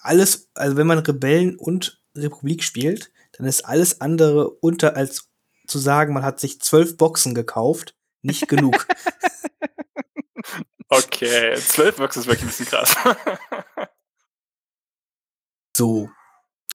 [0.00, 5.28] alles, also wenn man Rebellen und Republik spielt, dann ist alles andere unter als
[5.66, 8.86] zu sagen, man hat sich zwölf Boxen gekauft, nicht genug.
[10.88, 12.94] Okay, zwölf Boxen ist wirklich ein bisschen krass.
[15.76, 16.10] so.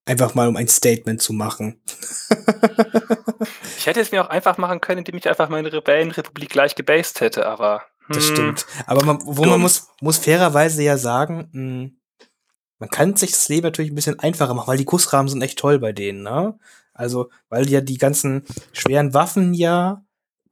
[0.05, 1.81] Einfach mal, um ein Statement zu machen.
[3.77, 7.21] ich hätte es mir auch einfach machen können, indem ich einfach meine Rebellenrepublik gleich gebased
[7.21, 7.83] hätte, aber.
[8.07, 8.65] Hm, das stimmt.
[8.85, 9.51] Aber man, wo dumm.
[9.51, 11.97] man muss, muss fairerweise ja sagen, mh, hm,
[12.79, 15.57] man kann sich das Leben natürlich ein bisschen einfacher machen, weil die Kussrahmen sind echt
[15.57, 16.59] toll bei denen, ne?
[16.93, 20.03] Also, weil du ja die ganzen schweren Waffen ja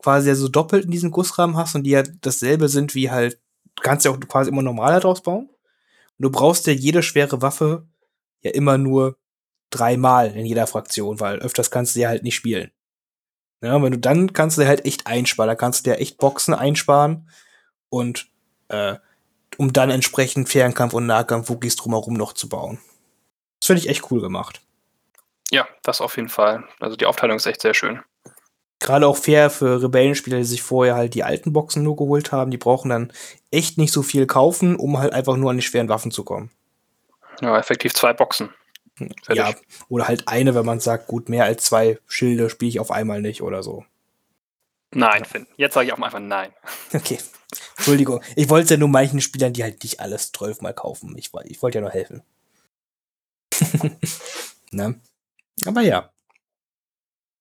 [0.01, 3.39] quasi ja so doppelt in diesem Gussrahmen hast und die ja dasselbe sind wie halt,
[3.81, 5.49] kannst ja auch quasi immer normaler draus bauen.
[5.49, 7.87] Und du brauchst ja jede schwere Waffe
[8.41, 9.17] ja immer nur
[9.69, 12.71] dreimal in jeder Fraktion, weil öfters kannst du ja halt nicht spielen.
[13.61, 16.53] Ja, wenn du dann kannst du halt echt einsparen, da kannst du dir echt Boxen
[16.53, 17.29] einsparen
[17.89, 18.27] und
[18.69, 18.95] äh,
[19.57, 22.79] um dann entsprechend Fernkampf und Nahkampf-Wookies drumherum noch zu bauen.
[23.59, 24.61] Das finde ich echt cool gemacht.
[25.51, 26.63] Ja, das auf jeden Fall.
[26.79, 28.01] Also die Aufteilung ist echt sehr schön.
[28.81, 32.49] Gerade auch fair für Rebellenspieler, die sich vorher halt die alten Boxen nur geholt haben.
[32.49, 33.13] Die brauchen dann
[33.51, 36.49] echt nicht so viel kaufen, um halt einfach nur an die schweren Waffen zu kommen.
[37.41, 38.49] Ja, effektiv zwei Boxen.
[38.95, 39.35] Fertig.
[39.35, 39.53] Ja,
[39.87, 43.21] oder halt eine, wenn man sagt, gut, mehr als zwei Schilde spiele ich auf einmal
[43.21, 43.85] nicht oder so.
[44.93, 45.45] Nein, Finn.
[45.57, 46.51] Jetzt sage ich auch einfach nein.
[46.93, 47.19] Okay.
[47.77, 48.21] Entschuldigung.
[48.35, 51.15] Ich wollte ja nur manchen Spielern, die halt nicht alles zwölfmal kaufen.
[51.17, 52.23] Ich, ich wollte ja nur helfen.
[54.71, 54.99] ne?
[55.65, 56.11] Aber ja.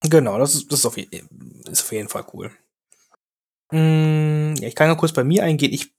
[0.03, 2.51] Genau, das ist, das ist, auf, ist auf jeden Fall cool.
[3.71, 5.71] Hm, ja, ich kann ja kurz bei mir eingehen.
[5.71, 5.93] Ich,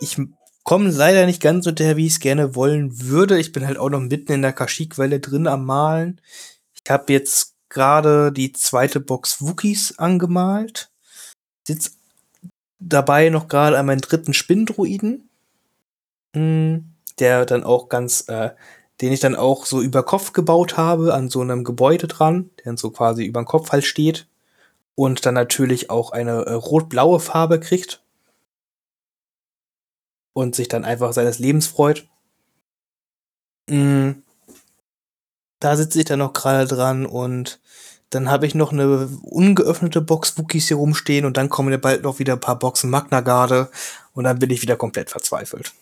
[0.00, 0.16] ich
[0.62, 3.38] komme leider nicht ganz hinterher, wie ich es gerne wollen würde.
[3.38, 6.20] Ich bin halt auch noch mitten in der Kashyyyk-Welle drin am Malen.
[6.72, 10.90] Ich habe jetzt gerade die zweite Box Wookies angemalt.
[11.66, 11.96] Sitz
[12.78, 15.28] dabei noch gerade an meinen dritten Spinndruiden.
[16.34, 18.50] Hm, der dann auch ganz, äh,
[19.00, 22.66] den ich dann auch so über Kopf gebaut habe, an so einem Gebäude dran, der
[22.66, 24.26] dann so quasi über den Kopf halt steht.
[24.94, 28.02] Und dann natürlich auch eine äh, rot-blaue Farbe kriegt.
[30.32, 32.06] Und sich dann einfach seines Lebens freut.
[33.68, 34.22] Hm,
[35.60, 37.60] da sitze ich dann noch gerade dran und
[38.08, 42.02] dann habe ich noch eine ungeöffnete Box Wookies hier rumstehen und dann kommen ja bald
[42.02, 43.70] noch wieder ein paar Boxen Magna Garde
[44.14, 45.72] und dann bin ich wieder komplett verzweifelt.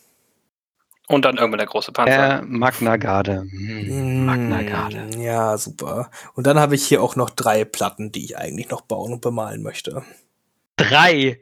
[1.08, 2.40] Und dann irgendwann der große Panzer.
[2.40, 3.46] Äh, Magna Garde.
[3.50, 5.08] Hm, Magna Garde.
[5.18, 6.10] Ja, super.
[6.34, 9.22] Und dann habe ich hier auch noch drei Platten, die ich eigentlich noch bauen und
[9.22, 10.04] bemalen möchte.
[10.76, 11.40] Drei?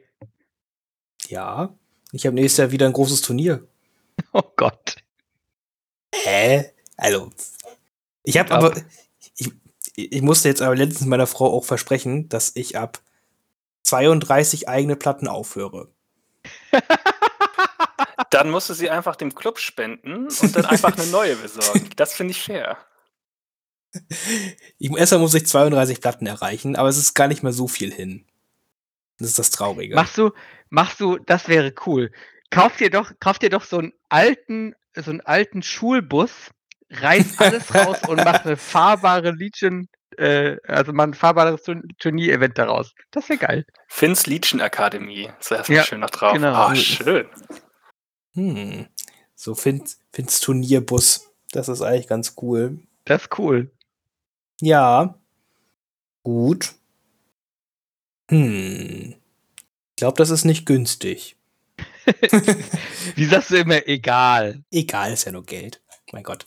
[1.27, 1.75] Ja.
[2.13, 3.67] Ich habe nächstes Jahr wieder ein großes Turnier.
[4.33, 4.97] Oh Gott.
[6.15, 6.73] Hä?
[6.97, 7.31] Also,
[8.23, 8.75] ich habe aber,
[9.37, 9.53] ich,
[9.95, 13.03] ich musste jetzt aber letztens meiner Frau auch versprechen, dass ich ab
[13.83, 15.89] 32 eigene Platten aufhöre.
[18.31, 21.91] dann musst du sie einfach dem Club spenden und dann einfach eine neue besorgen.
[21.97, 22.79] Das finde ich fair.
[24.79, 27.93] Ich, erstmal muss ich 32 Platten erreichen, aber es ist gar nicht mehr so viel
[27.93, 28.27] hin.
[29.19, 29.95] Das ist das Traurige.
[29.95, 30.33] Machst du,
[30.69, 32.11] machst du, das wäre cool.
[32.51, 36.51] Kauf dir doch, kauf dir doch so einen alten, so einen alten Schulbus
[36.91, 39.89] reißt alles raus und macht eine fahrbare Legion,
[40.19, 41.63] äh, also mal ein fahrbares
[41.99, 42.93] Turnier-Event daraus.
[43.11, 43.67] Das wäre geil.
[43.89, 45.31] Finns Legion Akademie.
[45.41, 46.35] Ist erstmal ja, schön noch drauf.
[46.35, 46.53] Genau.
[46.53, 47.27] Ah, schön.
[48.37, 48.87] Hm.
[49.35, 51.33] So Finns, Finns Turnierbus.
[51.51, 52.79] Das ist eigentlich ganz cool.
[53.05, 53.71] Das ist cool.
[54.61, 55.19] Ja.
[56.23, 56.75] Gut.
[58.31, 59.15] Hm.
[59.91, 61.37] Ich glaube, das ist nicht günstig.
[63.17, 64.63] Wie sagst du immer, egal?
[64.71, 65.81] Egal, ist ja nur Geld
[66.13, 66.47] mein Gott.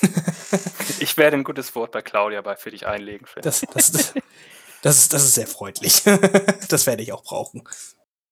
[1.00, 3.26] ich werde ein gutes Wort bei Claudia bei für dich einlegen.
[3.42, 4.14] Das, das, das,
[4.82, 6.02] das, ist, das ist sehr freundlich.
[6.68, 7.64] das werde ich auch brauchen.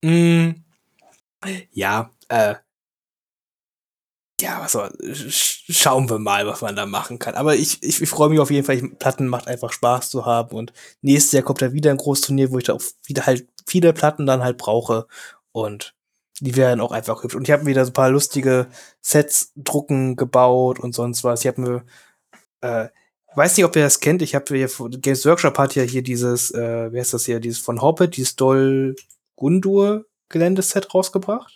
[0.02, 0.50] Mm,
[1.72, 2.56] ja, äh,
[4.40, 7.34] ja, was soll, schauen wir mal, was man da machen kann.
[7.34, 8.76] Aber ich, ich, ich freue mich auf jeden Fall.
[8.98, 10.54] Platten macht einfach Spaß zu haben.
[10.56, 13.48] Und nächstes Jahr kommt da wieder ein großes Turnier, wo ich da auch wieder halt
[13.66, 15.06] viele Platten dann halt brauche.
[15.52, 15.94] Und
[16.40, 17.34] die wären auch einfach hübsch.
[17.34, 18.66] Und ich habe wieder so ein paar lustige
[19.00, 21.40] Sets, Drucken gebaut und sonst was.
[21.40, 21.84] Ich habe mir,
[22.60, 22.88] äh,
[23.34, 24.20] weiß nicht, ob ihr das kennt.
[24.20, 24.68] Ich habe hier,
[25.00, 28.36] Games Workshop hat ja hier dieses, äh, wie heißt das hier, dieses von Hobbit, dieses
[28.36, 28.96] Doll
[29.36, 31.55] Gundur Geländeset rausgebracht.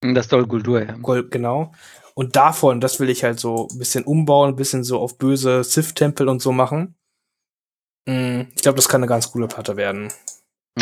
[0.00, 0.92] Das Doll Guldur, ja.
[0.96, 1.72] Gold, genau.
[2.14, 5.64] Und davon, das will ich halt so ein bisschen umbauen, ein bisschen so auf böse
[5.64, 6.94] Sith-Tempel und so machen.
[8.06, 10.12] Mm, ich glaube, das kann eine ganz coole Platte werden.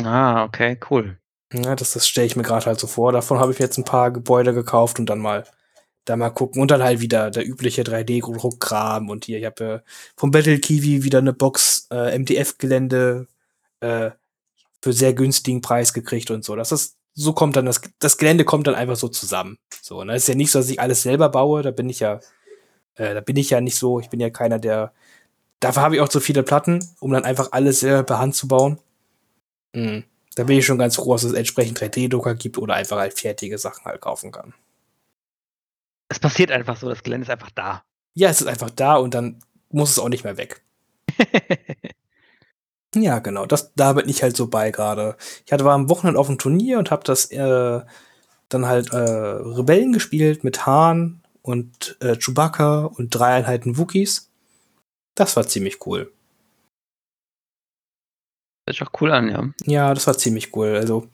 [0.02, 1.18] Ah, okay, cool.
[1.52, 3.12] Ja, das, das stelle ich mir gerade halt so vor.
[3.12, 5.44] Davon habe ich jetzt ein paar Gebäude gekauft und dann mal
[6.04, 6.60] da mal gucken.
[6.60, 9.08] Und dann halt wieder der übliche 3D-Druckkram.
[9.08, 9.80] Und hier, ich habe äh,
[10.16, 13.28] vom Battle Kiwi wieder eine Box äh, MDF-Gelände
[13.80, 14.10] äh,
[14.82, 16.56] für sehr günstigen Preis gekriegt und so.
[16.56, 19.58] Das ist, so kommt dann das, das Gelände kommt dann einfach so zusammen.
[19.82, 20.16] So, ne?
[20.16, 21.62] ist ja nicht so, dass ich alles selber baue.
[21.62, 22.20] Da bin ich ja,
[22.96, 24.00] äh, da bin ich ja nicht so.
[24.00, 24.92] Ich bin ja keiner, der.
[25.60, 28.48] Dafür habe ich auch zu viele Platten, um dann einfach alles selber per Hand zu
[28.48, 28.78] bauen.
[29.72, 30.04] Mhm.
[30.34, 33.56] Da bin ich schon ganz froh, dass es entsprechend 3D-Drucker gibt oder einfach halt fertige
[33.56, 34.52] Sachen halt kaufen kann.
[36.08, 37.84] Es passiert einfach so, das Gelände ist einfach da.
[38.14, 40.62] Ja, es ist einfach da und dann muss es auch nicht mehr weg.
[43.02, 43.46] ja, genau.
[43.46, 45.16] Das, da bin ich halt so bei gerade.
[45.46, 47.80] Ich hatte war am Wochenende auf einem Turnier und habe das äh,
[48.48, 54.30] dann halt äh, Rebellen gespielt mit Hahn und äh, Chewbacca und drei Einheiten Wookies.
[55.14, 56.12] Das war ziemlich cool.
[58.66, 59.50] Hört sich auch cool an, ja.
[59.64, 60.76] Ja, das war ziemlich cool.
[60.76, 61.08] Also,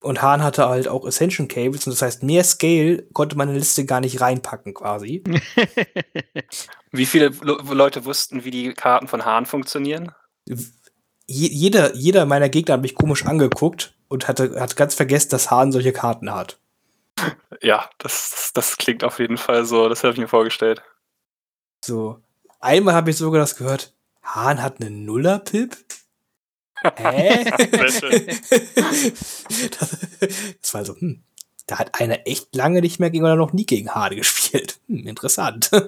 [0.00, 3.54] und Hahn hatte halt auch Ascension Cables und das heißt, mehr Scale konnte man in
[3.54, 5.22] die Liste gar nicht reinpacken, quasi.
[6.90, 10.12] wie viele Leute wussten, wie die Karten von Hahn funktionieren?
[11.26, 15.72] Jeder, jeder meiner Gegner hat mich komisch angeguckt und hatte, hat ganz vergessen, dass Hahn
[15.72, 16.58] solche Karten hat.
[17.60, 19.88] Ja, das, das klingt auf jeden Fall so.
[19.88, 20.82] Das habe ich mir vorgestellt.
[21.84, 22.20] So.
[22.60, 23.92] Einmal habe ich sogar das gehört,
[24.22, 25.76] Hahn hat einen Nuller-Pip?
[26.96, 27.44] Hä?
[27.70, 28.00] das,
[30.60, 31.22] das war so, hm,
[31.66, 34.80] da hat einer echt lange nicht mehr gegen oder noch nie gegen Hade gespielt.
[34.88, 35.70] Hm, interessant.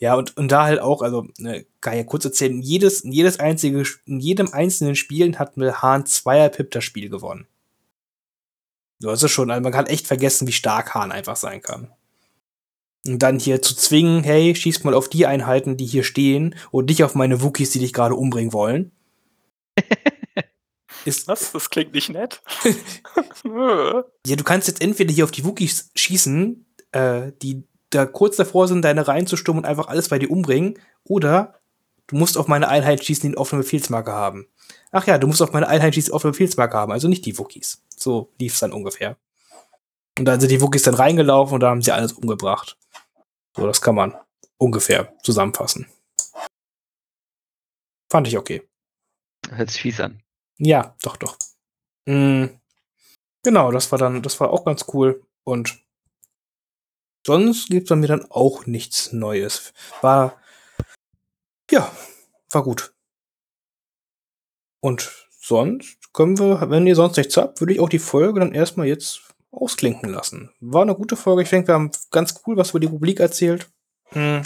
[0.00, 3.40] ja, und, und da halt auch, also, ne, kann ich ja kurz erzählen, jedes, jedes
[3.40, 7.46] einzige, in jedem einzelnen Spielen hat mit Hahn Zweier Pip das Spiel gewonnen.
[9.00, 11.92] Du hast es schon, also man kann echt vergessen, wie stark Hahn einfach sein kann.
[13.06, 16.88] Und dann hier zu zwingen, hey, schieß mal auf die Einheiten, die hier stehen und
[16.88, 18.92] nicht auf meine Wookies, die dich gerade umbringen wollen.
[21.04, 21.52] Ist, Was?
[21.52, 22.42] Das klingt nicht nett.
[23.44, 28.68] ja, du kannst jetzt entweder hier auf die Wookies schießen, äh, die da kurz davor
[28.68, 31.60] sind, deine Reihen zu stürmen und einfach alles bei dir umbringen, oder
[32.06, 34.48] du musst auf meine Einheit schießen, die eine offene Befehlsmarke haben.
[34.90, 37.24] Ach ja, du musst auf meine Einheit schießen, die eine offene Befehlsmarke haben, also nicht
[37.26, 37.82] die Wookies.
[37.96, 39.16] So lief es dann ungefähr.
[40.18, 42.78] Und dann sind die Wookies dann reingelaufen und da haben sie alles umgebracht.
[43.56, 44.14] So, das kann man
[44.58, 45.86] ungefähr zusammenfassen.
[48.10, 48.62] Fand ich okay.
[49.50, 50.22] Hört sich fies an.
[50.58, 51.36] Ja, doch, doch.
[52.06, 52.60] Mhm.
[53.42, 55.22] Genau, das war dann, das war auch ganz cool.
[55.44, 55.78] Und
[57.26, 59.72] sonst gibt es bei mir dann auch nichts Neues.
[60.00, 60.40] War,
[61.70, 61.90] ja,
[62.50, 62.94] war gut.
[64.80, 68.54] Und sonst können wir, wenn ihr sonst nichts habt, würde ich auch die Folge dann
[68.54, 70.50] erstmal jetzt ausklinken lassen.
[70.60, 71.42] War eine gute Folge.
[71.42, 73.68] Ich denke, wir haben ganz cool was über die Republik erzählt.
[74.12, 74.42] Mhm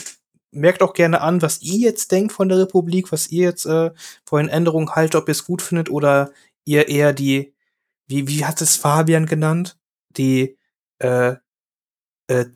[0.52, 3.90] merkt auch gerne an, was ihr jetzt denkt von der Republik, was ihr jetzt äh,
[4.24, 6.32] von den Änderungen haltet, ob ihr es gut findet oder
[6.64, 7.54] ihr eher die,
[8.06, 9.78] wie, wie hat es Fabian genannt?
[10.16, 10.58] Die,
[10.98, 11.36] äh,
[12.26, 12.46] äh,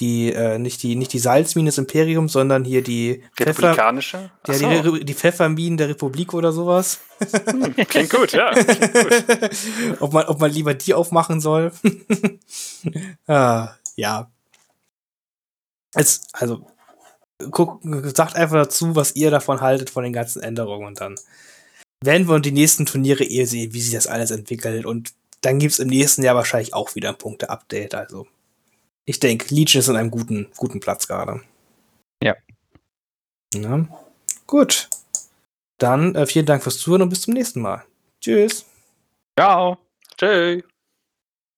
[0.00, 4.30] die, äh, nicht die, nicht die Salzmine des Imperiums, sondern hier die Republikanische?
[4.44, 7.00] Pfeffer, ja, die, die Pfefferminen der Republik oder sowas.
[7.18, 8.50] Hm, klingt gut, ja.
[8.52, 10.00] Klingt gut.
[10.00, 11.72] ob, man, ob man lieber die aufmachen soll.
[13.26, 14.30] ah, ja.
[15.94, 16.66] Es, also,
[17.50, 17.82] guckt,
[18.14, 21.16] sagt einfach dazu, was ihr davon haltet, von den ganzen Änderungen und dann
[22.04, 25.58] werden wir uns die nächsten Turniere eher sehen, wie sich das alles entwickelt und dann
[25.58, 28.26] gibt es im nächsten Jahr wahrscheinlich auch wieder ein Punkte-Update, also
[29.06, 31.40] ich denke, Legion ist in einem guten, guten Platz gerade.
[32.22, 32.36] Ja.
[33.54, 33.86] ja.
[34.46, 34.88] Gut.
[35.78, 37.84] Dann äh, vielen Dank fürs Zuhören und bis zum nächsten Mal.
[38.20, 38.66] Tschüss.
[39.38, 39.78] Ciao.
[40.18, 40.62] Tschüss.